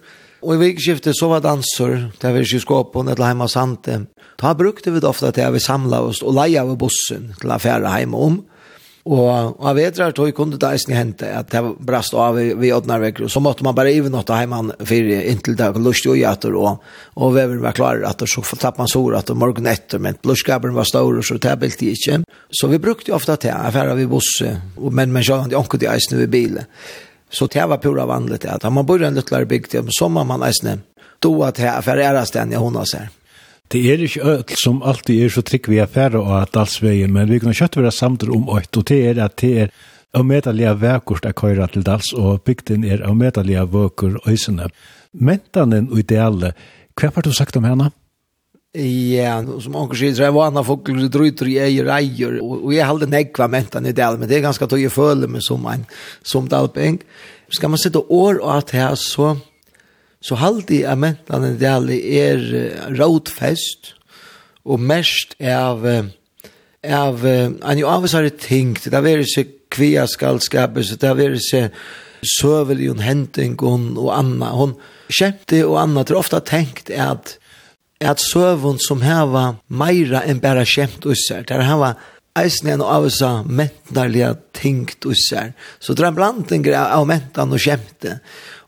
Og 0.42 0.54
i 0.54 0.70
vikskiftet 0.70 1.14
så 1.18 1.28
var 1.28 1.44
dansor, 1.44 2.08
det 2.20 2.32
var 2.32 2.40
ikke 2.40 2.60
skåpen 2.64 3.08
eller 3.08 3.26
hemma 3.26 3.46
sante. 3.46 4.06
Da 4.40 4.54
brukte 4.54 4.90
vi 4.90 5.00
det 5.00 5.08
ofte 5.08 5.30
til 5.32 5.44
at 5.44 5.52
vi 5.52 5.60
samla 5.60 6.00
oss 6.00 6.22
og 6.22 6.34
leie 6.34 6.60
av 6.60 6.78
bussen 6.78 7.34
till 7.38 7.50
affärer 7.50 7.92
hemma 7.92 8.16
om. 8.16 8.40
Og 9.02 9.58
av 9.58 9.74
vetrar 9.74 10.12
tog 10.14 10.30
kunne 10.36 10.58
det 10.62 10.68
eisen 10.76 10.94
hente 10.94 11.26
at 11.34 11.48
det 11.50 11.60
brast 11.82 12.14
av 12.14 12.36
vi, 12.38 12.52
vi 12.54 12.70
åtnar 12.70 13.00
vekker, 13.02 13.26
så 13.26 13.40
måtte 13.42 13.64
man 13.66 13.74
bare 13.74 13.90
even 13.90 14.14
åtta 14.14 14.36
heimann 14.38 14.70
for 14.78 15.10
inntil 15.16 15.56
det 15.58 15.70
lust 15.82 16.06
jo 16.06 16.14
i 16.14 16.22
atter, 16.28 16.54
og, 16.54 16.84
og 17.18 17.32
vi 17.34 17.58
var 17.64 17.74
klar 17.74 18.04
at 18.06 18.22
så 18.30 18.44
tapp 18.54 18.78
man 18.78 18.90
sår 18.90 19.16
at 19.18 19.32
morgen 19.34 19.66
etter, 19.66 19.98
men 19.98 20.20
lustgaberen 20.22 20.76
var 20.78 20.86
stor, 20.86 21.18
så 21.26 21.34
det 21.34 21.56
bilt 21.58 21.82
de 21.82 21.90
ikke. 21.96 22.20
Så 22.54 22.70
vi 22.70 22.78
brukte 22.82 23.10
jo 23.10 23.16
ofta 23.18 23.36
til, 23.42 23.50
affæra 23.50 23.96
vi 23.98 24.06
busse, 24.06 24.54
men 24.78 25.10
men 25.10 25.26
sjåan 25.26 25.50
de 25.50 25.58
onkud 25.58 25.82
i 25.82 25.90
eisen 25.90 26.20
ved 26.20 26.30
bilen. 26.30 26.70
Så 27.32 27.48
det 27.50 27.64
var 27.66 27.82
pura 27.82 28.06
vanligt, 28.06 28.46
at 28.46 28.62
man 28.70 28.86
bor 28.86 29.02
i 29.02 29.08
en 29.08 29.18
luttlare 29.18 29.50
bygd, 29.50 29.80
så 29.90 30.08
må 30.08 30.22
man 30.22 30.46
eisen 30.46 30.84
doa 31.22 31.50
til 31.50 31.72
affæra 31.72 32.12
ærasten 32.12 32.52
i 32.52 32.60
har 32.60 32.86
seg. 32.86 33.10
Det 33.72 33.80
er 33.88 34.02
ikke 34.04 34.26
ødel 34.28 34.58
som 34.60 34.82
alltid 34.84 35.22
er 35.24 35.30
så 35.32 35.42
trygg 35.48 35.68
vi 35.72 35.78
er 35.80 35.88
færre 35.88 36.20
og 36.20 36.34
at 36.42 36.56
alls 36.60 36.82
men 36.82 37.30
vi 37.30 37.38
kan 37.40 37.54
kjøtt 37.56 37.76
være 37.76 37.90
samt 37.90 38.22
om 38.28 38.48
øyt, 38.52 38.76
og 38.76 38.88
det 38.88 39.00
er 39.08 39.24
at 39.24 39.40
det 39.40 39.52
er 39.62 39.72
avmedelige 40.14 40.74
vekkort 40.80 41.24
er 41.24 41.32
køyre 41.32 41.66
til 41.72 41.86
dals, 41.86 42.12
og 42.12 42.42
bygden 42.42 42.84
er 42.84 43.06
avmedelige 43.08 43.64
vøkker 43.72 44.20
øysene. 44.28 44.68
Mentanen 45.12 45.88
og 45.90 45.98
ideale, 45.98 46.52
hva 47.00 47.10
har 47.14 47.24
du 47.24 47.32
sagt 47.32 47.56
om 47.56 47.64
henne? 47.64 47.90
Ja, 48.72 49.34
som 49.60 49.74
anker 49.76 49.98
sier, 50.00 50.14
så 50.16 50.24
er 50.24 50.32
vana 50.32 50.62
folk 50.64 50.88
som 50.88 51.08
drøyter 51.12 51.48
i 51.48 51.58
eier 51.60 51.88
eier, 51.92 52.38
og 52.40 52.70
jeg 52.72 52.88
halde 52.88 53.08
negva 53.08 53.48
mentan 53.52 53.88
i 53.88 53.92
del, 53.92 54.16
men 54.16 54.28
det 54.28 54.38
er 54.38 54.46
ganske 54.46 54.68
tog 54.68 54.80
jeg 54.80 54.92
føler 54.92 55.28
meg 55.28 55.44
som 55.44 55.66
en, 55.68 55.84
som 56.24 56.48
dalping. 56.48 57.02
Skal 57.52 57.72
man 57.72 57.80
sitte 57.80 58.00
år 58.00 58.40
og 58.40 58.54
at 58.54 58.72
her 58.76 58.94
så, 58.96 59.34
så 60.22 60.38
halde 60.38 60.82
jeg 60.82 61.00
mentan 61.02 61.46
en 61.46 61.58
del 61.60 61.90
er 61.96 62.44
rådfest 62.94 63.94
og 64.62 64.80
mest 64.80 65.34
av 65.40 65.84
av 66.82 67.26
en 67.26 67.78
jo 67.78 67.90
avvisare 67.90 68.30
ting 68.34 68.74
det 68.78 68.94
er 68.94 69.04
veri 69.04 69.26
seg 69.28 69.50
kvia 69.72 70.06
skal 70.10 70.40
skapes 70.42 70.94
det 70.94 71.08
er 71.08 71.18
veri 71.18 71.42
seg 71.42 71.76
søvelion 72.22 73.02
henting 73.02 73.56
og 73.62 74.10
anna. 74.14 74.52
Hon 74.54 74.76
kjente 75.10 75.64
og 75.66 75.78
anna. 75.80 76.04
Det 76.04 76.14
er 76.14 76.20
ofta 76.20 76.42
tenkt 76.44 76.92
at 76.94 77.38
at 78.02 78.18
søvun 78.18 78.80
som 78.82 79.02
heva 79.06 79.56
meira 79.70 80.24
enn 80.26 80.40
bæra 80.42 80.64
kjent 80.66 81.04
usser 81.06 81.44
det 81.46 81.54
er 81.54 81.68
heva 81.68 81.92
eisen 82.38 82.72
en 82.72 82.82
av 82.82 83.06
oss 83.06 83.20
tingt 84.58 85.06
usser 85.06 85.52
så 85.78 85.94
det 85.94 86.02
er 86.02 86.08
en 86.08 86.16
blanding 86.16 86.66
av 86.74 87.06
mentan 87.06 87.54
og 87.54 87.62
kjente 87.62 88.16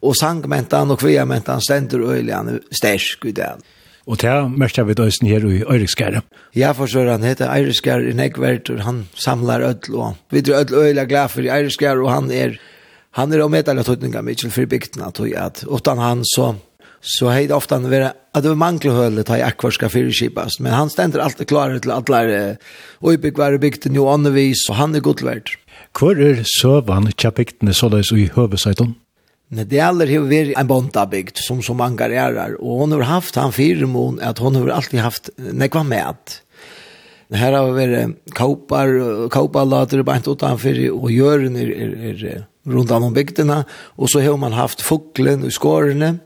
og 0.05 0.17
sangmentan 0.19 0.93
og 0.93 1.01
kviamentan 1.01 1.63
stender 1.65 2.05
øylian 2.13 2.59
stersk 2.73 3.25
i 3.31 3.33
den. 3.33 3.65
Og 4.05 4.21
det 4.21 4.29
er 4.29 4.51
mest 4.53 4.79
av 4.79 4.91
døysen 4.93 5.29
her 5.31 5.45
i 5.49 5.63
Øyreskære. 5.65 6.21
Ja, 6.57 6.75
for 6.77 6.91
så 6.91 7.07
han 7.09 7.25
heter 7.25 7.49
Øyreskære 7.49 8.11
i 8.11 8.17
Negvertur, 8.17 8.83
han 8.85 9.07
samlar 9.17 9.65
ødel, 9.65 9.95
og 9.97 10.17
vi 10.31 10.43
er 10.43 10.61
ødel 10.61 10.75
øyla 10.75 11.05
glad 11.09 11.29
for 11.33 11.41
i 11.41 11.49
Øyreskære, 11.49 12.05
og 12.05 12.13
han 12.13 12.31
er, 12.31 12.59
han 13.17 13.33
er 13.33 13.45
omedelig 13.45 13.81
av 13.81 13.89
tøytninga 13.89 14.21
mykje 14.21 14.51
for 14.53 14.69
bygtena, 14.69 15.09
tog 15.11 15.31
jeg, 15.31 15.41
at 15.41 15.65
utan 15.65 15.99
han 15.99 16.25
så, 16.35 16.53
så 17.01 17.33
heit 17.33 17.53
ofta 17.53 17.79
han 17.81 17.89
vera, 17.89 18.13
at 18.35 18.45
det 18.45 18.53
var 18.53 18.61
manglehøle 18.61 19.25
ta 19.25 19.39
i 19.41 19.47
akvarska 19.47 19.89
fyrirskipast, 19.89 20.61
men 20.61 20.77
han 20.77 20.93
stender 20.93 21.25
alltid 21.25 21.49
klare 21.49 21.81
til 21.81 21.95
at 21.97 22.13
lære 22.13 22.43
uibyggvare 23.01 23.59
bygten 23.63 23.97
jo 23.97 24.05
åndevis, 24.13 24.67
og 24.69 24.83
han 24.83 24.95
er 24.95 25.01
godvært. 25.01 25.57
Hvor 25.97 26.19
er 26.21 26.45
søvann 26.59 27.09
kja 27.17 27.33
bygtene 27.33 27.73
såleis 27.73 28.13
i 28.13 28.29
høvesøyton? 28.37 28.97
Nedeler 29.53 30.09
har 30.09 30.25
vært 30.25 30.55
en 30.57 30.69
bondabygd 30.71 31.43
som 31.45 31.61
så 31.63 31.75
mange 31.77 32.07
ærer, 32.09 32.57
og 32.61 32.85
hon 32.85 32.95
har 32.97 33.05
haft 33.11 33.37
han 33.37 33.53
fire 33.53 33.87
mån 33.87 34.21
at 34.25 34.41
hon 34.41 34.57
har 34.57 34.73
alltid 34.79 35.05
haft 35.05 35.31
nekva 35.37 35.85
med. 35.85 36.39
Her 37.35 37.57
har 37.57 37.73
vært 37.77 38.33
kaupar, 38.37 38.91
kaupalater 39.33 40.05
beint 40.07 40.29
utanfor, 40.31 40.81
og 40.97 41.11
gjøren 41.13 41.59
er, 41.61 41.73
er, 41.75 42.25
er 42.25 42.45
rundt 42.71 42.95
om 42.95 43.13
bygdene, 43.15 43.65
og 44.01 44.09
så 44.09 44.23
har 44.25 44.39
man 44.41 44.57
haft 44.57 44.85
fuglen 44.85 45.45
i 45.45 45.53
skårene, 45.53 46.17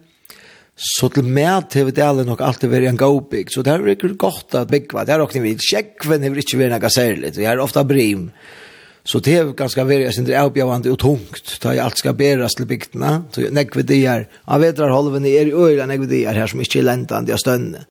Så 0.79 1.09
til 1.11 1.25
med 1.27 1.71
til 1.73 1.89
det 1.91 2.05
alle 2.05 2.23
nok 2.23 2.39
alltid 2.39 2.71
vært 2.71 2.87
en 2.87 2.97
gåbygd, 2.97 3.51
så 3.51 3.65
det 3.67 3.73
er 3.73 3.89
ikke 3.91 4.13
godt 4.15 4.55
å 4.55 4.61
bygge. 4.63 5.03
Det 5.03 5.11
er 5.11 5.25
også 5.25 5.41
vi. 5.43 5.57
Kjekven 5.59 6.23
har 6.23 6.39
ikke 6.39 6.59
vært 6.61 6.77
noe 6.77 6.91
særlig, 6.95 7.33
det 7.35 7.49
er 7.51 7.59
ofte 7.59 7.83
brim. 7.83 8.29
Mm 8.29 8.68
Så 9.09 9.23
det 9.25 9.39
er 9.39 9.53
ganske 9.57 9.85
veldig, 9.89 10.05
jeg 10.05 10.15
synes 10.19 10.27
det 10.29 10.35
er 10.37 10.45
oppgjavende 10.45 10.91
og 10.93 10.99
tungt, 11.01 11.55
da 11.63 11.73
jeg 11.73 11.81
alt 11.81 12.01
skal 12.01 12.17
bæres 12.17 12.59
til 12.59 12.67
bygdene, 12.69 13.13
så 13.33 13.47
jeg 13.47 13.55
nekker 13.57 13.87
det 13.89 14.03
her. 14.03 14.27
Av 14.45 14.61
vetrarholven 14.61 15.25
er 15.25 15.49
i 15.49 15.55
øyla 15.55 15.87
nekker 15.89 16.11
det 16.11 16.27
her 16.27 16.51
som 16.51 16.61
ikke 16.61 16.83
er 16.83 16.91
lentende 16.91 17.33
og 17.33 17.41
stønne. 17.41 17.87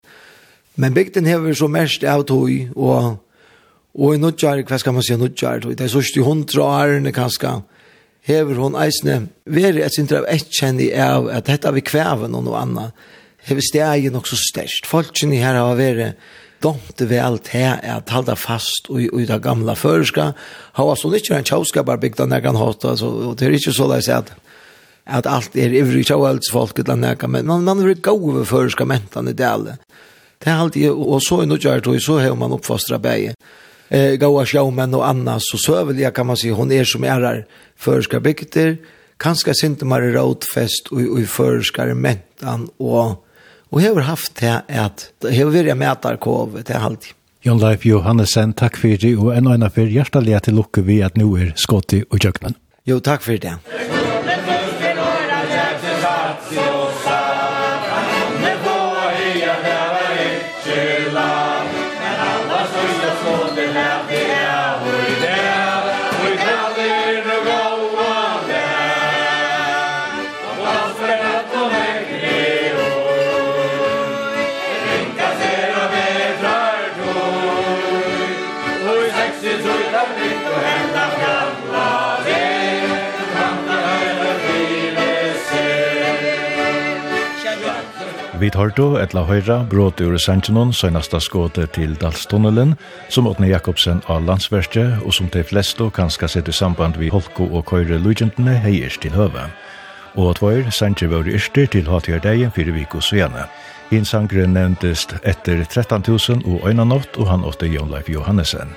Men 0.78 0.94
bygden 0.94 1.26
hever 1.26 1.58
så 1.58 1.72
mest 1.74 2.06
av 2.06 2.22
tog, 2.30 2.52
og, 2.78 3.18
og 3.98 4.14
i 4.14 4.22
nødgjær, 4.22 4.62
hva 4.70 4.78
skal 4.78 4.94
man 4.94 5.06
si 5.08 5.18
nødgjær, 5.18 5.66
det 5.72 5.88
er 5.88 5.90
sørst 5.96 6.20
i 6.22 6.26
hundra 6.26 6.70
årene 6.84 7.14
kanskje, 7.16 7.56
hever 8.30 8.62
hun 8.62 8.78
eisne, 8.78 9.24
veri 9.50 9.82
et 9.82 9.98
sintra 9.98 10.22
av 10.22 10.30
et 10.30 10.54
kjenni 10.54 10.92
av 10.94 11.32
at 11.34 11.50
dette 11.50 11.74
vi 11.74 11.82
kveven 11.88 12.38
og 12.38 12.46
noe 12.46 12.62
annet, 12.62 13.08
hever 13.50 13.66
steg 13.66 14.12
nok 14.14 14.30
så 14.30 14.38
størst. 14.38 14.86
Folkene 14.86 15.42
her 15.42 15.58
har 15.58 15.80
vært 15.80 16.22
domte 16.64 17.08
vel 17.10 17.40
til 17.46 17.78
at 17.84 18.10
halda 18.10 18.36
fast 18.40 18.90
i, 18.90 19.08
i 19.08 19.28
det 19.30 19.40
gamla 19.44 19.76
føreska. 19.78 20.32
Hava 20.80 20.96
så 20.98 21.12
ikke 21.14 21.38
en 21.38 21.48
tjauskabar 21.48 22.02
bygda 22.02 22.26
nekan 22.30 22.60
hatt, 22.60 22.86
altså, 22.86 23.12
og 23.30 23.38
det 23.40 23.48
er 23.48 23.58
ikke 23.60 23.76
så 23.76 23.90
leis 23.92 24.10
at 24.12 24.34
at 25.08 25.28
alt 25.30 25.56
er 25.56 25.72
ivrig 25.72 26.06
tjauheldsfolk 26.10 26.82
eller 26.84 26.98
nekka, 27.00 27.30
men 27.32 27.48
man, 27.48 27.64
man 27.64 27.80
er 27.84 27.96
gode 28.04 28.44
føreska 28.48 28.86
mentan 28.88 29.30
i 29.32 29.36
det. 29.38 29.78
Det 30.44 30.52
er 30.52 30.60
alltid, 30.60 30.90
og 30.92 31.22
så 31.24 31.42
er 31.42 31.50
nødgjørt, 31.50 31.88
og 31.88 32.02
så 32.04 32.20
har 32.20 32.36
man 32.36 32.54
oppfostra 32.54 33.00
bæge. 33.02 33.34
Eh, 33.90 34.18
Gaua 34.20 34.44
sjaumenn 34.46 34.96
og 34.98 35.06
anna, 35.08 35.38
så 35.40 35.58
søvelige 35.58 36.12
kan 36.12 36.28
man 36.28 36.38
si, 36.38 36.52
hon 36.52 36.72
er 36.76 36.84
som 36.84 37.06
erar 37.08 37.46
føreska 37.80 38.20
bygder, 38.20 38.76
kanskje 39.18 39.56
sinte 39.56 39.88
man 39.88 40.04
er 40.04 40.18
rådfest 40.20 40.92
og, 40.92 41.06
og 41.16 41.32
føreska 41.32 41.88
mentan, 41.96 42.68
og 42.80 43.24
og 43.72 43.82
hever 43.84 44.08
haft 44.08 44.40
det 44.42 44.56
at 44.68 45.10
hever 45.24 45.52
vi 45.52 45.76
med 45.76 45.92
at 45.92 46.06
arkov 46.06 46.58
til 46.64 46.82
halvtid. 46.84 47.14
Jon 47.46 47.62
Leif 47.62 47.86
Johannesen, 47.86 48.56
takk 48.58 48.80
for 48.80 48.98
det, 49.00 49.14
og 49.18 49.32
en 49.36 49.48
og 49.48 49.54
en 49.56 49.68
av 49.68 49.76
for 49.76 49.88
hjertelig 49.88 50.42
til 50.48 50.58
lukke 50.58 50.84
vi 50.84 51.02
at 51.06 51.20
nå 51.20 51.30
er 51.38 51.54
skått 51.56 51.96
i 52.00 52.02
og 52.10 52.20
Jo, 52.88 53.00
takk 53.00 53.24
for 53.24 53.38
det. 53.38 53.56
Takk 53.60 53.72
for 53.78 53.86
det. 53.88 53.97
Vi 88.48 88.52
tar 88.52 88.72
då 88.76 88.96
etla 88.96 89.26
høyra 89.28 89.56
bråte 89.68 90.06
ur 90.08 90.16
Sanchinon, 90.18 90.70
søgnasta 90.72 91.20
skåte 91.20 91.66
til 91.76 91.98
Dalstunnelen, 92.00 92.78
som 93.12 93.28
Åtne 93.28 93.50
Jakobsen 93.50 94.00
av 94.08 94.22
landsverste, 94.24 94.86
og 95.04 95.12
som 95.12 95.28
de 95.34 95.42
fleste 95.44 95.84
kan 95.92 96.08
skal 96.08 96.32
sette 96.32 96.54
samband 96.56 96.96
vi 96.96 97.10
Holko 97.12 97.44
og 97.44 97.66
Køyre 97.68 97.98
lujentene 98.00 98.54
heiers 98.64 98.96
til 99.04 99.12
høve. 99.12 99.50
Og 100.16 100.30
at 100.30 100.40
var 100.42 100.72
Sanchi 100.72 101.10
var 101.12 101.28
yrster 101.28 101.68
til 101.68 101.92
HTR-degen 101.92 102.54
fire 102.56 102.72
viko 102.72 103.02
svene. 103.04 103.50
Hinn 103.92 104.08
nevntest 104.54 105.18
etter 105.24 105.66
13.000 105.68 106.48
og 106.48 106.70
øyna 106.70 106.86
nått, 106.86 107.18
og 107.18 107.28
han 107.28 107.44
åtte 107.44 107.68
Jon 107.68 107.92
Leif 107.92 108.08
Johannesen. 108.08 108.72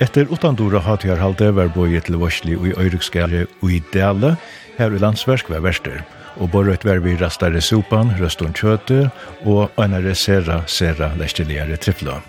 Etter 0.00 0.28
utandora 0.28 0.80
HTR-halde 0.84 1.54
var 1.56 1.72
boi 1.72 1.98
til 2.00 2.20
Vorsli 2.20 2.56
og 2.56 2.66
i 2.66 2.76
Øyrukskare 2.76 3.46
og 3.62 3.72
i 3.72 3.80
Dale, 3.94 4.36
her 4.76 4.92
i 4.92 4.98
landsversk 4.98 5.48
var 5.48 5.64
verster 5.64 6.04
og 6.40 6.50
borrøyt 6.50 6.84
var 6.84 7.00
vi 7.04 7.16
rastare 7.20 7.60
sopan, 7.60 8.12
røstun 8.20 8.54
kjøte 8.56 9.08
og 9.44 9.70
einare 9.80 10.14
sera, 10.14 10.62
sera 10.66 11.12
lesteligare 11.18 11.76
trifla. 11.76 12.20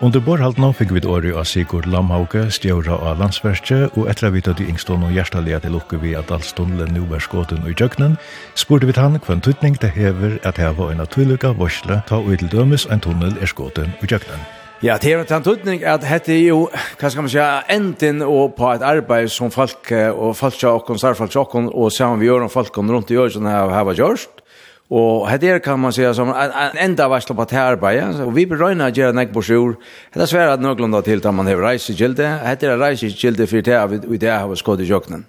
Under 0.00 0.22
borrhaltna 0.24 0.70
fikk 0.72 0.94
vi 0.96 1.00
åri 1.04 1.34
av 1.36 1.44
Sigurd 1.44 1.84
Lamhauke, 1.92 2.46
stjøra 2.48 2.96
av 3.10 3.18
landsverket, 3.20 3.98
og 4.00 4.08
etter 4.08 4.30
at 4.30 4.32
vi 4.32 4.40
tatt 4.46 4.62
i 4.64 4.68
yngstånd 4.72 5.04
og 5.04 5.12
hjertaliga 5.12 5.58
til 5.60 5.74
lukke 5.76 6.00
vi 6.00 6.14
at 6.16 6.32
alt 6.32 6.48
stundle 6.48 6.86
nu 6.88 7.02
var 7.10 7.20
skåten 7.20 7.68
i 7.68 7.74
djøknen, 7.76 8.16
spurte 8.56 8.88
vi 8.88 8.96
han 8.96 9.20
hva 9.20 9.36
en 9.36 9.44
tutning 9.44 9.76
det 9.82 9.92
hever 9.92 10.38
at 10.48 10.62
heva 10.62 10.88
en 10.88 11.04
naturlika 11.04 11.52
vorsle 11.60 12.00
ta 12.08 12.22
ut 12.24 12.40
til 12.40 12.48
dømes 12.48 12.88
en 12.88 13.04
tunnel 13.04 13.36
er 13.44 13.52
skåten 13.52 13.92
i 14.00 14.08
djøknen. 14.08 14.59
Ja, 14.80 14.94
det 14.96 15.12
er 15.12 15.20
en 15.36 15.42
tøtning 15.44 15.82
at 15.84 16.00
dette 16.00 16.32
er 16.32 16.46
jo, 16.54 16.60
hva 16.96 17.08
skal 17.12 17.26
man 17.26 17.28
si, 17.28 17.40
enden 17.68 18.22
og 18.24 18.54
på 18.56 18.64
et 18.72 18.80
arbeid 18.80 19.28
som 19.28 19.50
folk, 19.52 19.90
og 19.92 20.30
folk 20.38 20.56
til 20.56 20.70
åkken, 20.70 20.96
særfolk 20.96 21.34
til 21.34 21.42
åkken, 21.42 21.66
og 21.68 21.92
sammen 21.92 22.16
vi 22.16 22.30
gjør 22.30 22.46
om 22.46 22.52
folk 22.52 22.78
rundt 22.78 23.12
i 23.12 23.18
år 23.20 23.28
som 23.34 23.44
har 23.44 23.84
vært 23.84 24.00
gjørst. 24.00 24.40
Og 24.88 25.28
dette 25.28 25.50
er, 25.52 25.60
kan 25.60 25.76
man 25.78 25.92
si, 25.92 26.06
som 26.16 26.32
en 26.32 26.80
enda 26.80 27.10
varsel 27.12 27.36
på 27.36 27.44
dette 27.44 27.60
arbeidet, 27.60 28.22
og 28.24 28.32
vi 28.34 28.46
berøyner 28.48 28.88
å 28.88 28.96
gjøre 28.96 29.18
nek 29.20 29.36
på 29.36 29.44
sjur. 29.44 29.76
Det 30.14 30.24
er 30.24 30.32
svært 30.32 30.54
at 30.56 30.64
noen 30.64 30.96
til 31.04 31.20
at 31.20 31.36
man 31.36 31.52
har 31.52 31.60
reisekilde, 31.60 32.30
dette 32.48 32.72
er 32.72 32.80
reisekilde 32.80 33.50
for 33.52 33.68
det 33.68 34.00
vi 34.08 34.16
det 34.16 34.32
har 34.32 34.56
skått 34.56 34.80
i 34.80 34.88
kjøkkenen. 34.88 35.28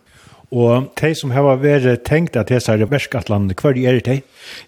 Og 0.52 0.90
de 1.00 1.14
som 1.16 1.32
har 1.32 1.46
vært 1.62 2.02
tenkt 2.04 2.36
at 2.36 2.50
det 2.52 2.58
er 2.68 2.82
verskatlandene, 2.92 3.56
hva 3.56 3.72
er 3.72 4.00
det 4.02 4.02
de? 4.04 4.16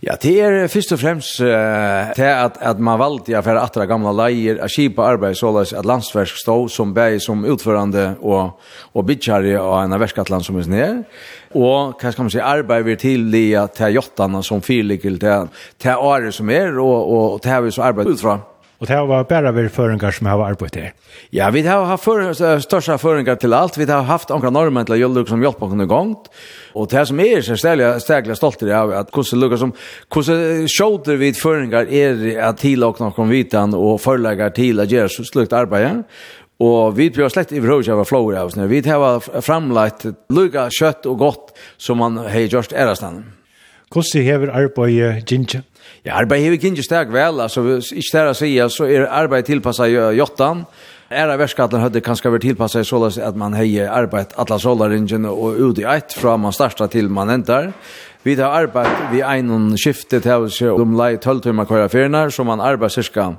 Ja, 0.06 0.16
det 0.16 0.32
er 0.40 0.70
først 0.72 0.94
og 0.96 1.02
fremst 1.02 1.42
uh, 1.44 2.14
til 2.16 2.30
at, 2.30 2.56
at 2.64 2.80
man 2.80 3.02
valgte 3.02 3.36
å 3.36 3.42
være 3.44 3.66
atre 3.66 3.88
gamla 3.90 4.14
leier, 4.16 4.62
å 4.64 4.70
kjipa 4.72 5.04
arbeid 5.12 5.36
såleis 5.36 5.74
at 5.76 5.84
landsversk 5.90 6.40
stå 6.40 6.56
som 6.72 6.94
bæg 6.96 7.18
som 7.26 7.44
utførende 7.44 8.14
og, 8.22 8.56
og 8.96 9.08
bytjare 9.10 9.58
av 9.60 9.82
en 9.82 9.98
verskatland 10.00 10.48
som 10.48 10.62
er 10.62 10.72
ned. 10.72 11.04
Og, 11.52 12.00
hva 12.00 12.14
skal 12.16 12.30
man 12.30 12.32
si, 12.32 12.40
arbeid 12.40 12.88
vi 12.88 12.98
til 13.04 13.28
de 13.34 13.44
til 13.76 14.00
jottene 14.00 14.40
som 14.48 14.64
fyrlikkel 14.64 15.20
til, 15.20 15.52
til 15.84 16.00
året 16.00 16.32
som 16.40 16.48
er, 16.48 16.80
og, 16.80 17.12
og 17.12 17.40
til 17.44 17.68
vi 17.68 17.76
så 17.76 17.90
arbeid 17.92 18.16
utfra. 18.16 18.40
Och 18.84 18.88
det 18.88 18.96
var 18.96 19.24
bara 19.24 19.52
vi 19.52 19.70
föreningar 19.70 20.12
som 20.12 20.28
har 20.28 20.46
arbetat 20.46 20.74
där. 20.74 20.94
Ja, 21.30 21.50
vi 21.50 21.62
har 21.68 21.86
haft 21.86 22.04
för, 22.04 22.60
största 22.60 22.98
föreningar 22.98 23.36
till 23.36 23.54
allt. 23.54 23.78
Vi 23.78 23.92
har 23.92 24.02
haft 24.02 24.30
några 24.30 24.50
norrmän 24.50 24.86
till 24.86 24.96
Jöluk 24.96 25.28
som 25.28 25.44
hjälpt 25.44 25.62
oss 25.62 25.74
igång. 25.74 26.16
Och 26.74 26.88
det 26.88 27.06
som 27.06 27.20
är 27.20 27.42
så 27.42 27.58
ställer 27.58 28.28
jag 28.28 28.38
stolt 28.38 28.64
av 28.64 28.92
att 28.92 29.12
kusse 29.12 29.36
lukar 29.36 29.58
som 29.58 29.72
kusse 30.10 30.68
tjåter 30.68 31.16
vid 31.16 31.38
föreningar 31.38 31.86
är 31.92 32.42
att 32.42 32.58
tila 32.58 32.88
och 32.88 33.02
någon 33.02 33.30
vitan 33.30 33.74
och 33.74 34.02
förläggar 34.02 34.50
till 34.50 34.80
att 34.80 34.92
göra 34.92 35.10
slukt 35.10 35.54
arbete. 35.54 36.04
Og 36.60 36.98
vi 36.98 37.10
blir 37.10 37.30
slett 37.30 37.52
i 37.52 37.60
vrøy 37.60 37.90
av 37.92 38.04
flower 38.06 38.36
av 38.40 38.48
oss 38.48 38.56
nu. 38.56 38.68
Vi 38.68 38.82
har 38.90 39.42
framlagt 39.42 40.06
lukka 40.30 40.70
kjøtt 40.70 41.06
og 41.06 41.18
godt 41.18 41.56
som 41.78 41.98
man 41.98 42.18
har 42.18 42.48
gjort 42.48 42.74
ærastan. 42.74 43.24
Hvordan 43.92 44.24
hever 44.24 44.52
arbeidet 44.52 45.26
Ginger? 45.26 45.64
Ja, 46.04 46.18
arbeid 46.20 46.44
hever 46.44 46.60
ikke 46.60 46.84
steg 46.84 47.14
vel, 47.16 47.40
altså, 47.40 47.62
ikke 47.80 48.12
det 48.12 48.24
å 48.28 48.36
si, 48.36 48.50
så 48.76 48.88
er 48.92 49.06
arbeid 49.08 49.48
tilpasset 49.48 49.94
i 49.94 50.02
Jottan, 50.18 50.66
Era 51.14 51.36
verskatten 51.38 51.82
hadde 51.84 52.02
kanskje 52.02 52.32
vært 52.34 52.46
tilpasset 52.48 52.88
så 52.88 52.98
at 53.06 53.36
man 53.38 53.54
har 53.54 53.68
arbeid 53.92 54.34
alla 54.40 54.58
solaringen 54.60 55.28
og 55.30 55.60
ut 55.60 55.82
i 55.82 55.86
eit 55.86 56.16
fra 56.16 56.38
man 56.42 56.56
starta 56.56 56.88
til 56.90 57.10
man 57.10 57.30
endar. 57.30 57.74
Vi 58.24 58.34
har 58.40 58.56
arbeid 58.56 59.12
vi 59.12 59.22
einon 59.22 59.76
skifte 59.78 60.22
til 60.24 60.48
oss 60.48 60.62
om 60.64 60.96
lei 60.98 61.18
12 61.18 61.44
timmar 61.44 61.68
kvar 61.68 61.90
ferna, 61.92 62.26
så 62.32 62.46
man 62.48 62.64
arbeid 62.64 62.96
cirka 62.96 63.30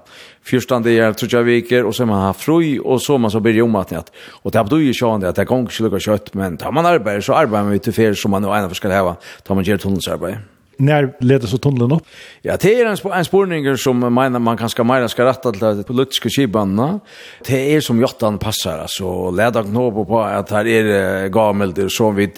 14 0.45 0.85
dagar, 0.85 1.17
3 1.19 1.45
viker, 1.49 1.89
og 1.89 1.97
så 1.97 2.07
man 2.07 2.21
har 2.29 2.37
fri, 2.37 2.77
og 2.79 3.01
så 3.01 3.19
man 3.19 3.33
så 3.33 3.41
blir 3.41 3.63
om. 3.65 3.75
Og 3.75 4.53
det 4.53 4.61
er 4.61 4.69
du 4.69 4.79
jo 4.79 4.93
sjående 4.95 5.33
at 5.33 5.37
det 5.37 5.47
er 5.47 5.51
gong 5.51 5.67
ikke 5.67 5.89
lukka 5.89 6.05
kjøtt, 6.05 6.35
men 6.39 6.61
tar 6.61 6.73
man 6.73 6.87
arbeid, 6.87 7.25
så 7.25 7.35
arbeider 7.35 7.71
man 7.71 7.81
ut 7.81 7.89
til 7.89 7.97
fyr 7.97 8.15
som 8.15 8.37
man 8.37 8.45
og 8.45 8.55
einan 8.55 8.69
for 8.71 8.79
skal 8.79 8.95
heva, 8.95 9.17
tar 9.43 9.57
man 9.57 9.65
gjør 9.65 9.89
tunnelsarbeid. 9.89 10.54
När 10.77 11.17
leder 11.21 11.47
så 11.47 11.59
tunneln 11.59 11.93
upp? 11.93 12.03
Ja, 12.43 12.57
det 12.57 12.81
är 12.81 12.87
en, 12.87 12.97
sp 13.01 13.07
en 13.13 13.25
spårning 13.25 13.77
som 13.77 14.01
menar 14.01 14.39
man 14.39 14.57
kanske 14.57 14.85
mer 14.85 15.07
ska 15.09 15.25
rätta 15.25 15.53
till 15.53 15.61
det 15.61 15.83
politiska 15.83 16.29
kibanna. 16.29 17.01
Det 17.47 17.77
är 17.77 17.81
som 17.81 18.01
jottan 18.01 18.39
passar, 18.39 18.79
alltså 18.79 19.31
leda 19.31 19.63
knopp 19.63 20.09
på 20.09 20.21
att 20.21 20.51
här 20.51 20.67
är 20.67 21.29
gammelt 21.29 21.93
så 21.93 22.11
vi, 22.11 22.33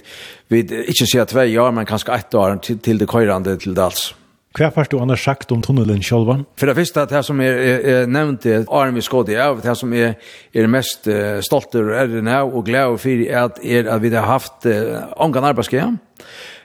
vi 0.49 0.61
inte 0.61 1.07
ser 1.07 1.25
två 1.25 1.41
år, 1.41 1.73
men 1.73 1.87
kanske 1.87 2.13
ett 2.13 2.35
år 2.35 2.57
till, 2.57 2.79
till 2.79 2.99
det 2.99 3.07
köjrande 3.13 3.57
till 3.57 3.75
det 3.75 3.85
alls. 3.85 4.15
Hva 4.57 4.71
har 4.73 4.87
du 4.89 4.97
annars 4.99 5.25
sagt 5.25 5.53
om 5.53 5.61
tunnelen 5.63 6.01
själva? 6.03 6.39
For 6.57 6.67
det 6.67 6.75
første, 6.77 7.05
det 7.07 7.23
som 7.25 7.41
är, 7.41 7.59
er, 7.61 7.81
er 7.85 8.07
nevnt 8.07 8.47
er 8.47 8.65
Arne 8.73 8.97
vi 8.97 9.37
av, 9.37 9.61
det 9.61 9.77
som 9.77 9.93
är, 9.93 10.15
er 10.55 10.67
mest 10.67 11.07
uh, 11.09 11.41
stolt 11.41 11.75
og 11.75 11.93
er 11.93 12.07
det 12.07 12.23
nå, 12.25 12.39
og 12.49 12.65
glad 12.65 12.99
for 12.99 13.11
er 13.11 13.45
at, 13.45 13.59
er 13.63 13.91
at 13.93 14.03
vi 14.03 14.15
har 14.15 14.25
haft 14.25 14.65
uh, 14.65 15.13
ångan 15.21 15.45
arbeidsgjennom, 15.45 15.99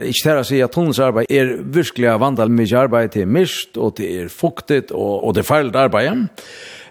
Ikke 0.02 0.24
til 0.24 0.42
å 0.42 0.46
si 0.48 0.60
at 0.64 0.74
tunnels 0.76 1.02
arbeid 1.04 1.32
er 1.32 1.56
virkelig 1.62 2.18
vandal 2.22 2.52
mye 2.54 2.78
arbeid 2.80 3.16
til 3.16 3.28
mist, 3.30 3.78
og 3.78 3.98
det 4.00 4.12
er 4.24 4.30
fuktet, 4.34 4.92
og, 4.92 5.24
og 5.24 5.36
det 5.36 5.44
er 5.44 5.50
feilt 5.50 5.80
arbeid. 5.80 6.30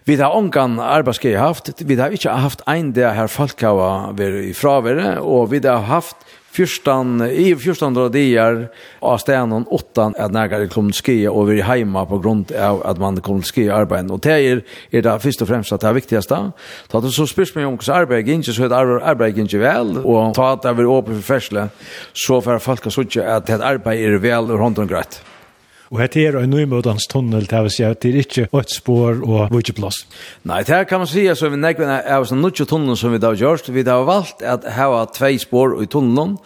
Vi 0.08 0.16
har 0.16 0.34
ångan 0.34 0.78
arbeidsgei 0.80 1.36
haft, 1.38 1.72
vi 1.86 1.98
har 2.00 2.14
ikke 2.14 2.32
haft 2.42 2.64
ein 2.70 2.94
der 2.96 3.14
her 3.14 3.28
folk 3.30 3.61
har 3.61 4.14
vært 4.16 4.44
i 4.48 4.54
fravere, 4.56 5.18
og 5.20 5.50
vi 5.52 5.61
har 5.66 5.84
haft 5.90 6.16
Fyrstan, 6.61 7.22
i 7.24 7.54
fyrstan 7.56 7.94
drar 7.96 8.12
er 8.20 8.58
av 9.00 9.16
stenen 9.22 9.62
åttan 9.72 10.12
at 10.20 10.34
nærkare 10.34 10.68
kom 10.68 10.90
skia 10.92 11.30
og 11.32 11.46
vi 11.48 11.56
er 11.56 11.68
heima 11.70 12.02
på 12.04 12.18
grunn 12.20 12.42
av 12.52 12.82
at 12.84 13.00
man 13.00 13.16
kom 13.24 13.40
skia 13.40 13.78
arbeid. 13.78 14.11
Og 14.12 14.20
det 14.20 14.34
er, 14.34 14.61
er 14.92 15.06
det 15.06 15.14
først 15.22 15.40
og 15.40 15.48
fremst 15.48 15.72
det 15.72 15.88
er 15.88 15.96
viktigste. 15.96 16.42
Ta 16.92 17.00
det 17.00 17.14
så 17.16 17.24
spørs 17.24 17.54
meg 17.56 17.64
om 17.64 17.78
hvordan 17.78 18.02
arbeid 18.02 18.28
gikk 18.28 18.44
ikke, 18.44 18.56
så 18.58 18.68
er 18.68 18.74
det 18.74 19.00
arbeid 19.14 19.40
ikke 19.40 19.62
vel. 19.62 19.96
Og 20.04 20.36
ta 20.36 20.52
at 20.52 20.66
det 20.66 20.76
er 20.76 20.92
åpen 20.92 21.16
for 21.16 21.30
fersle, 21.32 21.68
så 22.12 22.42
får 22.44 22.61
folk 22.61 22.90
å 22.90 22.96
sitte 22.98 23.24
at 23.24 23.48
det 23.48 23.62
arbeid 23.64 24.04
er 24.04 24.20
vel 24.20 24.52
og 24.52 24.61
hånden 24.61 24.90
greit. 24.90 25.22
Og 25.91 25.99
dette 25.99 26.22
er 26.22 26.36
en 26.38 26.53
nymodans 26.53 27.09
tunnel, 27.11 27.49
det 27.51 27.61
vil 27.64 27.72
si 27.74 27.82
at 27.82 27.99
det 28.05 28.12
er 28.12 28.20
ikke 28.22 28.45
et 28.61 28.70
spår 28.70 29.24
og 29.26 29.57
ikke 29.59 29.74
plass. 29.80 30.05
Nei, 30.47 30.61
det 30.62 30.84
kan 30.86 31.03
man 31.03 31.11
si, 31.11 31.24
altså, 31.26 31.51
vi 31.51 31.59
nekvene 31.59 31.97
er 32.07 32.26
sånn 32.30 32.38
nutje 32.45 32.68
tunnel 32.70 32.95
som 32.99 33.11
vi 33.11 33.18
da 33.18 33.32
har 33.32 33.41
gjort. 33.41 33.72
Vi 33.74 33.82
da 33.82 33.97
har 33.99 34.07
valgt 34.07 34.45
at 34.47 34.68
her 34.70 34.93
var 34.93 35.11
tvei 35.16 35.32
spår 35.43 35.80
i 35.82 35.88
tunnelen, 35.91 36.36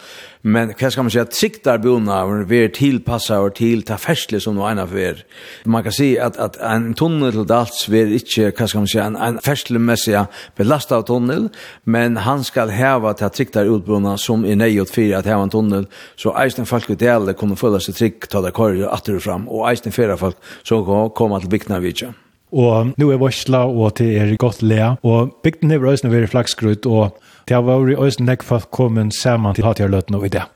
Men 0.45 0.75
hva 0.77 0.91
skal 0.93 1.07
man 1.07 1.09
si, 1.13 1.17
at 1.17 1.33
siktar 1.33 1.79
bonavn 1.81 2.43
ver 2.45 2.67
tilpassa 2.69 3.39
og 3.41 3.55
til 3.57 3.81
ta 3.87 3.95
fersle 3.97 4.37
som 4.43 4.53
noe 4.53 4.69
ena 4.69 4.83
for. 4.85 5.23
Man 5.65 5.81
kan 5.87 5.95
si 5.95 6.11
at, 6.21 6.37
at 6.37 6.59
en 6.61 6.91
tunnel 6.97 7.33
til 7.33 7.47
dals 7.49 7.87
ver 7.89 8.13
ikkje, 8.13 8.51
hva 8.51 8.67
skal 8.69 8.83
man 8.83 8.91
si, 8.91 8.99
en, 9.01 9.17
en 9.17 9.39
ferslemessig 9.41 10.21
belasta 10.59 10.99
av 10.99 11.07
tunnel, 11.09 11.47
men 11.89 12.19
han 12.21 12.45
skal 12.45 12.69
heva 12.75 13.15
ta 13.17 13.31
siktar 13.33 13.71
utbrunna 13.73 14.19
som 14.21 14.45
er 14.45 14.59
nøyot 14.61 14.93
fyrir 14.93 15.17
at 15.17 15.29
heva 15.31 15.47
en 15.47 15.53
tunnel, 15.55 15.89
så 16.13 16.35
eisen 16.43 16.69
folk 16.69 16.93
i 16.93 16.99
dele 17.01 17.33
kunne 17.33 17.57
føle 17.57 17.81
seg 17.81 17.97
trygg, 17.97 18.29
ta 18.29 18.43
det 18.45 18.53
korri 18.53 18.85
atter 18.85 19.17
fram, 19.23 19.49
og 19.49 19.65
eisen 19.71 19.95
fyrir 19.95 20.19
folk 20.21 20.37
som 20.61 20.85
kan 20.85 21.09
komme 21.17 21.41
til 21.41 21.55
Viknavidja. 21.57 22.13
Og 22.55 22.93
nu 23.01 23.09
er 23.09 23.17
varsla, 23.17 23.65
og 23.65 23.97
til 23.97 24.13
er 24.13 24.37
godt 24.37 24.61
lea, 24.61 24.93
og 25.01 25.39
bygden 25.43 25.73
er 25.73 25.81
røysene 25.81 26.13
veri 26.13 26.29
flaksgrut, 26.29 26.85
og 26.85 27.17
Det 27.45 27.61
var 27.61 27.85
jo 27.85 28.01
også 28.01 28.25
nekk 28.25 28.43
for 28.45 28.63
å 28.63 28.73
komme 28.73 29.09
sammen 29.13 29.53
til 29.53 29.67
hatt 29.67 29.81
jeg 29.81 29.91
løtt 29.93 30.13
noe 30.13 30.25
i 30.25 30.33
det. 30.33 30.47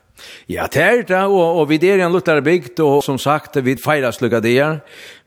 Ja, 0.50 0.66
det 0.72 0.82
er 0.82 1.02
det, 1.06 1.20
og, 1.32 1.60
og 1.60 1.68
vi 1.70 1.78
er 1.88 2.02
en 2.04 2.12
luttare 2.12 2.42
bygd, 2.44 2.80
og 2.84 3.02
som 3.04 3.18
sagt, 3.18 3.56
vi 3.64 3.76
feirer 3.80 4.12
slukka 4.12 4.40
der, 4.44 4.80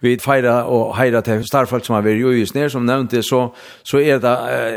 vi 0.03 0.18
feirar 0.22 0.68
og 0.70 0.91
heirer 0.97 1.24
til 1.26 1.41
starfolk 1.47 1.86
som 1.86 1.95
har 1.97 2.03
vært 2.05 2.22
jo 2.22 2.34
just 2.36 2.53
ned, 2.53 2.70
som 2.70 2.86
nevnte, 2.86 3.24
så, 3.26 3.47
så 3.88 4.01
er 4.03 4.20
det 4.22 4.34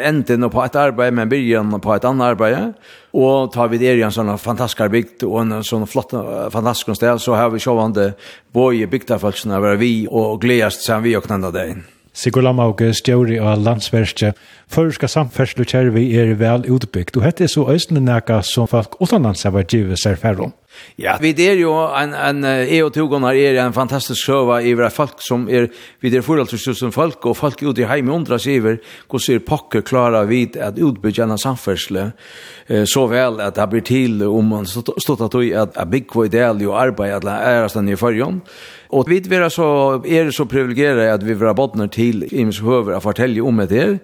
enden 0.08 0.48
på 0.52 0.62
et 0.64 0.78
arbeid, 0.80 1.16
men 1.16 1.28
byrjan 1.28 1.74
på 1.82 1.96
et 1.96 2.06
annet 2.08 2.30
arbeid, 2.30 2.78
og 3.16 3.50
tar 3.52 3.68
vi 3.72 3.80
der 3.82 3.98
i 3.98 4.06
en 4.06 4.14
sånn 4.14 4.32
fantastisk 4.40 4.86
bygd, 4.92 5.26
og 5.28 5.42
en 5.42 5.58
sånn 5.66 5.88
flott, 5.90 6.14
fantastisk 6.54 6.96
sted, 6.96 7.20
så 7.22 7.36
har 7.36 7.52
vi 7.52 7.62
sjåvande 7.62 8.12
både 8.56 8.88
bygdafolk 8.92 9.40
som 9.40 9.56
har 9.56 9.64
vært 9.64 9.82
vi, 9.82 9.92
og 10.08 10.40
gledast 10.44 10.86
sammen 10.86 11.10
vi 11.10 11.18
og 11.18 11.26
knenda 11.28 11.52
det 11.54 11.68
inn. 11.74 11.84
Sigur 12.16 12.40
Lamauke, 12.40 12.94
stjóri 12.96 13.36
og 13.44 13.58
landsverkje, 13.60 14.30
føreska 14.72 15.08
samferslu 15.10 15.66
kjærvi 15.68 16.06
er 16.16 16.30
vel 16.40 16.62
utbyggt, 16.72 17.18
og 17.18 17.26
hette 17.26 17.44
er 17.44 17.50
så 17.52 17.66
øysene 17.68 18.00
neka 18.00 18.38
som 18.40 18.68
folk 18.70 18.96
utanlands 19.04 19.44
har 19.44 19.52
vært 19.52 19.74
givet 19.74 20.00
seg 20.00 20.16
færre 20.22 20.46
om. 20.46 20.54
Ja, 21.00 21.18
vi 21.20 21.34
er 21.44 21.58
jo 21.60 21.72
en, 21.96 22.14
en 22.16 22.44
e 22.44 22.78
og 22.84 22.94
togonar 22.94 23.36
er 23.36 23.58
en 23.60 23.76
fantastisk 23.76 24.26
sjøva 24.26 24.62
iver 24.64 24.88
folk 24.92 25.20
som 25.24 25.44
er, 25.48 25.68
vi 26.00 26.08
er 26.08 26.24
4.000 26.24 26.92
folk, 26.92 27.28
og 27.28 27.36
folk 27.36 27.60
ute 27.62 27.84
i 27.84 27.88
heim 27.88 28.08
undras 28.12 28.48
iver, 28.48 28.80
hvor 29.08 29.20
sier 29.20 29.44
pokker 29.44 29.84
klara 29.84 30.24
vid 30.28 30.56
at 30.56 30.80
utbyggja 30.80 31.28
en 31.28 31.36
samfersle, 31.40 32.10
så 32.88 33.04
vel 33.12 33.40
at 33.44 33.60
det 33.60 33.68
blir 33.72 33.84
til 33.84 34.24
om 34.28 34.56
man 34.56 34.68
stått 34.68 35.26
at 35.28 35.38
at 35.76 35.88
bygg 35.92 36.16
var 36.16 36.32
ideal 36.32 36.64
og 36.64 36.80
arbeid 36.80 37.16
at 37.20 37.28
det 37.28 37.38
er 37.52 37.92
i 37.92 38.00
fyrjon, 38.00 38.40
Og 38.94 39.08
vi 39.10 39.18
er 39.18 39.48
så 39.50 40.00
er 40.06 40.30
så 40.30 40.44
privilegierade 40.44 41.12
at 41.12 41.24
vi 41.26 41.34
våra 41.34 41.54
bottnar 41.54 41.86
till 41.86 42.24
i 42.30 42.44
min 42.44 42.54
høver 42.62 42.96
å 42.96 43.02
fortelle 43.02 43.42
om 43.42 43.58
det 43.66 43.80
her. 43.80 43.98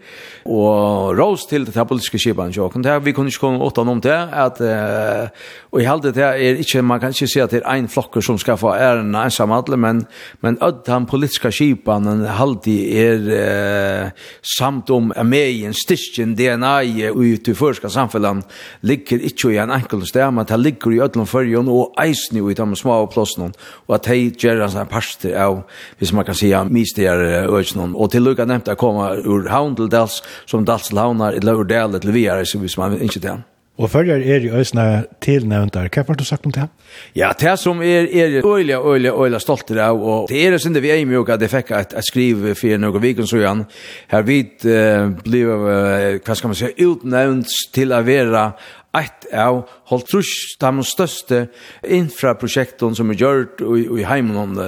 Og 0.45 1.15
rås 1.19 1.47
til 1.47 1.67
det 1.67 1.87
politiske 1.89 2.19
skipan, 2.19 2.51
jo. 2.51 2.69
Kan 2.69 2.85
vi 3.05 3.13
kunne 3.13 3.31
ikke 3.31 3.45
komme 3.45 3.63
åtta 3.63 3.85
om 3.87 4.01
det, 4.03 4.17
at, 4.33 4.61
uh, 4.61 5.29
og 5.73 5.81
i 5.81 5.87
halde 5.87 6.13
det 6.13 6.25
er 6.25 6.59
ikke, 6.63 6.83
man 6.83 7.01
kan 7.01 7.15
ikke 7.15 7.29
si 7.31 7.41
at 7.41 7.51
det 7.55 7.63
er 7.63 7.79
en 7.79 7.89
flokker 7.89 8.25
som 8.25 8.39
skal 8.39 8.59
få 8.59 8.73
æren 8.75 9.15
ensam 9.15 9.53
alle, 9.55 9.77
men, 9.77 10.05
men 10.43 10.59
ødd 10.63 10.83
den 10.87 11.07
politiske 11.07 11.53
skipan, 11.53 12.25
halde 12.27 12.77
er 12.99 13.29
uh, 13.29 14.11
samt 14.43 14.91
om 14.91 15.13
ameien, 15.17 15.75
styrkjen, 15.75 16.35
DNA 16.39 16.75
i 16.83 17.07
ut 17.11 17.49
i 17.49 17.55
førska 17.55 17.89
samfunnet, 17.93 18.45
ligger 18.83 19.23
ikke 19.23 19.53
i 19.53 19.61
en 19.63 19.71
enkel 19.75 20.03
sted, 20.07 20.31
men 20.31 20.47
det 20.49 20.61
ligger 20.61 20.93
i 20.93 21.01
ødlom 21.07 21.27
fyrjon 21.27 21.71
og 21.71 21.95
eisen 22.03 22.41
i 22.41 22.55
de 22.55 22.69
små 22.77 22.99
plåsene, 23.07 23.53
og 23.87 23.95
at 23.95 24.11
de 24.11 24.31
gjør 24.31 24.65
en 24.67 24.75
sånn 24.75 24.91
parster 24.91 25.37
av, 25.39 25.63
hvis 25.99 26.13
man 26.13 26.27
kan 26.27 26.37
si, 26.39 26.51
mistigere 26.71 27.47
øyne, 27.47 27.93
og 27.95 28.11
til 28.13 28.27
lukka 28.27 28.47
nevnt 28.49 28.71
å 28.73 28.79
komme 28.79 29.09
ur 29.23 29.49
havn 29.53 29.77
til 29.79 29.91
som 30.47 30.67
dalslavnar 30.69 31.39
i 31.39 31.43
Laurdale 31.45 32.01
til 32.03 32.15
Viare, 32.15 32.47
så 32.47 32.61
hvis 32.63 32.79
man 32.81 32.99
ikke 33.01 33.23
det. 33.23 33.39
Og 33.81 33.89
følger 33.91 34.21
er 34.21 34.45
i 34.45 34.51
øsene 34.53 35.05
tilnevnt 35.25 35.73
der. 35.73 35.89
Hva 35.89 36.05
har 36.05 36.19
du 36.19 36.25
sagt 36.29 36.45
om 36.47 36.53
det? 36.53 36.67
Ja, 37.17 37.31
det 37.41 37.55
som 37.59 37.81
er, 37.81 38.05
er 38.05 38.45
øyelig, 38.45 38.77
øyelig, 38.77 39.13
øyelig 39.17 39.41
stolt 39.41 39.71
av, 39.71 39.97
og 39.97 40.29
det 40.29 40.43
er 40.47 40.59
sin 40.59 40.75
det 40.75 40.83
vi 40.85 40.91
er 40.93 41.01
i 41.01 41.07
mye, 41.09 41.25
jeg 41.25 41.51
fikk 41.51 41.73
et, 41.79 41.97
et 41.97 42.05
skriv 42.05 42.45
for 42.55 42.79
noen 42.79 43.03
viken, 43.03 43.27
så 43.27 43.41
igjen, 43.41 43.65
her 44.13 44.29
vi 44.29 44.43
uh, 44.45 45.09
ble, 45.25 45.43
uh, 45.49 46.21
hva 46.21 46.37
skal 46.37 46.53
man 46.53 46.61
si, 46.61 46.69
utnevnt 46.85 47.57
til 47.73 47.97
å 47.97 48.03
være 48.05 48.45
ett 48.93 49.35
av 49.35 49.69
hållt 49.85 50.07
trus 50.07 50.57
de 50.61 50.85
största 50.85 51.47
infraprojekten 51.83 52.95
som 52.95 53.11
är 53.11 53.15
gjort 53.15 53.61
i, 53.61 54.01
i 54.01 54.05
heimen 54.05 54.59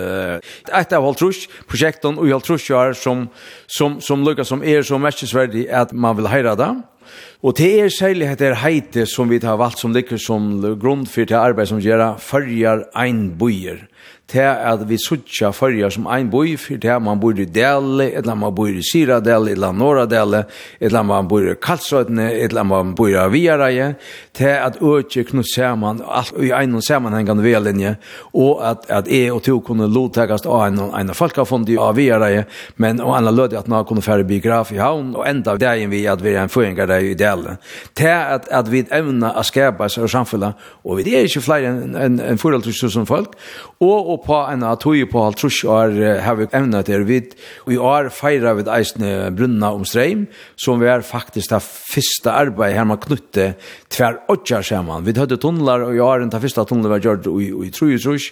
ett 0.73 0.93
av 0.93 1.03
hållt 1.03 1.19
trus 1.19 1.49
projekten 1.69 2.19
och 2.19 2.29
hållt 2.29 2.45
trus 2.45 2.71
är 2.71 2.93
som, 2.93 3.29
som, 3.67 4.01
som 4.01 4.25
lukkar 4.25 4.45
som 4.45 4.65
er 4.65 4.83
så 4.83 4.99
värdig 5.39 5.69
att 5.69 5.93
man 5.93 6.17
vill 6.17 6.27
höra 6.27 6.55
det 6.55 6.83
Og 7.45 7.53
det 7.59 7.67
er 7.77 7.91
særlig 7.93 8.31
heter 8.31 8.55
heite 8.57 9.05
som 9.07 9.29
vi 9.29 9.39
har 9.43 9.59
valgt 9.61 9.83
som 9.83 9.93
ligger 9.93 10.17
som 10.17 10.63
grunn 10.81 11.05
for 11.07 11.29
det 11.29 11.37
arbeid 11.37 11.69
som 11.69 11.83
gjør 11.83 12.17
färgar 12.17 12.87
ein 12.97 13.35
bøyer 13.39 13.85
til 14.29 14.41
at 14.41 14.81
vi 14.89 14.97
suttja 14.99 15.51
fyrir 15.53 15.93
som 15.93 16.07
ein 16.09 16.31
boi, 16.33 16.57
for 16.57 16.81
til 16.81 17.01
man 17.05 17.21
bor 17.21 17.37
i 17.37 17.45
Dele, 17.45 18.07
eller 18.17 18.35
man 18.35 18.55
bor 18.55 18.69
i 18.69 18.83
Siradele, 18.83 19.53
eller 19.53 19.73
Norradele, 19.73 20.45
eller 20.81 21.03
man 21.03 21.29
bor 21.29 21.45
i 21.45 21.55
Kalsøtene, 21.61 22.31
eller 22.33 22.63
man 22.63 22.95
bor 22.95 23.09
i 23.13 23.27
Viareie, 23.31 23.95
til 24.35 24.55
at 24.57 24.81
økje 24.81 25.27
knut 25.29 25.49
saman, 25.55 26.01
alt 26.09 26.33
i 26.41 26.51
ein 26.57 26.81
samanhengande 26.83 27.45
velinje, 27.45 27.97
og 28.33 28.65
at, 28.71 28.89
at 28.89 29.11
jeg 29.13 29.33
og 29.33 29.43
to 29.45 29.59
kunne 29.61 29.91
lottekast 29.93 30.47
av 30.47 30.67
en, 30.69 30.81
en 30.81 31.15
folkafond 31.15 31.69
i 31.69 31.77
Viareie, 31.77 32.47
men 32.77 33.01
og 33.05 33.17
anna 33.19 33.31
lødde 33.31 33.59
at 33.59 33.69
man 33.69 33.85
kunne 33.85 34.03
færre 34.03 34.25
biograf 34.25 34.73
i 34.73 34.81
havn, 34.81 35.15
og 35.17 35.29
enda 35.29 35.57
dagen 35.61 35.93
vi 35.93 36.07
at 36.09 36.25
vi 36.25 36.33
er 36.33 36.43
en 36.43 36.53
føringar 36.53 36.97
i 36.97 37.15
Dele, 37.15 37.59
til 37.95 38.09
at, 38.09 38.49
at 38.51 38.73
vi 38.73 38.87
evna 38.91 39.35
a 39.37 39.45
skapa 39.45 39.89
seg 39.93 40.09
samfunnet, 40.09 40.57
og 40.85 40.99
vi 40.99 41.13
er 41.13 41.29
ikke 41.29 41.45
flere 41.45 41.71
enn 41.71 41.95
en, 41.95 42.19
en, 42.21 42.41
en 42.41 43.07
folk, 43.07 43.37
og, 43.81 44.11
og 44.11 44.14
Og 44.15 44.21
på 44.23 44.37
en 44.47 44.63
av 44.63 44.77
tog 44.79 45.01
på 45.11 45.23
halv 45.25 45.39
trus 45.41 45.65
år 45.67 45.97
har 46.23 46.37
vi 46.39 46.47
evnet 46.55 46.87
det 46.87 47.01
vidt. 47.09 47.33
Og 47.67 47.75
i 47.75 47.81
år 47.81 48.11
feirer 48.15 48.55
vi 48.61 48.67
eisne 48.71 49.33
brunna 49.35 49.73
om 49.75 49.83
streim, 49.89 50.29
som 50.55 50.79
vi 50.79 50.87
er 50.91 51.03
faktisk 51.03 51.51
det 51.51 51.63
første 51.65 52.31
arbeidet 52.31 52.79
her 52.79 52.87
man 52.87 53.01
knutte 53.03 53.49
tver 53.91 54.21
åttjar 54.31 54.63
sammen. 54.63 55.03
Vi 55.07 55.17
hadde 55.19 55.41
tunnelar, 55.43 55.89
og 55.89 55.97
i 55.97 56.03
år 56.05 56.23
den 56.23 56.31
første 56.31 56.67
tunnelar 56.69 56.95
vi 56.95 57.01
har 57.01 57.07
gjort 57.09 57.27
i, 57.33 57.51
i 57.67 57.73
trus 57.75 58.07
trus 58.07 58.31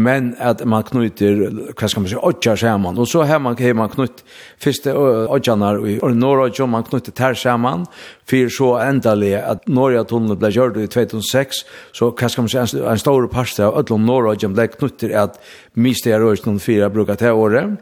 men 0.00 0.32
at 0.40 0.62
man 0.68 0.84
knyter, 0.86 1.42
hva 1.76 1.88
skal 1.90 2.04
man 2.04 2.10
si, 2.10 2.16
åtja 2.16 2.54
saman 2.56 2.98
og 3.00 3.08
så 3.10 3.24
har 3.28 3.40
man, 3.42 3.58
har 3.60 3.76
man 3.76 3.90
knytt 3.92 4.22
første 4.62 4.94
og 4.96 5.48
i 5.50 5.98
Norge, 6.16 6.66
man 6.70 6.86
knytter 6.86 7.12
ter 7.16 7.36
saman 7.36 7.84
for 8.30 8.52
så 8.54 8.70
endelig 8.84 9.34
at 9.38 9.66
Norge 9.68 10.04
tunnel 10.08 10.38
ble 10.40 10.52
gjørt 10.54 10.78
i 10.80 10.88
2006, 10.90 11.64
så 11.96 12.10
hva 12.10 12.30
skal 12.30 12.46
man 12.46 12.52
si, 12.52 12.60
en, 12.60 12.84
en 12.92 13.02
stor 13.02 13.26
parste 13.32 13.66
av 13.66 13.80
ødlom 13.82 14.06
Norge 14.08 14.48
ble 14.48 14.68
knytter 14.72 15.16
at 15.18 15.40
mister 15.74 16.20
røysen 16.22 16.60
fire 16.62 16.90
bruker 16.92 17.18
til 17.20 17.36
året. 17.36 17.76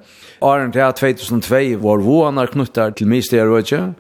Arne 0.44 0.72
til 0.74 0.96
2002 1.02 1.78
var 1.82 2.02
våanar 2.04 2.50
knyttar 2.54 2.96
til 2.98 3.10
mister 3.10 3.46
røysen, 3.48 3.94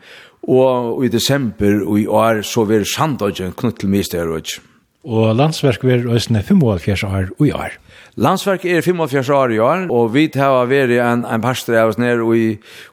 og 0.48 1.04
i 1.04 1.10
desember 1.12 1.82
og 1.84 2.00
i 2.00 2.06
år 2.06 2.42
så 2.46 2.64
vil 2.68 2.86
Sandøyden 2.88 3.54
knytt 3.58 3.82
til 3.82 3.92
mister 3.92 4.26
røysen. 4.26 4.64
Og 5.08 5.34
landsverk 5.36 5.84
vil 5.86 6.08
øyne 6.10 6.42
75 6.42 7.04
år 7.04 7.30
og 7.38 7.46
i 7.46 7.52
år. 7.52 7.78
Landsverk 8.18 8.64
er 8.66 8.80
45 8.82 9.34
år 9.34 9.52
i 9.54 9.58
år, 9.62 9.84
og 9.94 10.08
vi 10.10 10.24
har 10.34 10.64
vært 10.66 10.90
en, 10.98 11.20
en 11.22 11.42
pastor 11.42 11.76
av 11.78 11.92
oss 11.92 12.00
nere 12.02 12.24
i, 12.34 12.48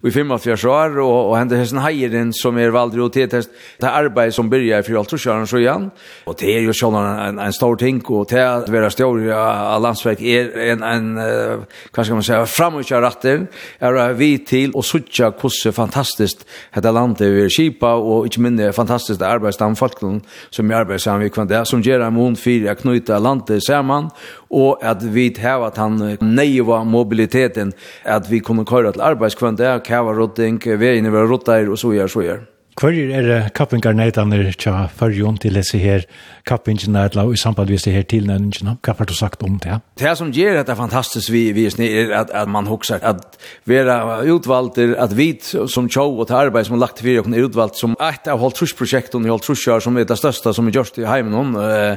i 0.05 0.11
45 0.13 0.67
år, 0.69 0.99
og, 1.01 1.31
og 1.31 1.33
hente 1.39 1.57
hessen 1.57 1.79
heieren 1.81 2.29
som 2.37 2.59
er 2.61 2.69
valgt 2.69 2.93
ut 2.93 3.15
til 3.17 3.31
det 3.33 3.89
arbeid 3.89 4.35
som 4.35 4.51
byrja 4.51 4.83
i 4.83 4.85
48 4.85 5.31
år 5.33 5.47
så 5.49 5.57
igjen, 5.63 5.87
og 6.29 6.37
det 6.37 6.51
er 6.53 6.67
jo 6.67 6.75
sånn 6.77 6.97
en, 6.99 7.41
en 7.41 7.55
stor 7.57 7.73
ting, 7.81 8.03
og 8.05 8.27
det 8.29 8.37
er 8.43 8.67
å 8.67 8.75
være 8.75 8.91
stor 8.93 9.17
av 9.39 9.81
landsverk 9.87 10.21
er 10.21 10.51
en, 10.67 10.85
en 10.85 11.09
hva 11.17 12.05
skal 12.05 12.19
man 12.19 12.27
si, 12.29 12.37
framutja 12.53 13.01
ratter, 13.01 13.47
er 13.81 14.13
vi 14.21 14.29
til 14.45 14.77
å 14.77 14.85
sutja 14.85 15.31
hvordan 15.33 15.73
fantastisk 15.73 16.45
dette 16.45 16.93
landet 16.93 17.33
vi 17.33 17.47
er 17.47 17.55
kipa, 17.57 17.95
og 17.97 18.29
ikke 18.29 18.45
minne 18.45 18.69
fantastisk 18.77 19.25
arbeidsdamfolkene 19.25 20.21
som 20.53 20.69
er 20.69 20.85
vi 20.85 21.33
kan 21.33 21.49
det, 21.49 21.65
som 21.65 21.81
gjør 21.81 22.05
en 22.11 22.17
mån 22.21 22.37
fyrir 22.37 22.75
å 22.75 22.77
knyta 22.77 23.17
landet 23.17 23.65
sammen, 23.65 24.13
og 24.49 24.83
at 24.85 25.03
vi 25.13 25.29
har 25.41 25.65
at 25.65 25.77
han 25.77 26.17
neiva 26.21 26.83
mobiliteten, 26.83 27.73
at 28.03 28.31
vi 28.31 28.39
kunne 28.39 28.65
køyre 28.65 28.91
til 28.91 29.01
arbeidskvønt, 29.01 29.61
kava 29.83 30.13
rotting, 30.13 30.61
vi 30.65 30.87
er 30.87 30.99
inne 30.99 31.09
i 31.09 31.25
rotter 31.25 31.69
og 31.69 31.77
så 31.77 31.93
gjør, 31.95 32.07
så 32.07 32.21
gjør. 32.21 32.43
Hvor 32.75 32.91
er 32.91 33.21
det 33.23 33.53
kappingar 33.55 33.93
neitaner 33.95 34.49
tja 34.59 34.89
farjon 34.91 35.37
til 35.39 35.55
disse 35.55 35.79
her 35.79 36.01
kappingene 36.45 37.05
eller 37.07 37.31
i 37.31 37.37
samband 37.39 37.69
med 37.69 37.77
disse 37.77 37.91
her 37.95 38.03
tilnøyene? 38.03 38.73
Hva 38.83 38.93
har 38.97 39.07
du 39.07 39.13
sagt 39.15 39.43
om 39.47 39.55
det? 39.63 39.77
Det 39.95 40.11
som 40.19 40.33
gjør 40.35 40.57
dette 40.59 40.75
fantastisk 40.75 41.31
vi 41.31 41.53
visning 41.55 41.87
er 41.87 42.11
at, 42.19 42.33
at 42.35 42.51
man 42.51 42.67
hoksar 42.67 42.99
at 42.99 43.37
vi 43.63 43.77
er 43.79 44.27
utvalgt 44.33 44.81
at 44.83 45.15
vi 45.15 45.29
som 45.71 45.87
tjov 45.87 46.19
og 46.19 46.27
til 46.27 46.35
arbeid 46.35 46.67
som 46.67 46.75
er 46.75 46.81
lagt 46.83 46.99
fyrir 46.99 47.23
er 47.23 47.45
utvalgt 47.47 47.79
som 47.79 47.95
et 47.95 48.27
av 48.27 48.43
holdtrusprosjekten 48.43 49.23
i 49.23 49.31
holdtrusjar 49.31 49.79
som 49.79 49.95
er 49.95 50.09
det 50.09 50.19
største 50.19 50.53
som 50.53 50.67
er 50.67 50.75
gjørst 50.75 50.99
i 50.99 51.07
heimen 51.07 51.55
uh, 51.55 51.95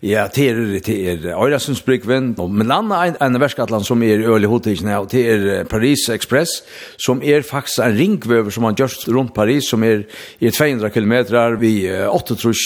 ja, 0.00 0.24
til 0.32 0.78
er 0.78 0.80
til 0.88 1.04
er 1.04 1.28
Øyresundsbrygven 1.36 2.32
men 2.48 2.72
landa 2.72 3.02
en, 3.10 3.20
en 3.20 3.40
verskatland 3.44 3.84
som 3.84 4.02
er 4.02 4.24
øylig 4.24 4.48
hotikene 4.48 4.96
og 4.98 5.12
til 5.12 5.28
er 5.28 5.68
Paris 5.68 6.08
Express 6.08 6.62
som 6.96 7.20
er 7.20 7.44
faktisk 7.44 7.84
en 7.84 7.98
ringvøver 8.00 8.50
som 8.50 8.64
man 8.64 8.80
gjørst 8.80 9.10
rundt 9.12 9.36
Paris 9.36 9.68
som 9.68 9.84
er 9.84 10.08
i 10.38 10.50
200 10.50 10.90
kilometrar 10.90 11.52
vi 11.52 12.06
8 12.06 12.34
trus 12.34 12.56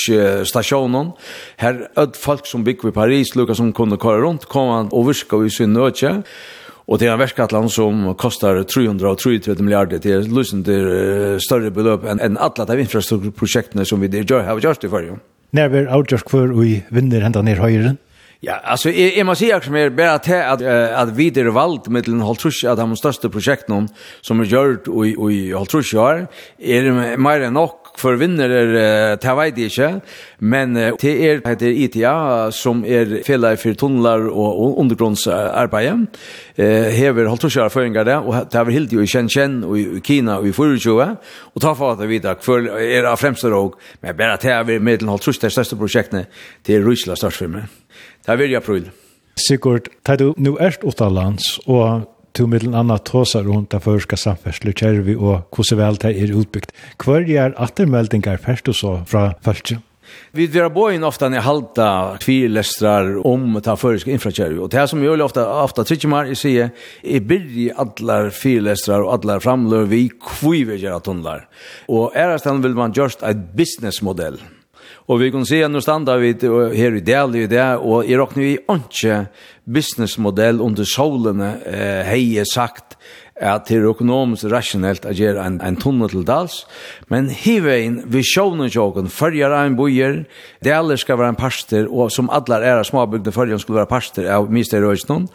stationen. 0.44 1.10
Her 1.56 1.88
öd 1.96 2.16
folk 2.16 2.46
som 2.46 2.64
bygger 2.64 2.88
i 2.88 2.92
Paris, 2.92 3.36
Lucas 3.36 3.56
som 3.56 3.72
kunde 3.72 3.96
köra 3.96 4.20
runt, 4.20 4.44
kom 4.44 4.68
han 4.68 4.88
och 4.88 5.08
virka 5.08 5.36
i 5.46 5.50
sin 5.50 5.72
nötje. 5.72 6.22
Och 6.88 6.98
det 6.98 7.06
är 7.06 7.12
en 7.12 7.18
verkatland 7.18 7.72
som 7.72 8.14
kostar 8.14 8.62
330 8.62 9.62
miljarder. 9.62 9.98
Det 10.02 10.12
är 10.12 10.22
lusande 10.22 11.40
större 11.40 11.70
belöp 11.70 12.04
än, 12.04 12.20
en 12.20 12.38
alla 12.38 12.64
de 12.64 12.78
infrastrukturprojekten 12.78 13.86
som 13.86 14.00
vi 14.00 14.18
gör 14.18 14.42
har 14.42 14.60
gjort 14.60 14.84
i 14.84 14.88
förrige. 14.88 15.18
När 15.50 15.68
vi 15.68 15.86
avgörs 15.86 16.22
kvar 16.22 16.52
och 16.52 16.64
vi 16.64 16.84
vinner 16.88 17.20
hända 17.20 17.42
ner 17.42 17.56
höjden. 17.56 17.96
Ja, 18.40 18.54
alltså 18.54 18.90
jag, 18.90 19.16
jag 19.16 19.26
måste 19.26 19.44
säga 19.44 19.60
som 19.60 19.74
är 19.74 19.90
bara 19.90 20.18
till 20.18 20.34
att 20.34 20.62
uh, 20.62 21.00
att 21.00 21.16
vi 21.16 21.30
det 21.30 21.50
valt 21.50 21.88
med 21.88 22.04
den 22.04 22.20
Holtrush, 22.20 22.66
att 22.66 22.78
de 22.78 22.96
största 22.96 23.28
projekten 23.28 23.88
som 24.20 24.40
är 24.40 24.44
gjort 24.44 24.88
och 24.88 25.32
i 25.32 25.52
Holtrush 25.52 25.96
är 25.96 26.26
är 26.58 27.16
mer 27.16 27.40
än 27.40 27.52
nog 27.52 27.70
för 27.96 28.14
vinner 28.14 28.50
är 28.50 29.16
det 29.16 29.34
vet 29.34 29.58
inte 29.58 30.00
men 30.38 30.74
det 30.74 31.30
är 31.30 31.48
heter 31.48 31.66
ITA 31.66 32.52
som 32.52 32.84
är 32.84 33.22
fälla 33.24 33.56
för 33.56 33.74
tunnlar 33.74 34.28
och 34.28 34.80
undergrundsarbete 34.80 36.06
eh 36.56 36.90
hever 36.92 37.24
Holtrusch 37.24 37.72
förringar 37.72 38.04
det 38.04 38.16
och 38.16 38.34
det 38.50 38.58
har 38.58 38.70
helt 38.70 38.92
ju 38.92 39.02
i 39.02 39.06
Shenzhen 39.06 39.64
och 39.64 39.78
i 39.78 40.00
Kina 40.04 40.38
och 40.38 40.46
i 40.46 40.52
Fuzhou 40.52 41.16
och 41.54 41.60
ta 41.60 41.74
för 41.74 41.92
att 41.92 42.00
vi 42.00 42.18
där 42.18 42.36
för 42.40 42.78
är 42.78 43.16
främsta 43.16 43.48
råg. 43.48 43.74
Men 44.00 44.16
bara 44.16 44.36
till 44.36 44.80
med 44.80 44.98
den 44.98 45.08
Holtrush, 45.08 45.40
det 45.40 45.50
största 45.50 45.76
projektet 45.76 46.26
det 46.62 46.74
är 46.74 46.82
Ryssland 46.82 47.18
störst 47.18 47.36
för 47.36 47.46
mig 47.46 47.62
Det 48.28 48.34
er 48.34 48.40
veldig 48.42 48.56
april. 48.58 48.88
Sigurd, 49.40 49.86
tar 50.04 50.18
du 50.20 50.34
nu 50.36 50.50
erst 50.60 50.82
utenlands, 50.84 51.46
og 51.64 52.02
to 52.36 52.44
middelen 52.44 52.74
annet 52.76 53.06
tåser 53.08 53.46
rundt 53.48 53.72
av 53.72 53.86
førska 53.86 54.18
samferdsel, 54.20 54.74
kjervi 54.76 55.14
og 55.16 55.46
hvordan 55.48 55.78
vel 55.80 55.96
det 56.02 56.10
er 56.12 56.34
utbyggt. 56.36 56.74
hva 57.00 57.22
er 57.24 57.54
attermeldinger 57.56 58.36
først 58.36 58.68
og 58.68 58.74
så 58.74 58.92
fra 59.08 59.32
feltet? 59.40 59.80
Vi 60.32 60.46
drar 60.46 60.68
på 60.70 60.90
in 60.92 61.04
ofta 61.04 61.28
när 61.28 61.40
halta 61.40 62.16
tvilestrar 62.20 63.26
om 63.26 63.60
ta 63.64 63.76
förska 63.76 64.10
infrastruktur 64.10 64.60
och 64.60 64.68
det 64.68 64.88
som 64.88 65.02
gör 65.04 65.22
ofta 65.22 65.62
ofta 65.62 65.84
tycker 65.84 66.08
man 66.08 66.26
i 66.26 66.34
se 66.34 66.68
i 67.02 67.20
byrji 67.20 67.72
allar 67.76 68.30
filestrar 68.30 69.02
och 69.02 69.12
allar 69.12 69.40
framlör 69.40 69.84
vi 69.84 70.10
kviver 70.40 70.90
att 70.90 71.04
tunnlar. 71.04 71.48
Och 71.86 72.16
är 72.16 72.28
det 72.28 72.62
vill 72.62 72.74
man 72.74 72.92
just 72.92 73.22
ett 73.22 73.54
businessmodell 73.54 74.38
Och 75.08 75.22
vi 75.22 75.30
kan 75.30 75.46
se 75.46 75.68
nu 75.68 75.80
standa 75.80 76.16
vi 76.16 76.36
här 76.42 76.96
i 76.96 77.00
del 77.00 77.36
i 77.36 77.46
det 77.46 77.76
och 77.76 78.04
i 78.04 78.16
råkner 78.16 78.42
vi 78.42 78.58
ikke 78.58 79.26
businessmodell 79.64 80.60
under 80.60 80.84
solene 80.84 81.48
eh, 81.64 82.04
hei 82.04 82.44
sagt 82.44 82.98
at 83.40 83.68
det 83.70 83.78
er 83.78 83.86
økonomisk 83.88 84.50
rasjonelt 84.52 85.06
å 85.06 85.14
gjøre 85.14 85.44
en, 85.46 85.56
en 85.64 85.78
tunne 85.80 86.08
til 86.10 86.26
dals, 86.26 86.64
men 87.08 87.30
hivein 87.30 88.00
visjonen 88.10 88.68
sjåken, 88.72 89.08
følger 89.08 89.54
en 89.54 89.78
bojer, 89.78 90.24
det 90.64 90.74
alle 90.74 90.98
skal 90.98 91.20
være 91.20 91.32
en 91.32 91.38
parster, 91.38 91.86
og 91.86 92.10
som 92.12 92.28
alle 92.34 92.58
er 92.60 92.80
av 92.80 92.88
småbygde 92.88 93.32
følger 93.32 93.62
skulle 93.62 93.80
være 93.80 93.92
parster 93.92 94.28
av 94.34 94.50
Mister 94.52 94.82
Røysnån, 94.82 95.28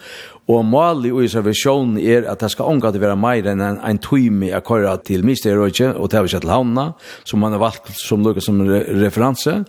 Og 0.51 0.65
Mali 0.67 1.07
og 1.13 1.23
Isra 1.23 1.39
visjon 1.45 1.95
er 2.01 2.25
at 2.27 2.41
det 2.43 2.49
skal 2.51 2.67
omgå 2.73 2.91
til 2.91 2.99
å 2.99 3.05
være 3.05 3.19
mer 3.19 3.45
enn 3.53 3.63
en, 3.63 3.77
en 3.79 3.99
time 4.03 4.49
jeg 4.49 4.65
kører 4.67 4.99
til 5.07 5.23
Misterøyke 5.23 5.93
og 5.95 6.09
til 6.11 6.19
Avisja 6.19 6.41
til 6.43 6.51
Havna, 6.51 6.89
som 7.23 7.39
man 7.39 7.55
har 7.55 7.63
valgt 7.63 7.93
som 7.95 8.25
lukket 8.25 8.43
som 8.43 8.59
re 8.67 8.81
referanse. 9.05 9.61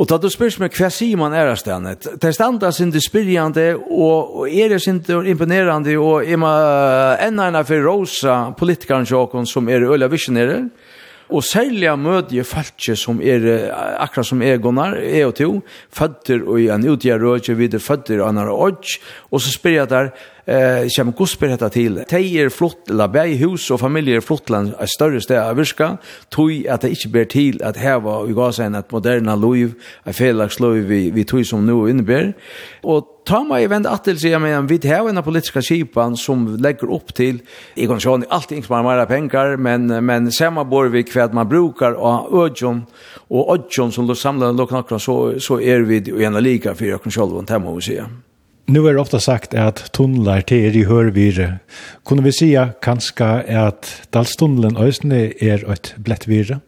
Og 0.00 0.06
da 0.08 0.16
du 0.16 0.30
spørs 0.32 0.56
meg 0.62 0.72
hva 0.78 0.88
sier 0.94 1.18
man 1.20 1.34
er 1.36 1.50
av 1.50 1.58
stedet? 1.60 2.06
Det 2.22 2.30
er 2.30 2.36
standa 2.36 2.70
sin 2.72 2.92
det 2.94 3.02
spyrjande 3.04 3.74
og, 3.76 4.30
og 4.40 4.46
er 4.48 4.70
det 4.72 4.78
sin 4.84 5.02
imponerande 5.02 5.96
og 6.00 6.24
er 6.24 6.38
man 6.40 7.18
enda 7.26 7.50
enn 7.50 7.58
for 7.68 7.84
rosa 7.84 8.38
politikeren 8.56 9.08
sjåkon 9.08 9.50
som 9.50 9.68
er 9.68 9.84
øyla 9.84 10.08
visionere 10.08 10.62
Og 11.30 11.44
særlig 11.46 11.92
møter 11.98 12.40
jeg 12.40 12.48
falske 12.48 12.96
som 12.98 13.20
er, 13.22 13.44
akkurat 14.02 14.26
som 14.26 14.42
er 14.42 14.58
gunnar, 14.62 14.96
er 14.98 15.28
og 15.28 15.36
to, 15.38 15.50
føtter 15.94 16.42
og 16.42 16.58
en 16.60 16.88
utgjør 16.90 17.22
rødje 17.22 17.56
videre, 17.58 17.80
føtter 17.80 18.22
og 18.24 18.32
en 18.32 18.42
rødje, 18.48 18.98
og 19.30 19.40
så 19.40 19.54
spør 19.54 19.76
jeg 19.76 19.90
der, 19.90 20.10
eh 20.44 20.88
som 20.88 21.12
gospel 21.12 21.50
heter 21.50 21.68
till. 21.68 22.04
Tejer 22.08 22.48
flott 22.48 22.90
la 22.90 23.08
bei 23.08 23.34
hus 23.34 23.70
och 23.70 23.80
familjer 23.80 24.20
flott 24.20 24.50
land 24.50 24.74
är 24.78 24.86
större 24.86 25.20
städer 25.20 25.50
av 25.50 25.56
virka. 25.56 25.98
Tui 26.28 26.68
att 26.68 26.80
det 26.80 26.88
inte 26.88 27.08
ber 27.08 27.24
till 27.24 27.62
att 27.62 27.76
här 27.76 28.00
var 28.00 28.26
vi 28.26 28.32
går 28.32 28.52
sen 28.52 28.74
att 28.74 28.90
moderna 28.90 29.36
liv 29.36 29.74
är 30.04 30.12
felaks 30.12 30.60
liv 30.60 30.84
vi 30.84 31.10
vi 31.10 31.24
tui 31.24 31.44
som 31.44 31.66
nu 31.66 31.90
innebär 31.90 32.32
och 32.82 33.04
ta 33.24 33.44
mig 33.44 33.64
event 33.64 33.86
att 33.86 34.04
till 34.04 34.18
sig 34.18 34.38
med 34.38 34.56
en 34.56 34.66
vid 34.66 34.84
här 34.84 35.08
en 35.08 35.22
politiska 35.22 35.62
skipan 35.62 36.16
som 36.16 36.56
lägger 36.56 36.94
upp 36.94 37.14
till 37.14 37.38
i 37.74 37.86
konsjon 37.86 38.24
allting 38.28 38.56
inte 38.56 38.68
bara 38.68 38.82
mer 38.82 39.06
pengar 39.06 39.56
men 39.56 40.04
men 40.04 40.32
samma 40.32 40.64
bor 40.64 40.86
vi 40.86 41.02
kvad 41.02 41.34
man 41.34 41.48
brukar 41.48 41.92
och 41.92 42.44
ödjon 42.44 42.86
och 43.28 43.54
ödjon 43.54 43.92
som 43.92 44.06
då 44.06 44.14
samlar 44.14 44.52
lokna 44.52 44.98
så 44.98 45.40
så 45.40 45.60
är 45.60 45.80
vi 45.80 45.96
i 45.96 46.24
en 46.24 46.34
lika 46.34 46.74
för 46.74 46.84
jag 46.84 47.02
kan 47.02 47.12
själv 47.12 47.30
vara 47.30 47.44
hemma 47.48 47.70
och 47.70 47.82
säga 47.82 48.06
Nu 48.70 48.88
är 48.88 48.94
det 48.94 49.00
ofta 49.00 49.20
sagt 49.20 49.54
att 49.54 49.92
tunnlar 49.92 50.40
till 50.40 50.56
er 50.56 50.76
i 50.76 50.84
hörvire. 50.84 51.58
Kunde 52.04 52.22
vi 52.22 52.32
säga 52.32 52.68
kanske 52.82 53.24
att 53.66 54.02
Dalstunnelen 54.10 54.76
ösne 54.76 55.32
är 55.40 55.72
ett 55.72 55.94
blättvire? 55.96 56.60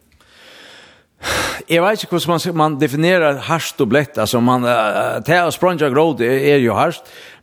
Jeg 1.69 1.79
vet 1.81 2.03
ikke 2.03 2.17
hvordan 2.17 2.39
man, 2.45 2.57
man 2.57 2.79
definerer 2.81 3.37
harst 3.47 3.81
og 3.81 3.87
blett. 3.87 4.17
Altså, 4.17 4.41
man, 4.43 4.65
uh, 4.67 5.21
til 5.23 5.47
å 5.47 5.53
språnja 5.55 5.87
gråd 5.93 6.21
er 6.21 6.55
är 6.55 6.57
ju. 6.57 6.73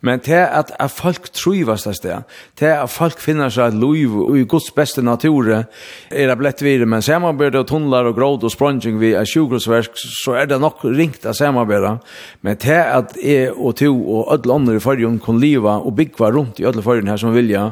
Men 0.07 0.23
det 0.25 0.41
at, 0.41 0.73
at 0.81 0.93
folk 0.93 1.29
trivas 1.37 1.85
det 1.85 1.95
sted, 1.99 2.25
det 2.61 2.71
at 2.73 2.93
folk 2.93 3.21
finner 3.21 3.53
seg 3.53 3.75
et 3.75 3.81
liv 3.81 4.15
og 4.17 4.39
i 4.41 4.47
Guds 4.49 4.71
beste 4.77 5.05
natur, 5.05 5.51
er 5.53 6.31
det 6.31 6.39
blett 6.41 6.65
videre, 6.65 6.89
men 6.89 7.05
samarbeid 7.05 7.59
og 7.61 7.69
tunnlar 7.69 8.09
og 8.09 8.17
gråd 8.17 8.49
og 8.49 8.55
spronging 8.55 9.01
vi 9.01 9.13
er 9.19 9.29
sjukgrosverk, 9.29 9.93
så 10.01 10.39
er 10.41 10.51
det 10.51 10.61
nok 10.63 10.85
ringt 10.89 11.27
av 11.29 11.37
samarbeid. 11.37 12.01
Men 12.47 12.61
det 12.65 12.81
at 12.81 13.17
jeg 13.21 13.53
og 13.53 13.77
to 13.81 13.93
og 13.93 14.33
alle 14.35 14.57
andre 14.57 14.81
i 14.81 14.85
fargen 14.85 15.21
kan 15.23 15.41
liva 15.41 15.79
og 15.85 15.97
byggva 16.01 16.33
rundt 16.35 16.61
i 16.61 16.69
alle 16.69 16.85
fargen 16.85 17.11
her 17.11 17.21
som 17.21 17.37
vilja, 17.37 17.71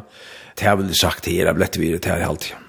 det 0.59 0.67
har 0.67 0.81
vel 0.81 0.93
sagt 0.97 1.29
det 1.29 1.39
er 1.41 1.49
det 1.49 1.59
blett 1.59 1.79
videre 1.81 2.03
til 2.03 2.17
her 2.17 2.29
alltid. 2.29 2.65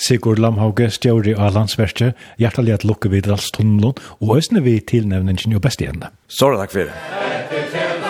Sigurd 0.00 0.40
Lamhauge, 0.40 0.88
stjåri 0.88 1.34
av 1.36 1.52
landsverste, 1.54 2.14
hjertelig 2.40 2.78
at 2.78 2.86
lukke 2.88 3.10
vid 3.12 3.28
Ralstunnelund, 3.28 4.00
og 4.20 4.32
høysene 4.32 4.64
vi 4.64 4.78
tilnevningen 4.80 5.52
jo 5.52 5.60
best 5.60 5.84
igjen. 5.84 6.06
Sånn 6.32 6.56
takk 6.60 6.72
for 6.72 6.88
det. 6.88 8.09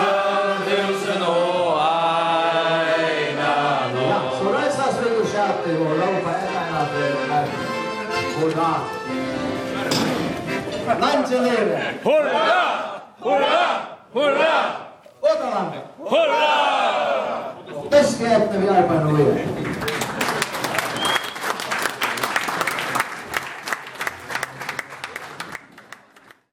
Hurra! 14.13 14.53
Åtalandet! 15.21 15.83
Hurra! 15.97 16.47
Det 17.89 18.03
skräpte 18.03 18.57
vi 18.57 18.69
arbeider 18.69 19.05
nå 19.05 19.19
i. 19.19 19.70